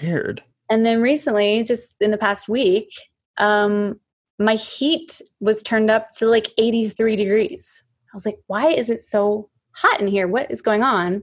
Weird. 0.00 0.42
And 0.70 0.84
then 0.84 1.00
recently, 1.00 1.64
just 1.64 1.96
in 2.00 2.10
the 2.10 2.18
past 2.18 2.48
week, 2.48 2.90
um, 3.38 3.98
my 4.38 4.54
heat 4.54 5.20
was 5.40 5.62
turned 5.62 5.90
up 5.90 6.10
to 6.12 6.26
like 6.26 6.52
83 6.58 7.16
degrees. 7.16 7.84
I 8.12 8.14
was 8.14 8.24
like, 8.24 8.36
why 8.46 8.68
is 8.68 8.90
it 8.90 9.02
so 9.02 9.48
hot 9.72 10.00
in 10.00 10.08
here? 10.08 10.28
What 10.28 10.50
is 10.50 10.62
going 10.62 10.82
on? 10.82 11.22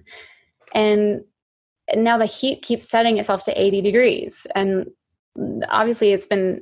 And, 0.73 1.23
and 1.87 2.03
now 2.03 2.17
the 2.17 2.25
heat 2.25 2.61
keeps 2.61 2.89
setting 2.89 3.17
itself 3.17 3.43
to 3.45 3.61
80 3.61 3.81
degrees. 3.81 4.47
And 4.55 4.87
obviously, 5.69 6.11
it's 6.11 6.25
been 6.25 6.61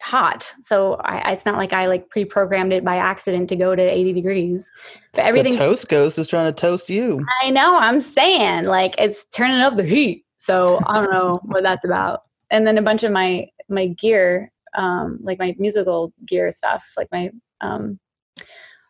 hot. 0.00 0.54
So 0.62 0.94
I, 1.04 1.32
it's 1.32 1.46
not 1.46 1.58
like 1.58 1.72
I 1.72 1.86
like 1.86 2.08
pre 2.08 2.24
programmed 2.24 2.72
it 2.72 2.84
by 2.84 2.96
accident 2.96 3.48
to 3.50 3.56
go 3.56 3.74
to 3.74 3.82
80 3.82 4.12
degrees. 4.12 4.70
But 5.12 5.24
everything 5.24 5.52
The 5.52 5.58
toast 5.58 5.88
ghost 5.88 6.18
is 6.18 6.26
trying 6.26 6.52
to 6.52 6.58
toast 6.58 6.90
you. 6.90 7.24
I 7.42 7.50
know. 7.50 7.78
I'm 7.78 8.00
saying 8.00 8.64
like 8.64 8.94
it's 8.98 9.24
turning 9.26 9.60
up 9.60 9.76
the 9.76 9.84
heat. 9.84 10.24
So 10.36 10.80
I 10.86 10.94
don't 10.94 11.10
know 11.10 11.34
what 11.44 11.62
that's 11.62 11.84
about. 11.84 12.22
And 12.50 12.66
then 12.66 12.78
a 12.78 12.82
bunch 12.82 13.04
of 13.04 13.12
my 13.12 13.46
my 13.68 13.86
gear, 13.86 14.50
um, 14.74 15.18
like 15.22 15.38
my 15.38 15.54
musical 15.58 16.12
gear 16.26 16.50
stuff, 16.52 16.92
like 16.96 17.08
my 17.12 17.30
um, 17.60 17.98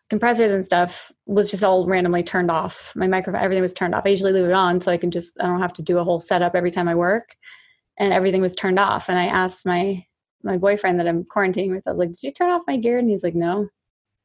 compressors 0.09 0.51
and 0.51 0.65
stuff, 0.65 1.11
was 1.25 1.51
just 1.51 1.63
all 1.63 1.87
randomly 1.87 2.23
turned 2.23 2.51
off. 2.51 2.91
My 2.95 3.07
microphone, 3.07 3.41
everything 3.41 3.61
was 3.61 3.73
turned 3.73 3.95
off. 3.95 4.03
I 4.05 4.09
usually 4.09 4.33
leave 4.33 4.45
it 4.45 4.53
on 4.53 4.81
so 4.81 4.91
I 4.91 4.97
can 4.97 5.11
just 5.11 5.37
I 5.39 5.45
don't 5.45 5.61
have 5.61 5.73
to 5.73 5.83
do 5.83 5.97
a 5.97 6.03
whole 6.03 6.19
setup 6.19 6.55
every 6.55 6.71
time 6.71 6.87
I 6.87 6.95
work. 6.95 7.35
And 7.99 8.13
everything 8.13 8.41
was 8.41 8.55
turned 8.55 8.79
off. 8.79 9.09
And 9.09 9.19
I 9.19 9.25
asked 9.25 9.65
my 9.65 10.05
my 10.43 10.57
boyfriend 10.57 10.99
that 10.99 11.07
I'm 11.07 11.23
quarantining 11.23 11.69
with, 11.69 11.83
I 11.85 11.91
was 11.91 11.99
like, 11.99 12.09
"Did 12.09 12.23
you 12.23 12.31
turn 12.31 12.49
off 12.49 12.63
my 12.67 12.75
gear?" 12.75 12.97
And 12.97 13.09
he's 13.09 13.23
like, 13.23 13.35
"No." 13.35 13.67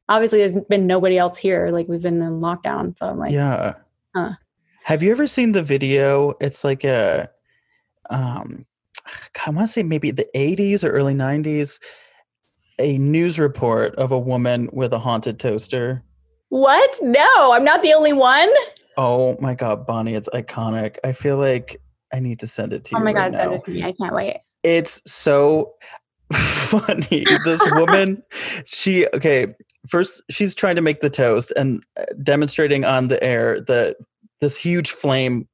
Obviously, 0.09 0.39
there's 0.39 0.55
been 0.69 0.87
nobody 0.87 1.17
else 1.17 1.37
here. 1.37 1.69
Like 1.69 1.87
we've 1.87 2.01
been 2.01 2.21
in 2.21 2.39
lockdown, 2.39 2.97
so 2.97 3.07
I'm 3.07 3.19
like, 3.19 3.33
Yeah. 3.33 3.73
Huh. 4.15 4.33
Have 4.83 5.03
you 5.03 5.11
ever 5.11 5.27
seen 5.27 5.51
the 5.51 5.61
video? 5.61 6.33
It's 6.39 6.63
like 6.63 6.85
a 6.85 7.29
um 8.09 8.65
I 9.45 9.49
want 9.49 9.67
to 9.67 9.73
say 9.73 9.83
maybe 9.83 10.11
the 10.11 10.27
80s 10.35 10.83
or 10.83 10.89
early 10.89 11.13
90s 11.13 11.79
a 12.79 12.97
news 12.97 13.39
report 13.39 13.95
of 13.95 14.11
a 14.11 14.19
woman 14.19 14.69
with 14.71 14.93
a 14.93 14.99
haunted 14.99 15.39
toaster. 15.39 16.03
What? 16.49 16.95
No, 17.01 17.53
I'm 17.53 17.63
not 17.63 17.81
the 17.81 17.93
only 17.93 18.13
one. 18.13 18.49
Oh 18.97 19.37
my 19.39 19.53
god, 19.53 19.85
Bonnie, 19.85 20.15
it's 20.15 20.29
iconic. 20.29 20.97
I 21.03 21.11
feel 21.11 21.37
like 21.37 21.77
I 22.13 22.19
need 22.19 22.39
to 22.39 22.47
send 22.47 22.73
it 22.73 22.83
to 22.85 22.91
you. 22.91 22.97
Oh 22.97 23.03
my 23.03 23.13
right 23.13 23.31
god, 23.31 23.39
send 23.39 23.53
it 23.55 23.65
to 23.65 23.71
me. 23.71 23.83
I 23.83 23.93
can't 23.99 24.13
wait. 24.13 24.37
It's 24.63 25.01
so 25.05 25.73
funny. 26.33 27.25
This 27.43 27.67
woman, 27.71 28.23
she 28.65 29.07
okay, 29.13 29.47
first 29.87 30.21
she's 30.29 30.55
trying 30.55 30.75
to 30.75 30.81
make 30.81 31.01
the 31.01 31.09
toast 31.09 31.51
and 31.55 31.83
uh, 31.99 32.05
demonstrating 32.23 32.85
on 32.85 33.07
the 33.07 33.21
air 33.23 33.61
that 33.61 33.97
this 34.41 34.57
huge 34.57 34.91
flame 34.91 35.47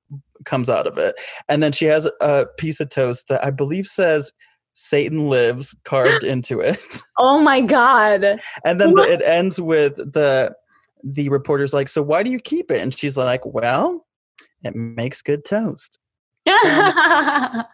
comes 0.46 0.70
out 0.70 0.88
of 0.88 0.98
it. 0.98 1.16
And 1.50 1.62
then 1.62 1.72
she 1.72 1.86
has 1.86 2.10
a 2.22 2.48
piece 2.58 2.80
of 2.80 2.90
toast 2.90 3.28
that 3.28 3.44
I 3.44 3.50
believe 3.52 3.88
says 3.88 4.34
Satan 4.74 5.30
lives 5.30 5.76
carved 5.84 6.24
into 6.24 6.60
it. 6.60 6.80
Oh 7.20 7.40
my 7.40 7.62
god. 7.62 8.40
And 8.66 8.82
then 8.82 8.96
the, 8.96 9.04
it 9.04 9.22
ends 9.22 9.62
with 9.62 9.96
the 9.98 10.56
the 11.04 11.30
reporter's 11.30 11.74
like, 11.74 11.88
"So 11.88 12.02
why 12.02 12.24
do 12.24 12.32
you 12.32 12.40
keep 12.40 12.72
it?" 12.72 12.82
And 12.82 12.92
she's 12.94 13.18
like, 13.18 13.46
"Well, 13.46 14.08
it 14.64 14.76
makes 14.76 15.22
good 15.22 15.46
toast." 15.46 16.00
oh 16.48 17.66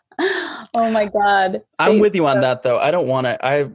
my 0.76 1.10
god. 1.12 1.62
I'm 1.80 2.00
with 2.00 2.15
you 2.15 2.28
on 2.28 2.41
that 2.41 2.63
though. 2.63 2.80
I 2.80 2.91
don't 2.91 3.08
want 3.08 3.28
to. 3.28 3.45
I 3.45 3.69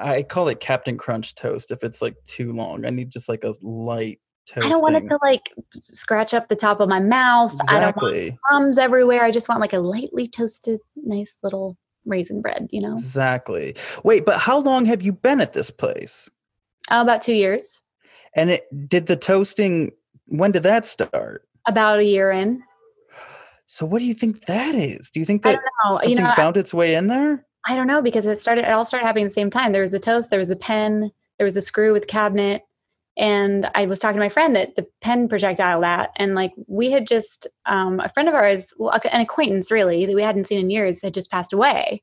I 0.00 0.22
call 0.22 0.48
it 0.48 0.60
Captain 0.60 0.96
Crunch 0.96 1.34
toast 1.34 1.70
if 1.70 1.84
it's 1.84 2.00
like 2.00 2.16
too 2.26 2.52
long. 2.52 2.86
I 2.86 2.90
need 2.90 3.10
just 3.10 3.28
like 3.28 3.44
a 3.44 3.54
light 3.60 4.20
toast. 4.46 4.66
I 4.66 4.68
don't 4.68 4.80
want 4.80 4.96
it 4.96 5.08
to 5.08 5.18
like 5.22 5.52
scratch 5.80 6.34
up 6.34 6.48
the 6.48 6.56
top 6.56 6.80
of 6.80 6.88
my 6.88 7.00
mouth. 7.00 7.54
I 7.68 7.80
don't 7.80 7.96
want 8.00 8.38
crumbs 8.42 8.78
everywhere. 8.78 9.24
I 9.24 9.30
just 9.30 9.48
want 9.48 9.60
like 9.60 9.72
a 9.72 9.78
lightly 9.78 10.26
toasted, 10.28 10.80
nice 10.96 11.38
little 11.42 11.76
raisin 12.04 12.40
bread, 12.40 12.68
you 12.70 12.80
know? 12.80 12.94
Exactly. 12.94 13.76
Wait, 14.04 14.24
but 14.24 14.38
how 14.38 14.58
long 14.58 14.84
have 14.86 15.02
you 15.02 15.12
been 15.12 15.40
at 15.40 15.52
this 15.52 15.70
place? 15.70 16.30
Uh, 16.90 17.00
about 17.02 17.20
two 17.22 17.34
years. 17.34 17.80
And 18.34 18.50
it 18.50 18.88
did 18.88 19.06
the 19.06 19.16
toasting. 19.16 19.90
When 20.26 20.52
did 20.52 20.62
that 20.62 20.84
start? 20.84 21.46
About 21.66 21.98
a 21.98 22.04
year 22.04 22.30
in. 22.30 22.62
So 23.66 23.84
what 23.84 23.98
do 23.98 24.04
you 24.04 24.14
think 24.14 24.44
that 24.46 24.74
is? 24.76 25.10
Do 25.10 25.18
you 25.18 25.26
think 25.26 25.42
that 25.42 25.58
something 25.90 26.10
You 26.10 26.16
know, 26.16 26.26
I- 26.26 26.34
found 26.36 26.56
its 26.56 26.72
way 26.72 26.94
in 26.94 27.08
there? 27.08 27.44
I 27.68 27.74
don't 27.74 27.88
know 27.88 28.00
because 28.00 28.26
it 28.26 28.40
started. 28.40 28.64
It 28.64 28.70
all 28.70 28.84
started 28.84 29.06
happening 29.06 29.24
at 29.24 29.30
the 29.30 29.34
same 29.34 29.50
time. 29.50 29.72
There 29.72 29.82
was 29.82 29.92
a 29.92 29.98
toast. 29.98 30.30
There 30.30 30.38
was 30.38 30.50
a 30.50 30.56
pen. 30.56 31.10
There 31.38 31.44
was 31.44 31.56
a 31.56 31.62
screw 31.62 31.92
with 31.92 32.06
cabinet. 32.06 32.62
And 33.16 33.70
I 33.74 33.86
was 33.86 33.98
talking 33.98 34.16
to 34.16 34.24
my 34.24 34.28
friend 34.28 34.54
that 34.56 34.76
the 34.76 34.86
pen 35.00 35.28
projectile 35.28 35.80
that, 35.80 36.10
and 36.16 36.34
like 36.34 36.52
we 36.66 36.90
had 36.90 37.06
just 37.06 37.46
um, 37.64 38.00
a 38.00 38.10
friend 38.10 38.28
of 38.28 38.34
ours, 38.34 38.74
well, 38.76 38.98
an 39.10 39.20
acquaintance 39.20 39.70
really 39.70 40.04
that 40.04 40.14
we 40.14 40.22
hadn't 40.22 40.46
seen 40.46 40.58
in 40.58 40.70
years, 40.70 41.02
had 41.02 41.14
just 41.14 41.30
passed 41.30 41.52
away. 41.52 42.02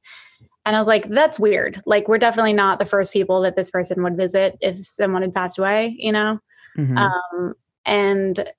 And 0.66 0.76
I 0.76 0.80
was 0.80 0.88
like, 0.88 1.10
that's 1.10 1.40
weird. 1.40 1.82
Like 1.86 2.08
we're 2.08 2.18
definitely 2.18 2.54
not 2.54 2.80
the 2.80 2.86
first 2.86 3.14
people 3.14 3.42
that 3.42 3.56
this 3.56 3.70
person 3.70 4.02
would 4.04 4.18
visit 4.18 4.58
if 4.62 4.86
someone 4.86 5.22
had 5.22 5.34
passed 5.34 5.60
away, 5.60 5.96
you 6.00 6.12
know. 6.12 6.40
Mhm. 6.78 6.98
Um, 6.98 7.54
and 7.86 8.50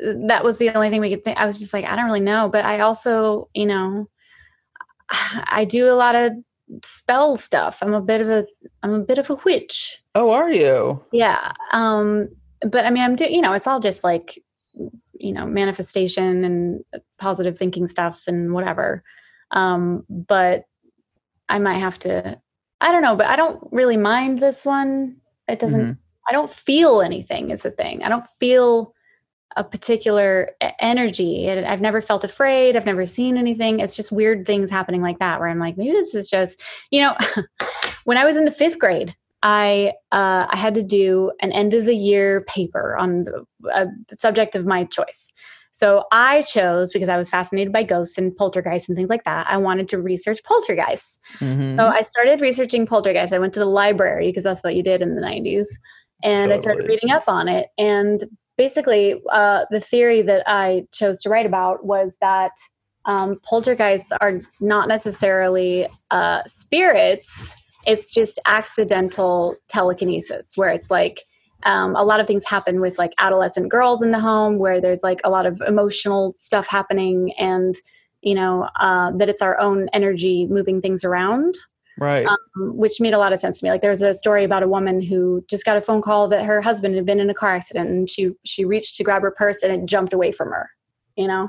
that 0.00 0.44
was 0.44 0.58
the 0.58 0.70
only 0.70 0.90
thing 0.90 1.00
we 1.00 1.10
could 1.10 1.24
think. 1.24 1.38
I 1.38 1.46
was 1.46 1.60
just 1.60 1.72
like, 1.72 1.84
I 1.84 1.96
don't 1.96 2.06
really 2.06 2.20
know. 2.20 2.48
But 2.48 2.64
I 2.64 2.80
also, 2.80 3.48
you 3.54 3.66
know, 3.66 4.08
I 5.10 5.64
do 5.64 5.90
a 5.90 5.94
lot 5.94 6.14
of 6.14 6.32
spell 6.84 7.36
stuff. 7.36 7.78
I'm 7.80 7.94
a 7.94 8.02
bit 8.02 8.20
of 8.20 8.28
a, 8.28 8.46
I'm 8.82 8.94
a 8.94 9.00
bit 9.00 9.18
of 9.18 9.30
a 9.30 9.36
witch. 9.44 10.02
Oh, 10.16 10.30
are 10.30 10.50
you? 10.50 11.04
Yeah. 11.12 11.52
Um, 11.72 12.28
but 12.62 12.86
I 12.86 12.90
mean, 12.90 13.04
I'm 13.04 13.16
doing, 13.16 13.34
you 13.34 13.42
know, 13.42 13.52
it's 13.52 13.66
all 13.66 13.80
just 13.80 14.02
like, 14.02 14.38
you 15.18 15.32
know, 15.32 15.46
manifestation 15.46 16.44
and 16.44 16.84
positive 17.18 17.56
thinking 17.56 17.86
stuff 17.86 18.22
and 18.26 18.52
whatever. 18.52 19.02
Um, 19.50 20.04
but 20.08 20.64
I 21.48 21.58
might 21.58 21.78
have 21.78 21.98
to, 22.00 22.40
I 22.80 22.92
don't 22.92 23.02
know, 23.02 23.14
but 23.16 23.26
I 23.26 23.36
don't 23.36 23.62
really 23.70 23.96
mind 23.96 24.38
this 24.38 24.64
one. 24.64 25.16
It 25.48 25.58
doesn't, 25.58 25.80
Mhm. 25.80 25.98
I 26.28 26.32
don't 26.32 26.50
feel 26.52 27.02
anything 27.02 27.50
is 27.50 27.62
the 27.62 27.70
thing. 27.70 28.02
I 28.02 28.08
don't 28.08 28.24
feel 28.40 28.94
a 29.54 29.64
particular 29.64 30.50
energy. 30.80 31.46
And 31.46 31.64
I've 31.64 31.80
never 31.80 32.02
felt 32.02 32.24
afraid. 32.24 32.76
I've 32.76 32.84
never 32.84 33.06
seen 33.06 33.36
anything. 33.38 33.80
It's 33.80 33.96
just 33.96 34.12
weird 34.12 34.44
things 34.46 34.70
happening 34.70 35.02
like 35.02 35.18
that 35.20 35.40
where 35.40 35.48
I'm 35.48 35.58
like, 35.58 35.76
maybe 35.78 35.92
this 35.92 36.14
is 36.14 36.28
just, 36.28 36.62
you 36.90 37.00
know, 37.00 37.16
when 38.04 38.18
I 38.18 38.24
was 38.24 38.36
in 38.36 38.44
the 38.44 38.50
fifth 38.50 38.78
grade, 38.78 39.14
I 39.46 39.92
uh, 40.10 40.48
I 40.50 40.56
had 40.56 40.74
to 40.74 40.82
do 40.82 41.30
an 41.40 41.52
end 41.52 41.72
of 41.72 41.84
the 41.84 41.94
year 41.94 42.40
paper 42.48 42.96
on 42.96 43.26
a 43.72 43.86
subject 44.12 44.56
of 44.56 44.66
my 44.66 44.84
choice. 44.84 45.32
So 45.70 46.04
I 46.10 46.42
chose 46.42 46.92
because 46.92 47.08
I 47.08 47.16
was 47.16 47.30
fascinated 47.30 47.72
by 47.72 47.84
ghosts 47.84 48.18
and 48.18 48.34
poltergeists 48.34 48.88
and 48.88 48.96
things 48.96 49.08
like 49.08 49.22
that. 49.22 49.46
I 49.48 49.56
wanted 49.58 49.88
to 49.90 50.02
research 50.02 50.42
poltergeists. 50.42 51.20
Mhm. 51.38 51.76
So 51.76 51.86
I 51.86 52.02
started 52.08 52.40
researching 52.40 52.86
poltergeists. 52.86 53.32
I 53.32 53.38
went 53.38 53.54
to 53.54 53.60
the 53.60 53.66
library 53.66 54.26
because 54.26 54.42
that's 54.42 54.64
what 54.64 54.74
you 54.74 54.82
did 54.82 55.00
in 55.00 55.14
the 55.14 55.20
90s. 55.20 55.78
And 56.24 56.52
I 56.52 56.56
started 56.56 56.88
reading 56.88 57.10
up 57.12 57.24
on 57.28 57.46
it. 57.46 57.68
And 57.78 58.24
basically, 58.58 59.22
uh, 59.30 59.66
the 59.70 59.80
theory 59.80 60.22
that 60.22 60.42
I 60.48 60.86
chose 60.92 61.20
to 61.20 61.28
write 61.28 61.46
about 61.46 61.84
was 61.84 62.16
that 62.20 62.52
um, 63.04 63.38
poltergeists 63.48 64.10
are 64.20 64.40
not 64.60 64.88
necessarily 64.88 65.86
uh, 66.10 66.42
spirits, 66.46 67.54
it's 67.86 68.10
just 68.10 68.38
accidental 68.46 69.56
telekinesis, 69.68 70.52
where 70.56 70.70
it's 70.70 70.90
like, 70.90 71.22
um, 71.62 71.96
a 71.96 72.04
lot 72.04 72.20
of 72.20 72.26
things 72.26 72.44
happen 72.44 72.80
with 72.80 72.98
like 72.98 73.12
adolescent 73.18 73.70
girls 73.70 74.02
in 74.02 74.10
the 74.10 74.20
home 74.20 74.58
where 74.58 74.80
there's 74.80 75.02
like 75.02 75.20
a 75.24 75.30
lot 75.30 75.46
of 75.46 75.60
emotional 75.66 76.32
stuff 76.32 76.66
happening 76.66 77.32
and 77.38 77.74
you 78.20 78.34
know 78.34 78.68
uh, 78.78 79.10
that 79.16 79.28
it's 79.28 79.40
our 79.42 79.58
own 79.58 79.88
energy 79.92 80.46
moving 80.46 80.80
things 80.80 81.04
around. 81.04 81.54
Right. 81.98 82.26
um, 82.26 82.76
which 82.76 83.00
made 83.00 83.14
a 83.14 83.18
lot 83.18 83.32
of 83.32 83.40
sense 83.40 83.58
to 83.58 83.64
me. 83.64 83.70
Like 83.70 83.80
there 83.80 83.90
was 83.90 84.02
a 84.02 84.12
story 84.12 84.44
about 84.44 84.62
a 84.62 84.68
woman 84.68 85.00
who 85.00 85.42
just 85.48 85.64
got 85.64 85.78
a 85.78 85.80
phone 85.80 86.02
call 86.02 86.28
that 86.28 86.44
her 86.44 86.60
husband 86.60 86.94
had 86.94 87.06
been 87.06 87.20
in 87.20 87.30
a 87.30 87.34
car 87.34 87.54
accident 87.54 87.88
and 87.88 88.06
she 88.06 88.32
she 88.44 88.66
reached 88.66 88.96
to 88.96 89.04
grab 89.04 89.22
her 89.22 89.30
purse 89.30 89.62
and 89.62 89.72
it 89.72 89.86
jumped 89.86 90.12
away 90.12 90.30
from 90.30 90.50
her 90.50 90.68
you 91.16 91.26
know 91.26 91.48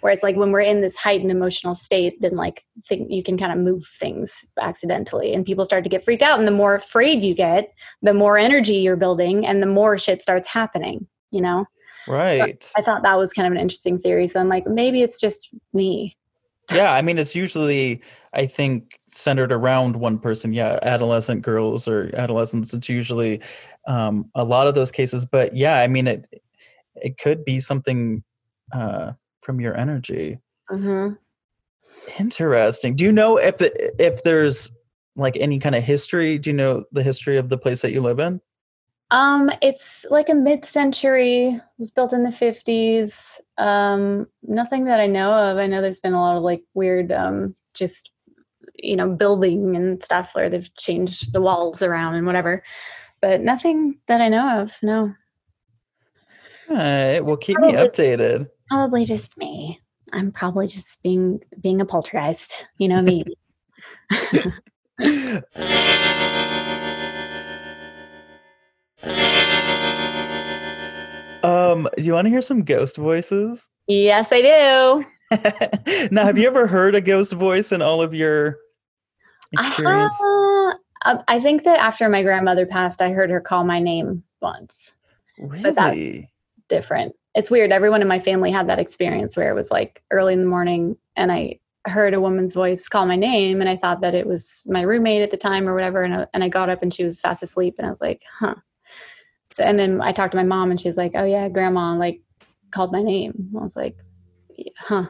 where 0.00 0.12
it's 0.12 0.22
like 0.22 0.36
when 0.36 0.52
we're 0.52 0.60
in 0.60 0.80
this 0.80 0.96
heightened 0.96 1.30
emotional 1.30 1.74
state 1.74 2.20
then 2.20 2.36
like 2.36 2.64
think 2.86 3.10
you 3.10 3.22
can 3.22 3.38
kind 3.38 3.52
of 3.52 3.58
move 3.58 3.84
things 3.98 4.44
accidentally 4.60 5.32
and 5.32 5.44
people 5.44 5.64
start 5.64 5.84
to 5.84 5.90
get 5.90 6.04
freaked 6.04 6.22
out 6.22 6.38
and 6.38 6.48
the 6.48 6.52
more 6.52 6.74
afraid 6.74 7.22
you 7.22 7.34
get 7.34 7.72
the 8.02 8.14
more 8.14 8.38
energy 8.38 8.76
you're 8.76 8.96
building 8.96 9.46
and 9.46 9.62
the 9.62 9.66
more 9.66 9.96
shit 9.96 10.22
starts 10.22 10.48
happening 10.48 11.06
you 11.30 11.40
know 11.40 11.64
right. 12.08 12.70
i 12.76 12.82
thought 12.82 13.02
that 13.02 13.16
was 13.16 13.32
kind 13.32 13.46
of 13.46 13.52
an 13.52 13.60
interesting 13.60 13.98
theory 13.98 14.26
so 14.26 14.40
i'm 14.40 14.48
like 14.48 14.66
maybe 14.66 15.02
it's 15.02 15.20
just 15.20 15.50
me 15.72 16.16
yeah, 16.72 16.92
I 16.92 17.02
mean, 17.02 17.18
it's 17.18 17.36
usually, 17.36 18.02
I 18.32 18.46
think, 18.46 18.98
centered 19.10 19.52
around 19.52 19.96
one 19.96 20.18
person. 20.18 20.52
Yeah, 20.52 20.78
adolescent 20.82 21.42
girls 21.42 21.86
or 21.86 22.10
adolescents. 22.14 22.74
It's 22.74 22.88
usually 22.88 23.40
um, 23.86 24.30
a 24.34 24.44
lot 24.44 24.66
of 24.66 24.74
those 24.74 24.90
cases. 24.90 25.24
But 25.24 25.54
yeah, 25.54 25.80
I 25.80 25.86
mean, 25.86 26.06
it 26.06 26.26
it 26.96 27.18
could 27.18 27.44
be 27.44 27.60
something 27.60 28.24
uh, 28.72 29.12
from 29.46 29.60
your 29.60 29.76
energy. 29.76 30.40
mm-hmm. 30.70 31.14
Interesting. 32.18 32.96
Do 32.96 33.04
you 33.04 33.12
know 33.12 33.38
if 33.38 33.58
the, 33.58 33.70
if 34.04 34.24
there's 34.24 34.72
like 35.14 35.36
any 35.38 35.60
kind 35.60 35.76
of 35.76 35.84
history? 35.84 36.36
Do 36.36 36.50
you 36.50 36.56
know 36.56 36.84
the 36.90 37.04
history 37.04 37.36
of 37.36 37.48
the 37.48 37.56
place 37.56 37.80
that 37.82 37.92
you 37.92 38.02
live 38.02 38.18
in? 38.18 38.40
Um, 39.12 39.52
it's 39.62 40.04
like 40.10 40.28
a 40.28 40.34
mid-century. 40.34 41.46
It 41.46 41.62
was 41.78 41.92
built 41.92 42.12
in 42.12 42.24
the 42.24 42.32
fifties. 42.32 43.40
Um, 43.56 44.26
nothing 44.42 44.84
that 44.86 44.98
I 44.98 45.06
know 45.06 45.32
of. 45.32 45.58
I 45.58 45.68
know 45.68 45.80
there's 45.80 46.00
been 46.00 46.12
a 46.12 46.20
lot 46.20 46.36
of 46.36 46.42
like 46.42 46.64
weird, 46.74 47.12
um, 47.12 47.54
just 47.72 48.10
you 48.74 48.96
know, 48.96 49.08
building 49.08 49.76
and 49.76 50.02
stuff 50.02 50.34
where 50.34 50.50
they've 50.50 50.74
changed 50.74 51.32
the 51.32 51.40
walls 51.40 51.82
around 51.82 52.16
and 52.16 52.26
whatever, 52.26 52.64
but 53.22 53.40
nothing 53.40 54.00
that 54.08 54.20
I 54.20 54.28
know 54.28 54.60
of. 54.60 54.76
No, 54.82 55.14
All 56.68 56.76
right. 56.76 57.20
Well, 57.20 57.36
keep 57.36 57.58
me 57.60 57.72
updated. 57.72 58.48
Probably 58.68 59.04
just 59.04 59.36
me. 59.38 59.80
I'm 60.12 60.30
probably 60.32 60.66
just 60.66 61.02
being 61.02 61.40
being 61.60 61.80
a 61.80 61.86
poltergeist. 61.86 62.66
You 62.78 62.88
know 62.88 63.02
me. 63.02 63.24
um, 71.42 71.88
do 71.96 72.02
you 72.02 72.12
want 72.12 72.26
to 72.26 72.30
hear 72.30 72.42
some 72.42 72.64
ghost 72.64 72.96
voices? 72.96 73.68
yes, 73.86 74.32
I 74.32 74.40
do. 74.42 75.04
now, 76.12 76.24
have 76.24 76.38
you 76.38 76.46
ever 76.46 76.66
heard 76.66 76.94
a 76.94 77.00
ghost 77.00 77.32
voice 77.32 77.72
in 77.72 77.82
all 77.82 78.00
of 78.00 78.14
your 78.14 78.58
experience? 79.52 80.20
Uh, 80.20 80.74
I- 81.02 81.24
I 81.28 81.40
think 81.40 81.64
that 81.64 81.80
after 81.80 82.08
my 82.08 82.22
grandmother 82.22 82.66
passed, 82.66 83.02
I 83.02 83.10
heard 83.10 83.30
her 83.30 83.40
call 83.40 83.64
my 83.64 83.80
name 83.80 84.22
once. 84.40 84.92
really? 85.38 86.30
different. 86.68 87.14
It's 87.36 87.50
weird. 87.50 87.70
Everyone 87.70 88.02
in 88.02 88.08
my 88.08 88.18
family 88.18 88.50
had 88.50 88.66
that 88.66 88.78
experience 88.78 89.36
where 89.36 89.50
it 89.50 89.54
was 89.54 89.70
like 89.70 90.02
early 90.10 90.32
in 90.32 90.40
the 90.40 90.46
morning 90.46 90.96
and 91.16 91.30
I 91.30 91.60
heard 91.86 92.14
a 92.14 92.20
woman's 92.20 92.54
voice 92.54 92.88
call 92.88 93.06
my 93.06 93.14
name 93.14 93.60
and 93.60 93.68
I 93.68 93.76
thought 93.76 94.00
that 94.00 94.14
it 94.14 94.26
was 94.26 94.62
my 94.66 94.80
roommate 94.80 95.22
at 95.22 95.30
the 95.30 95.36
time 95.36 95.68
or 95.68 95.74
whatever. 95.74 96.02
And 96.02 96.14
I, 96.14 96.26
and 96.34 96.42
I 96.42 96.48
got 96.48 96.70
up 96.70 96.82
and 96.82 96.92
she 96.92 97.04
was 97.04 97.20
fast 97.20 97.42
asleep 97.42 97.74
and 97.78 97.86
I 97.86 97.90
was 97.90 98.00
like, 98.00 98.22
huh. 98.40 98.56
So, 99.44 99.62
and 99.62 99.78
then 99.78 100.00
I 100.00 100.12
talked 100.12 100.32
to 100.32 100.38
my 100.38 100.44
mom 100.44 100.70
and 100.70 100.80
she's 100.80 100.96
like, 100.96 101.12
oh 101.14 101.24
yeah, 101.24 101.48
grandma 101.48 101.94
like 101.94 102.22
called 102.70 102.90
my 102.90 103.02
name. 103.02 103.50
I 103.56 103.62
was 103.62 103.76
like, 103.76 103.96
"Yeah, 104.56 104.72
huh. 104.78 105.06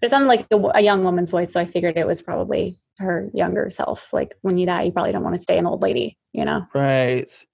But 0.00 0.06
it 0.06 0.10
sounded 0.10 0.28
like 0.28 0.46
a, 0.50 0.56
a 0.74 0.80
young 0.80 1.04
woman's 1.04 1.30
voice. 1.30 1.52
So 1.52 1.60
I 1.60 1.66
figured 1.66 1.98
it 1.98 2.06
was 2.06 2.22
probably 2.22 2.78
her 2.98 3.28
younger 3.34 3.68
self. 3.70 4.12
Like 4.12 4.34
when 4.40 4.56
you 4.56 4.66
die, 4.66 4.84
you 4.84 4.92
probably 4.92 5.12
don't 5.12 5.24
want 5.24 5.36
to 5.36 5.42
stay 5.42 5.58
an 5.58 5.66
old 5.66 5.82
lady, 5.82 6.16
you 6.32 6.44
know? 6.44 6.66
Right. 6.74 7.44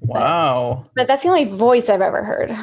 Wow. 0.00 0.86
But 0.96 1.06
that's 1.06 1.22
the 1.22 1.28
only 1.28 1.44
voice 1.44 1.88
I've 1.88 2.00
ever 2.00 2.24
heard. 2.24 2.56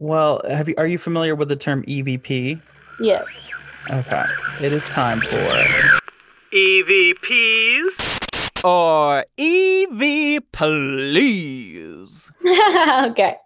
Well, 0.00 0.40
have 0.48 0.68
you 0.68 0.76
are 0.78 0.86
you 0.86 0.96
familiar 0.96 1.34
with 1.34 1.48
the 1.48 1.56
term 1.56 1.82
EVP? 1.82 2.62
Yes. 3.00 3.52
Okay. 3.90 4.24
It 4.62 4.72
is 4.72 4.86
time 4.88 5.20
for 5.20 5.58
EVPs 6.54 7.88
or 8.64 9.24
EV 9.38 10.40
please. 10.52 12.30
okay. 12.46 13.36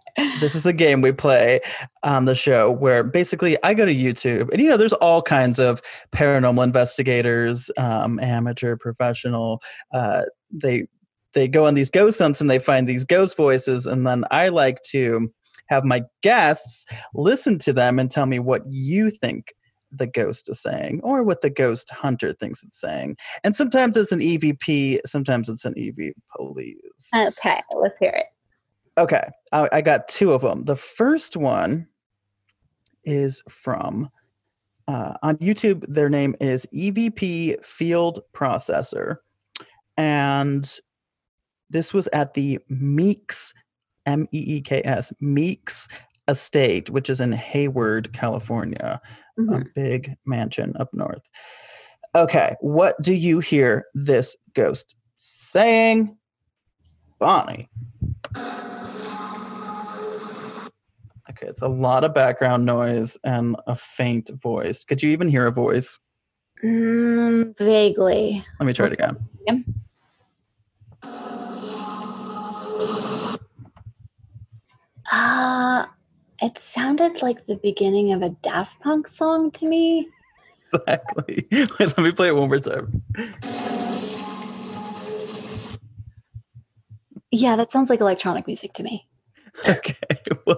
This 0.41 0.53
is 0.53 0.67
a 0.67 0.73
game 0.73 1.01
we 1.01 1.11
play 1.11 1.59
on 2.03 2.25
the 2.25 2.35
show 2.35 2.69
where 2.69 3.03
basically 3.03 3.57
I 3.63 3.73
go 3.73 3.87
to 3.87 3.95
YouTube 3.95 4.51
and 4.51 4.61
you 4.61 4.69
know 4.69 4.77
there's 4.77 4.93
all 4.93 5.23
kinds 5.23 5.57
of 5.57 5.81
paranormal 6.11 6.63
investigators, 6.63 7.71
um, 7.79 8.19
amateur, 8.19 8.77
professional. 8.77 9.59
Uh, 9.91 10.21
they 10.51 10.85
they 11.33 11.47
go 11.47 11.65
on 11.65 11.73
these 11.73 11.89
ghost 11.89 12.19
hunts 12.19 12.41
and 12.41 12.49
they 12.49 12.59
find 12.59 12.87
these 12.87 13.05
ghost 13.05 13.35
voices, 13.35 13.87
and 13.87 14.05
then 14.05 14.23
I 14.29 14.49
like 14.49 14.83
to 14.91 15.33
have 15.67 15.83
my 15.83 16.03
guests 16.21 16.85
listen 17.13 17.57
to 17.59 17.73
them 17.73 17.99
and 17.99 18.09
tell 18.11 18.25
me 18.25 18.39
what 18.39 18.61
you 18.69 19.09
think 19.09 19.53
the 19.93 20.07
ghost 20.07 20.49
is 20.49 20.59
saying 20.59 20.99
or 21.03 21.23
what 21.23 21.41
the 21.41 21.49
ghost 21.49 21.89
hunter 21.91 22.33
thinks 22.33 22.63
it's 22.63 22.79
saying. 22.79 23.15
And 23.43 23.55
sometimes 23.55 23.95
it's 23.95 24.11
an 24.11 24.19
EVP, 24.19 24.99
sometimes 25.05 25.49
it's 25.49 25.65
an 25.65 25.75
EV 25.77 26.13
police. 26.35 27.09
Okay, 27.15 27.61
let's 27.79 27.97
hear 27.99 28.11
it. 28.11 28.25
Okay, 28.97 29.23
I, 29.51 29.69
I 29.71 29.81
got 29.81 30.07
two 30.07 30.33
of 30.33 30.41
them. 30.41 30.65
The 30.65 30.75
first 30.75 31.35
one 31.37 31.87
is 33.03 33.41
from 33.49 34.09
uh, 34.87 35.13
on 35.23 35.37
YouTube. 35.37 35.85
Their 35.87 36.09
name 36.09 36.35
is 36.39 36.67
EVP 36.73 37.63
Field 37.63 38.19
Processor, 38.33 39.17
and 39.97 40.79
this 41.69 41.93
was 41.93 42.07
at 42.13 42.35
the 42.35 42.59
Meeks 42.69 43.53
M 44.05 44.27
E 44.31 44.43
E 44.57 44.61
K 44.61 44.81
S 44.85 45.13
Meeks 45.19 45.87
Estate, 46.27 46.89
which 46.89 47.09
is 47.09 47.19
in 47.21 47.31
Hayward, 47.31 48.13
California, 48.13 48.99
a 49.37 49.41
Mhm. 49.41 49.73
big 49.75 50.15
mansion 50.25 50.73
up 50.77 50.89
north. 50.93 51.23
Okay, 52.15 52.55
what 52.61 53.01
do 53.01 53.13
you 53.13 53.39
hear 53.39 53.85
this 53.93 54.35
ghost 54.53 54.95
saying, 55.17 56.17
Bonnie? 57.19 57.69
Okay, 61.29 61.47
it's 61.47 61.61
a 61.61 61.67
lot 61.67 62.03
of 62.03 62.13
background 62.13 62.65
noise 62.65 63.17
and 63.23 63.55
a 63.65 63.75
faint 63.75 64.29
voice. 64.41 64.83
Could 64.83 65.01
you 65.01 65.09
even 65.09 65.27
hear 65.27 65.47
a 65.47 65.51
voice? 65.51 65.99
Mm, 66.63 67.57
vaguely. 67.57 68.45
Let 68.59 68.65
me 68.65 68.73
try 68.73 68.85
it 68.87 68.93
again. 68.93 69.17
Yep. 69.47 69.57
Uh, 75.15 75.85
it 76.41 76.57
sounded 76.57 77.21
like 77.21 77.45
the 77.45 77.57
beginning 77.57 78.11
of 78.13 78.23
a 78.23 78.29
Daft 78.29 78.79
Punk 78.79 79.07
song 79.07 79.51
to 79.51 79.67
me. 79.67 80.07
Exactly. 80.73 81.47
Wait, 81.51 81.79
let 81.79 81.97
me 81.99 82.11
play 82.11 82.29
it 82.29 82.35
one 82.35 82.47
more 82.47 82.57
time. 82.57 83.03
Yeah, 87.29 87.55
that 87.55 87.71
sounds 87.71 87.91
like 87.91 88.01
electronic 88.01 88.47
music 88.47 88.73
to 88.73 88.83
me. 88.83 89.07
Okay. 89.69 89.93
Well, 90.47 90.57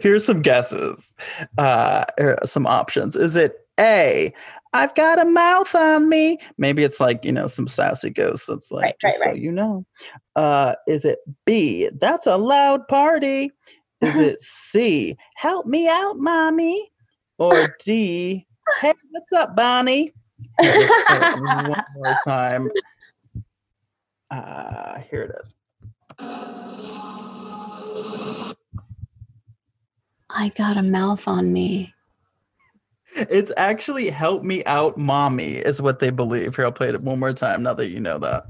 here's 0.00 0.24
some 0.24 0.40
guesses. 0.40 1.16
Uh, 1.58 2.04
or 2.16 2.38
some 2.44 2.64
options. 2.64 3.16
Is 3.16 3.34
it 3.34 3.56
A? 3.80 4.32
I've 4.72 4.94
got 4.94 5.18
a 5.18 5.24
mouth 5.24 5.74
on 5.74 6.08
me. 6.08 6.38
Maybe 6.56 6.84
it's 6.84 7.00
like 7.00 7.24
you 7.24 7.32
know 7.32 7.48
some 7.48 7.66
sassy 7.66 8.10
ghost 8.10 8.46
that's 8.46 8.70
like 8.70 8.84
Right, 8.84 8.96
just 9.00 9.20
right, 9.24 9.34
so 9.34 9.36
you 9.36 9.50
know. 9.50 9.84
Uh, 10.36 10.76
is 10.86 11.04
it 11.04 11.18
B? 11.44 11.90
That's 11.98 12.28
a 12.28 12.36
loud 12.36 12.86
party. 12.86 13.50
Is 14.00 14.16
it 14.16 14.40
C? 14.40 15.16
Help 15.36 15.66
me 15.66 15.88
out, 15.88 16.16
mommy. 16.16 16.90
Or 17.38 17.76
D? 17.84 18.46
Hey, 18.80 18.92
what's 19.10 19.32
up, 19.32 19.56
Bonnie? 19.56 20.12
Here, 20.60 20.72
let's 20.78 21.06
try 21.06 21.34
it 21.34 21.40
one 21.40 21.84
more 21.94 22.16
time. 22.24 22.70
Uh, 24.30 25.00
here 25.10 25.22
it 25.22 25.34
is. 25.40 25.54
I 30.30 30.50
got 30.56 30.76
a 30.76 30.82
mouth 30.82 31.26
on 31.26 31.52
me. 31.52 31.94
It's 33.14 33.52
actually 33.56 34.10
help 34.10 34.42
me 34.42 34.62
out, 34.64 34.98
mommy, 34.98 35.54
is 35.54 35.80
what 35.80 36.00
they 36.00 36.10
believe. 36.10 36.54
Here, 36.56 36.66
I'll 36.66 36.72
play 36.72 36.88
it 36.88 37.00
one 37.00 37.18
more 37.18 37.32
time 37.32 37.62
now 37.62 37.72
that 37.74 37.88
you 37.88 38.00
know 38.00 38.18
that. 38.18 38.44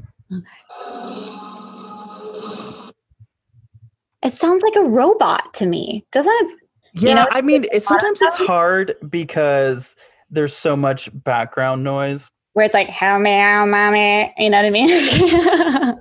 It 4.26 4.32
sounds 4.32 4.60
like 4.64 4.74
a 4.74 4.90
robot 4.90 5.54
to 5.54 5.66
me, 5.66 6.04
doesn't 6.10 6.32
it? 6.32 6.58
Yeah, 6.94 7.14
know, 7.14 7.26
I 7.30 7.42
mean, 7.42 7.64
it's 7.70 7.86
sometimes 7.86 8.20
it's 8.20 8.36
hard 8.36 8.96
because 9.08 9.94
there's 10.30 10.52
so 10.52 10.74
much 10.74 11.08
background 11.22 11.84
noise. 11.84 12.28
Where 12.54 12.64
it's 12.64 12.74
like, 12.74 12.88
how 12.88 13.20
me 13.20 13.38
out, 13.38 13.68
mommy. 13.68 14.34
You 14.36 14.50
know 14.50 14.56
what 14.56 14.66
I 14.66 14.70
mean? 14.70 14.88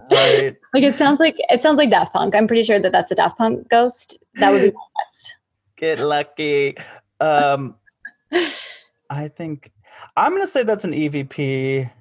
Right. 0.10 0.56
like 0.74 0.84
it 0.84 0.96
sounds 0.96 1.20
like 1.20 1.36
it 1.38 1.62
sounds 1.62 1.78
like 1.78 1.92
Daft 1.92 2.14
Punk. 2.14 2.34
I'm 2.34 2.48
pretty 2.48 2.64
sure 2.64 2.80
that 2.80 2.92
that's 2.92 3.12
a 3.12 3.16
Daft 3.16 3.38
Punk 3.38 3.70
ghost. 3.70 4.18
That 4.36 4.50
would 4.50 4.62
be 4.62 4.72
my 4.72 5.04
best. 5.04 5.36
Get 5.76 6.00
lucky. 6.00 6.78
Um, 7.20 7.76
I 9.12 9.28
think 9.28 9.72
I'm 10.18 10.32
gonna 10.32 10.48
say 10.48 10.64
that's 10.64 10.84
an 10.84 10.94
EVP. 10.94 11.92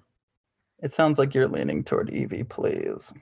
It 0.79 0.95
sounds 0.95 1.19
like 1.19 1.35
you're 1.35 1.49
leaning 1.49 1.85
toward 1.85 2.15
EV, 2.15 2.49
please. 2.49 3.13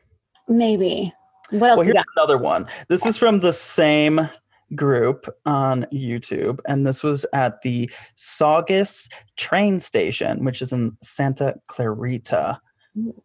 Maybe. 0.46 1.12
What 1.52 1.70
else 1.70 1.78
Well, 1.78 1.92
got? 1.92 2.06
another 2.16 2.38
one. 2.38 2.66
This 2.88 3.06
is 3.06 3.16
from 3.16 3.40
the 3.40 3.52
same 3.52 4.28
group 4.74 5.26
on 5.44 5.86
YouTube, 5.92 6.58
and 6.66 6.86
this 6.86 7.02
was 7.02 7.26
at 7.34 7.60
the 7.62 7.90
Saugus 8.14 9.08
train 9.36 9.80
station, 9.80 10.44
which 10.44 10.62
is 10.62 10.72
in 10.72 10.96
Santa 11.02 11.54
Clarita. 11.68 12.58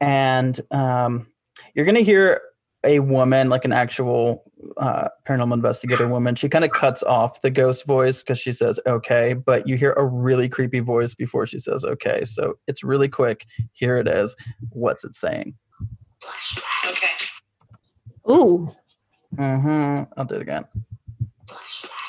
And 0.02 0.60
um, 0.72 1.28
you're 1.74 1.86
going 1.86 1.96
to 1.96 2.04
hear 2.04 2.42
a 2.84 3.00
woman, 3.00 3.50
like 3.50 3.66
an 3.66 3.74
actual 3.74 4.44
uh, 4.78 5.08
paranormal 5.28 5.54
investigator 5.54 6.08
woman. 6.08 6.36
She 6.36 6.48
kind 6.50 6.64
of 6.64 6.72
cuts 6.72 7.04
off 7.04 7.42
the 7.42 7.50
ghost 7.50 7.86
voice 7.86 8.24
because 8.24 8.40
she 8.40 8.52
says, 8.52 8.80
okay, 8.86 9.34
but 9.34 9.68
you 9.68 9.76
hear 9.78 9.94
a 9.94 10.06
really 10.06 10.48
creepy 10.48 10.80
voice 10.80 11.14
before 11.16 11.46
she 11.46 11.60
says, 11.60 11.84
okay. 11.84 12.24
So 12.26 12.54
it's 12.68 12.84
really 12.84 13.08
quick. 13.10 13.46
Here 13.74 13.98
it 13.98 14.08
is. 14.08 14.36
What's 14.70 15.04
it 15.04 15.16
saying? 15.16 15.56
Okay. 18.28 18.34
Ooh. 18.34 18.70
hmm 19.36 20.04
I'll 20.18 20.26
do 20.26 20.36
it 20.36 20.42
again. 20.42 20.66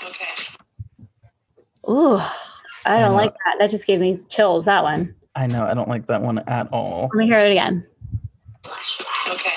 Okay. 0.05 0.57
Ooh. 1.89 2.21
I 2.85 3.01
don't 3.01 3.11
know. 3.11 3.17
like 3.17 3.33
that. 3.45 3.57
That 3.59 3.71
just 3.71 3.87
gave 3.87 4.01
me 4.01 4.19
chills, 4.29 4.65
that 4.67 4.83
one. 4.83 5.15
I 5.35 5.47
know. 5.47 5.65
I 5.65 5.75
don't 5.75 5.89
like 5.89 6.07
that 6.07 6.23
one 6.23 6.39
at 6.49 6.69
all. 6.73 7.11
Let 7.13 7.19
me 7.19 7.27
hear 7.27 7.41
it 7.41 7.51
again. 7.51 7.85
Okay. 9.29 9.51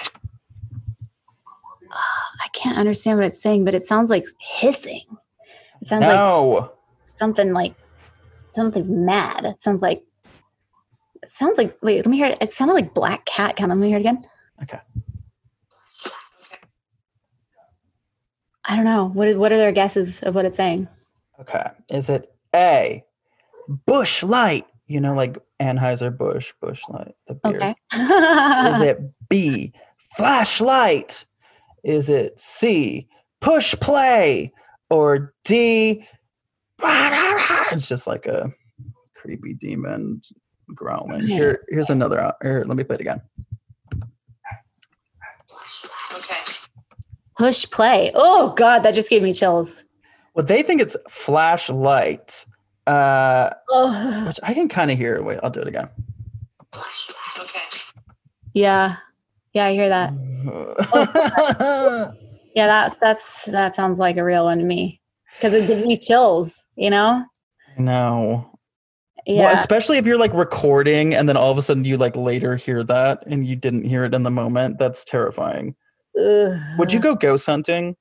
I 1.94 2.48
can't 2.54 2.78
understand 2.78 3.18
what 3.18 3.28
it's 3.28 3.42
saying, 3.42 3.66
but 3.66 3.74
it 3.74 3.84
sounds 3.84 4.10
like 4.10 4.26
hissing. 4.40 5.02
It 5.82 5.88
sounds 5.88 6.02
like 6.04 6.16
No. 6.16 6.74
something 7.16 7.54
like 7.54 7.74
something's 8.54 8.90
mad. 8.90 9.46
It 9.46 9.62
sounds 9.62 9.82
like 9.82 10.04
it 11.24 11.30
sounds 11.30 11.58
like 11.58 11.78
wait, 11.82 11.98
let 11.98 12.08
me 12.08 12.18
hear 12.18 12.28
it. 12.28 12.38
It 12.42 12.50
sounded 12.52 12.74
like 12.74 12.94
black 12.94 13.26
cat 13.26 13.56
kind 13.56 13.72
of 13.72 13.78
let 13.78 13.82
me 13.82 13.90
hear 13.90 13.98
it 13.98 14.02
again. 14.02 14.26
Okay. 14.62 14.80
I 18.72 18.78
don't 18.78 18.86
know. 18.86 19.10
What 19.14 19.28
is, 19.28 19.36
what 19.36 19.52
are 19.52 19.58
their 19.58 19.74
guesses 19.74 20.24
of 20.24 20.34
what 20.34 20.46
it's 20.46 20.56
saying? 20.56 20.88
Okay. 21.42 21.66
Is 21.90 22.08
it 22.08 22.34
A, 22.56 23.04
Busch 23.86 24.24
Light? 24.24 24.66
You 24.88 25.02
know, 25.02 25.14
like 25.14 25.38
Anheuser 25.62 26.18
Busch, 26.18 26.54
Bush 26.62 26.82
Light, 26.88 27.14
the 27.28 27.34
beer. 27.34 27.58
Okay. 27.58 27.76
Is 27.94 28.82
it 28.82 29.00
B, 29.30 29.74
Flashlight? 30.16 31.26
Is 31.84 32.10
it 32.10 32.40
C, 32.40 33.10
Push 33.42 33.76
Play? 33.82 34.54
Or 34.90 35.34
D, 35.44 36.06
it's 36.84 37.90
just 37.90 38.08
like 38.08 38.26
a 38.26 38.54
creepy 39.16 39.54
demon 39.54 40.22
growling. 40.74 41.24
Okay. 41.24 41.28
Here, 41.28 41.64
here's 41.68 41.90
another. 41.90 42.34
Here, 42.42 42.64
let 42.66 42.78
me 42.78 42.86
play 42.86 42.96
it 42.96 43.02
again. 43.02 43.22
Push 47.42 47.70
play. 47.72 48.12
Oh 48.14 48.54
god, 48.56 48.80
that 48.84 48.94
just 48.94 49.10
gave 49.10 49.24
me 49.24 49.34
chills. 49.34 49.84
Well, 50.36 50.46
they 50.46 50.62
think 50.62 50.80
it's 50.80 50.96
flashlight, 51.10 52.46
uh, 52.86 53.50
Oh 53.70 54.26
which 54.28 54.40
I 54.44 54.54
can 54.54 54.70
kind 54.70 54.92
of 54.92 54.98
hear. 54.98 55.24
Wait, 55.24 55.40
I'll 55.42 55.50
do 55.50 55.62
it 55.62 55.68
again. 55.68 55.90
Okay. 56.62 56.84
yeah. 58.54 58.98
Yeah, 59.54 59.66
I 59.66 59.74
hear 59.74 59.90
that. 59.90 60.14
Yeah, 62.56 62.68
that 62.68 62.98
that's 63.02 63.46
that 63.46 63.76
sounds 63.76 64.00
like 64.00 64.18
a 64.18 64.24
real 64.24 64.46
one 64.46 64.58
to 64.58 64.64
me. 64.64 65.02
Because 65.38 65.54
it 65.54 65.68
gives 65.68 65.86
me 65.86 65.98
chills, 65.98 66.62
you 66.76 66.90
know? 66.90 67.26
no. 67.78 68.48
Yeah. 69.26 69.46
Well, 69.46 69.54
especially 69.54 69.98
if 69.98 70.06
you're 70.06 70.18
like 70.18 70.34
recording 70.34 71.14
and 71.14 71.30
then 71.30 71.38
all 71.38 71.52
of 71.52 71.58
a 71.58 71.62
sudden 71.62 71.86
you 71.86 71.96
like 71.96 72.16
later 72.16 72.56
hear 72.56 72.84
that 72.84 73.24
and 73.28 73.46
you 73.46 73.56
didn't 73.56 73.86
hear 73.86 74.04
it 74.04 74.16
in 74.16 74.24
the 74.24 74.32
moment. 74.32 74.80
That's 74.80 75.06
terrifying. 75.06 75.76
Ugh. 76.20 76.58
Would 76.78 76.92
you 76.94 77.00
go 77.00 77.16
ghost 77.16 77.46
hunting? 77.46 77.96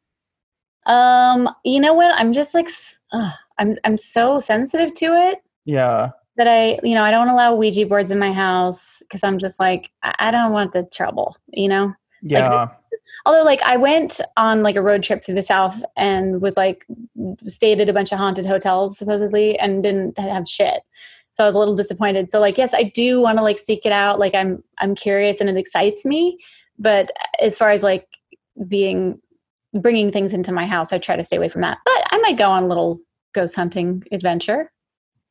Um, 0.86 1.48
you 1.64 1.80
know 1.80 1.94
what? 1.94 2.12
I'm 2.18 2.32
just 2.32 2.54
like 2.54 2.68
ugh, 3.12 3.32
I'm 3.58 3.76
I'm 3.84 3.96
so 3.98 4.38
sensitive 4.40 4.94
to 4.94 5.06
it 5.06 5.38
Yeah. 5.64 6.10
that 6.36 6.48
I, 6.48 6.78
you 6.82 6.94
know, 6.94 7.02
I 7.04 7.10
don't 7.10 7.28
allow 7.28 7.54
Ouija 7.54 7.86
boards 7.86 8.10
in 8.10 8.18
my 8.18 8.32
house 8.32 9.00
because 9.00 9.22
I'm 9.22 9.38
just 9.38 9.60
like 9.60 9.90
I, 10.02 10.14
I 10.18 10.30
don't 10.30 10.52
want 10.52 10.72
the 10.72 10.84
trouble, 10.92 11.36
you 11.48 11.68
know. 11.68 11.94
Yeah. 12.22 12.68
Although, 13.26 13.44
like, 13.44 13.62
I 13.62 13.76
went 13.76 14.20
on 14.36 14.62
like 14.62 14.76
a 14.76 14.82
road 14.82 15.02
trip 15.02 15.24
through 15.24 15.34
the 15.34 15.42
South 15.42 15.82
and 15.96 16.40
was 16.40 16.56
like 16.56 16.86
stayed 17.46 17.80
at 17.80 17.88
a 17.88 17.92
bunch 17.92 18.12
of 18.12 18.18
haunted 18.18 18.46
hotels 18.46 18.98
supposedly 18.98 19.58
and 19.58 19.82
didn't 19.82 20.18
have 20.18 20.46
shit. 20.48 20.82
So 21.32 21.44
I 21.44 21.46
was 21.46 21.54
a 21.54 21.58
little 21.58 21.76
disappointed. 21.76 22.30
So 22.30 22.40
like, 22.40 22.58
yes, 22.58 22.74
I 22.74 22.84
do 22.84 23.20
want 23.20 23.38
to 23.38 23.42
like 23.42 23.58
seek 23.58 23.86
it 23.86 23.92
out. 23.92 24.18
Like, 24.18 24.34
I'm 24.34 24.62
I'm 24.78 24.94
curious 24.94 25.40
and 25.40 25.48
it 25.48 25.56
excites 25.56 26.04
me. 26.04 26.38
But 26.80 27.10
as 27.40 27.56
far 27.58 27.70
as 27.70 27.82
like 27.82 28.08
being 28.66 29.20
bringing 29.74 30.10
things 30.10 30.32
into 30.32 30.50
my 30.50 30.66
house, 30.66 30.92
I 30.92 30.98
try 30.98 31.14
to 31.14 31.22
stay 31.22 31.36
away 31.36 31.48
from 31.48 31.60
that. 31.60 31.78
But 31.84 32.06
I 32.10 32.18
might 32.18 32.38
go 32.38 32.50
on 32.50 32.64
a 32.64 32.66
little 32.66 32.98
ghost 33.34 33.54
hunting 33.54 34.02
adventure. 34.10 34.72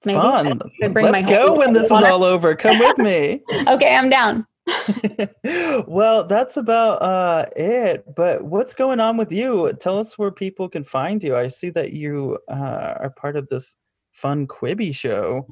Maybe. 0.05 0.19
Fun. 0.19 0.61
Let's 0.79 1.29
go 1.29 1.57
when 1.57 1.73
this 1.73 1.85
is 1.85 1.91
all 1.91 2.23
over. 2.23 2.55
Come 2.55 2.79
with 2.79 2.97
me. 2.99 3.41
Okay, 3.67 3.93
I'm 3.93 4.09
down. 4.09 4.45
well, 5.87 6.25
that's 6.25 6.55
about 6.55 7.01
uh 7.01 7.45
it. 7.55 8.05
But 8.15 8.43
what's 8.43 8.73
going 8.73 8.99
on 8.99 9.17
with 9.17 9.31
you? 9.31 9.73
Tell 9.73 9.97
us 9.97 10.17
where 10.17 10.31
people 10.31 10.69
can 10.69 10.83
find 10.83 11.23
you. 11.23 11.35
I 11.35 11.47
see 11.47 11.69
that 11.71 11.91
you 11.91 12.37
uh, 12.47 12.95
are 12.99 13.09
part 13.09 13.35
of 13.35 13.49
this 13.49 13.75
fun 14.11 14.47
Quibi 14.47 14.93
show. 14.93 15.47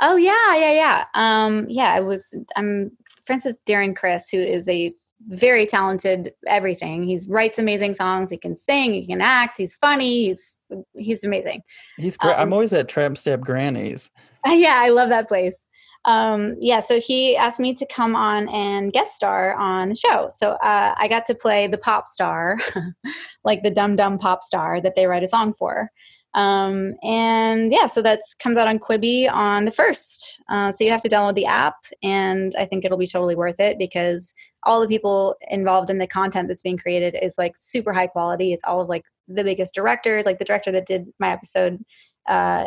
Oh 0.00 0.16
yeah, 0.16 0.56
yeah, 0.56 0.72
yeah. 0.72 1.04
Um, 1.14 1.66
yeah, 1.68 1.92
I 1.92 2.00
was. 2.00 2.34
I'm 2.56 2.90
friends 3.24 3.44
with 3.44 3.64
Darren 3.64 3.94
Criss, 3.94 4.28
who 4.30 4.38
is 4.38 4.68
a 4.68 4.92
very 5.28 5.66
talented 5.66 6.32
everything. 6.46 7.02
He 7.02 7.20
writes 7.28 7.58
amazing 7.58 7.94
songs. 7.94 8.30
He 8.30 8.36
can 8.36 8.56
sing. 8.56 8.92
He 8.94 9.06
can 9.06 9.20
act. 9.20 9.58
He's 9.58 9.74
funny. 9.74 10.26
He's 10.26 10.56
he's 10.94 11.24
amazing. 11.24 11.62
He's 11.96 12.16
great. 12.16 12.34
I'm 12.34 12.48
Um, 12.48 12.52
always 12.52 12.72
at 12.72 12.88
Tramp 12.88 13.18
Stamp 13.18 13.44
Granny's. 13.44 14.10
yeah, 14.46 14.74
I 14.76 14.90
love 14.90 15.08
that 15.08 15.28
place. 15.28 15.66
Um, 16.04 16.54
yeah, 16.60 16.78
so 16.78 17.00
he 17.00 17.36
asked 17.36 17.58
me 17.58 17.74
to 17.74 17.86
come 17.86 18.14
on 18.14 18.48
and 18.50 18.92
guest 18.92 19.16
star 19.16 19.54
on 19.56 19.88
the 19.88 19.94
show. 19.96 20.28
So 20.30 20.52
uh, 20.52 20.94
I 20.96 21.08
got 21.08 21.26
to 21.26 21.34
play 21.34 21.66
the 21.66 21.78
pop 21.78 22.06
star, 22.06 22.58
like 23.44 23.64
the 23.64 23.72
dumb 23.72 23.96
dumb 23.96 24.18
pop 24.18 24.42
star 24.42 24.80
that 24.80 24.94
they 24.94 25.06
write 25.06 25.24
a 25.24 25.28
song 25.28 25.52
for. 25.52 25.90
Um, 26.36 26.94
and 27.02 27.72
yeah, 27.72 27.86
so 27.86 28.02
that 28.02 28.20
comes 28.38 28.58
out 28.58 28.68
on 28.68 28.78
Quibi 28.78 29.28
on 29.32 29.64
the 29.64 29.70
first. 29.70 30.40
Uh, 30.50 30.70
so 30.70 30.84
you 30.84 30.90
have 30.90 31.00
to 31.00 31.08
download 31.08 31.34
the 31.34 31.46
app, 31.46 31.86
and 32.02 32.52
I 32.58 32.66
think 32.66 32.84
it'll 32.84 32.98
be 32.98 33.06
totally 33.06 33.34
worth 33.34 33.58
it 33.58 33.78
because 33.78 34.34
all 34.62 34.80
the 34.80 34.86
people 34.86 35.34
involved 35.50 35.88
in 35.88 35.96
the 35.96 36.06
content 36.06 36.48
that's 36.48 36.62
being 36.62 36.76
created 36.76 37.16
is 37.20 37.36
like 37.38 37.56
super 37.56 37.92
high 37.94 38.06
quality. 38.06 38.52
It's 38.52 38.64
all 38.64 38.82
of 38.82 38.88
like 38.88 39.06
the 39.26 39.44
biggest 39.44 39.74
directors, 39.74 40.26
like 40.26 40.38
the 40.38 40.44
director 40.44 40.70
that 40.72 40.86
did 40.86 41.06
my 41.18 41.32
episode. 41.32 41.82
Uh, 42.28 42.66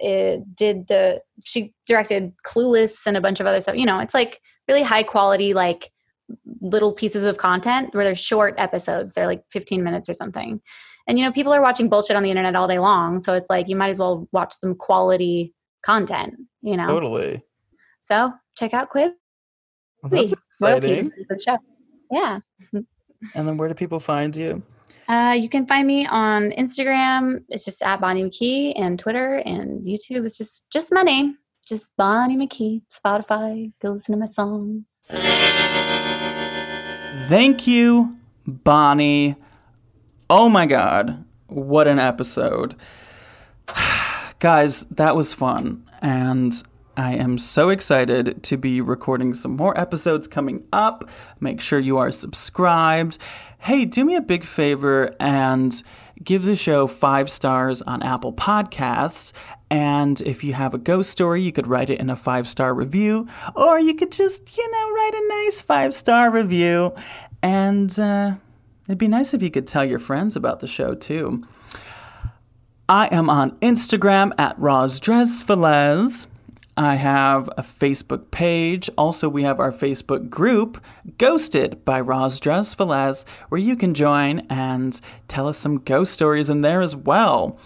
did 0.00 0.88
the 0.88 1.20
she 1.44 1.72
directed 1.86 2.32
Clueless 2.44 3.06
and 3.06 3.16
a 3.16 3.20
bunch 3.20 3.40
of 3.40 3.46
other 3.46 3.60
stuff. 3.60 3.76
You 3.76 3.86
know, 3.86 4.00
it's 4.00 4.14
like 4.14 4.40
really 4.68 4.82
high 4.82 5.02
quality, 5.02 5.52
like 5.52 5.92
little 6.60 6.92
pieces 6.92 7.24
of 7.24 7.36
content 7.36 7.94
where 7.94 8.04
they're 8.04 8.14
short 8.14 8.54
episodes. 8.56 9.12
They're 9.12 9.26
like 9.26 9.44
15 9.50 9.84
minutes 9.84 10.08
or 10.08 10.14
something. 10.14 10.60
And 11.06 11.18
you 11.18 11.24
know, 11.24 11.32
people 11.32 11.52
are 11.52 11.60
watching 11.60 11.88
bullshit 11.88 12.16
on 12.16 12.22
the 12.22 12.30
internet 12.30 12.54
all 12.54 12.68
day 12.68 12.78
long. 12.78 13.22
So 13.22 13.34
it's 13.34 13.50
like 13.50 13.68
you 13.68 13.76
might 13.76 13.90
as 13.90 13.98
well 13.98 14.28
watch 14.32 14.54
some 14.54 14.74
quality 14.74 15.52
content, 15.84 16.34
you 16.60 16.76
know. 16.76 16.86
Totally. 16.86 17.42
So 18.00 18.32
check 18.56 18.74
out 18.74 18.90
Quib. 18.90 19.12
Well, 20.02 20.10
that's 20.10 20.32
exciting. 20.32 21.10
the 21.28 21.40
show. 21.40 21.58
Yeah. 22.10 22.40
And 23.36 23.46
then 23.46 23.56
where 23.56 23.68
do 23.68 23.74
people 23.74 24.00
find 24.00 24.34
you? 24.34 24.62
Uh, 25.08 25.36
you 25.38 25.48
can 25.48 25.66
find 25.66 25.86
me 25.86 26.06
on 26.06 26.50
Instagram. 26.50 27.44
It's 27.48 27.64
just 27.64 27.82
at 27.82 28.00
Bonnie 28.00 28.24
McKee 28.24 28.72
and 28.76 28.98
Twitter 28.98 29.36
and 29.46 29.86
YouTube. 29.86 30.24
It's 30.24 30.36
just 30.36 30.68
just 30.70 30.92
my 30.92 31.02
name. 31.02 31.38
Just 31.66 31.96
Bonnie 31.96 32.36
McKee. 32.36 32.82
Spotify. 32.92 33.72
Go 33.80 33.90
listen 33.92 34.12
to 34.12 34.18
my 34.18 34.26
songs. 34.26 35.04
Thank 37.28 37.66
you, 37.66 38.16
Bonnie. 38.46 39.36
Oh 40.34 40.48
my 40.48 40.64
God, 40.64 41.26
what 41.48 41.86
an 41.86 41.98
episode. 41.98 42.74
Guys, 44.38 44.84
that 44.84 45.14
was 45.14 45.34
fun. 45.34 45.86
And 46.00 46.54
I 46.96 47.16
am 47.16 47.36
so 47.36 47.68
excited 47.68 48.42
to 48.44 48.56
be 48.56 48.80
recording 48.80 49.34
some 49.34 49.54
more 49.54 49.78
episodes 49.78 50.26
coming 50.26 50.64
up. 50.72 51.10
Make 51.38 51.60
sure 51.60 51.78
you 51.78 51.98
are 51.98 52.10
subscribed. 52.10 53.18
Hey, 53.58 53.84
do 53.84 54.06
me 54.06 54.16
a 54.16 54.22
big 54.22 54.42
favor 54.42 55.14
and 55.20 55.82
give 56.24 56.46
the 56.46 56.56
show 56.56 56.86
five 56.86 57.28
stars 57.28 57.82
on 57.82 58.02
Apple 58.02 58.32
Podcasts. 58.32 59.34
And 59.70 60.18
if 60.22 60.42
you 60.42 60.54
have 60.54 60.72
a 60.72 60.78
ghost 60.78 61.10
story, 61.10 61.42
you 61.42 61.52
could 61.52 61.66
write 61.66 61.90
it 61.90 62.00
in 62.00 62.08
a 62.08 62.16
five 62.16 62.48
star 62.48 62.72
review, 62.72 63.28
or 63.54 63.78
you 63.78 63.94
could 63.94 64.10
just, 64.12 64.56
you 64.56 64.70
know, 64.70 64.92
write 64.92 65.12
a 65.14 65.28
nice 65.44 65.60
five 65.60 65.94
star 65.94 66.30
review. 66.30 66.94
And 67.42 68.00
uh, 68.00 68.36
it'd 68.86 68.98
be 68.98 69.08
nice 69.08 69.34
if 69.34 69.42
you 69.42 69.50
could 69.50 69.66
tell 69.66 69.84
your 69.84 69.98
friends 69.98 70.36
about 70.36 70.60
the 70.60 70.68
show 70.68 70.94
too. 70.94 71.46
I 72.88 73.06
am 73.06 73.30
on 73.30 73.52
Instagram 73.60 74.32
at 74.38 74.58
Rozdrezfield. 74.58 76.26
I 76.76 76.94
have 76.94 77.48
a 77.58 77.62
Facebook 77.62 78.30
page. 78.30 78.88
Also, 78.96 79.28
we 79.28 79.42
have 79.42 79.60
our 79.60 79.72
Facebook 79.72 80.30
group, 80.30 80.82
Ghosted 81.18 81.84
by 81.84 82.00
Roz 82.00 82.40
Drezfield, 82.40 83.26
where 83.50 83.60
you 83.60 83.76
can 83.76 83.92
join 83.92 84.40
and 84.48 84.98
tell 85.28 85.48
us 85.48 85.58
some 85.58 85.80
ghost 85.80 86.12
stories 86.14 86.48
in 86.48 86.62
there 86.62 86.80
as 86.80 86.96
well. 86.96 87.58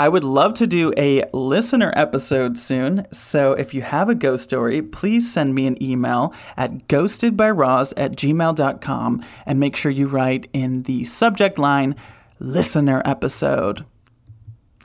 I 0.00 0.08
would 0.08 0.24
love 0.24 0.54
to 0.54 0.66
do 0.66 0.94
a 0.96 1.24
listener 1.34 1.92
episode 1.94 2.58
soon, 2.58 3.04
so 3.12 3.52
if 3.52 3.74
you 3.74 3.82
have 3.82 4.08
a 4.08 4.14
ghost 4.14 4.44
story, 4.44 4.80
please 4.80 5.30
send 5.30 5.54
me 5.54 5.66
an 5.66 5.76
email 5.82 6.32
at 6.56 6.88
ghostedbyroz 6.88 7.92
at 7.98 8.12
gmail.com 8.12 9.22
and 9.44 9.60
make 9.60 9.76
sure 9.76 9.92
you 9.92 10.06
write 10.06 10.48
in 10.54 10.84
the 10.84 11.04
subject 11.04 11.58
line, 11.58 11.96
listener 12.38 13.02
episode. 13.04 13.84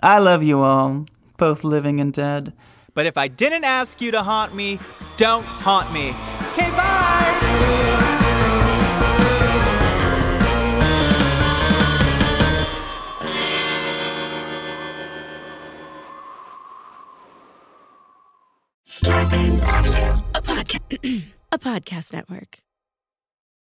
I 0.04 0.20
love 0.20 0.44
you 0.44 0.60
all, 0.60 1.06
both 1.38 1.64
living 1.64 2.02
and 2.02 2.12
dead. 2.12 2.52
But 2.94 3.06
if 3.06 3.18
I 3.18 3.30
didn't 3.30 3.64
ask 3.64 4.02
you 4.02 4.12
to 4.12 4.22
haunt 4.22 4.54
me, 4.54 4.82
don't 5.16 5.46
haunt 5.46 5.94
me. 5.94 6.10
Okay, 6.52 6.70
bye! 6.72 8.05
Starburns 18.88 19.64
Audio, 19.64 20.24
a 20.36 20.42
podcast, 20.44 21.24
a 21.52 21.58
podcast 21.58 22.14
network. 22.14 22.60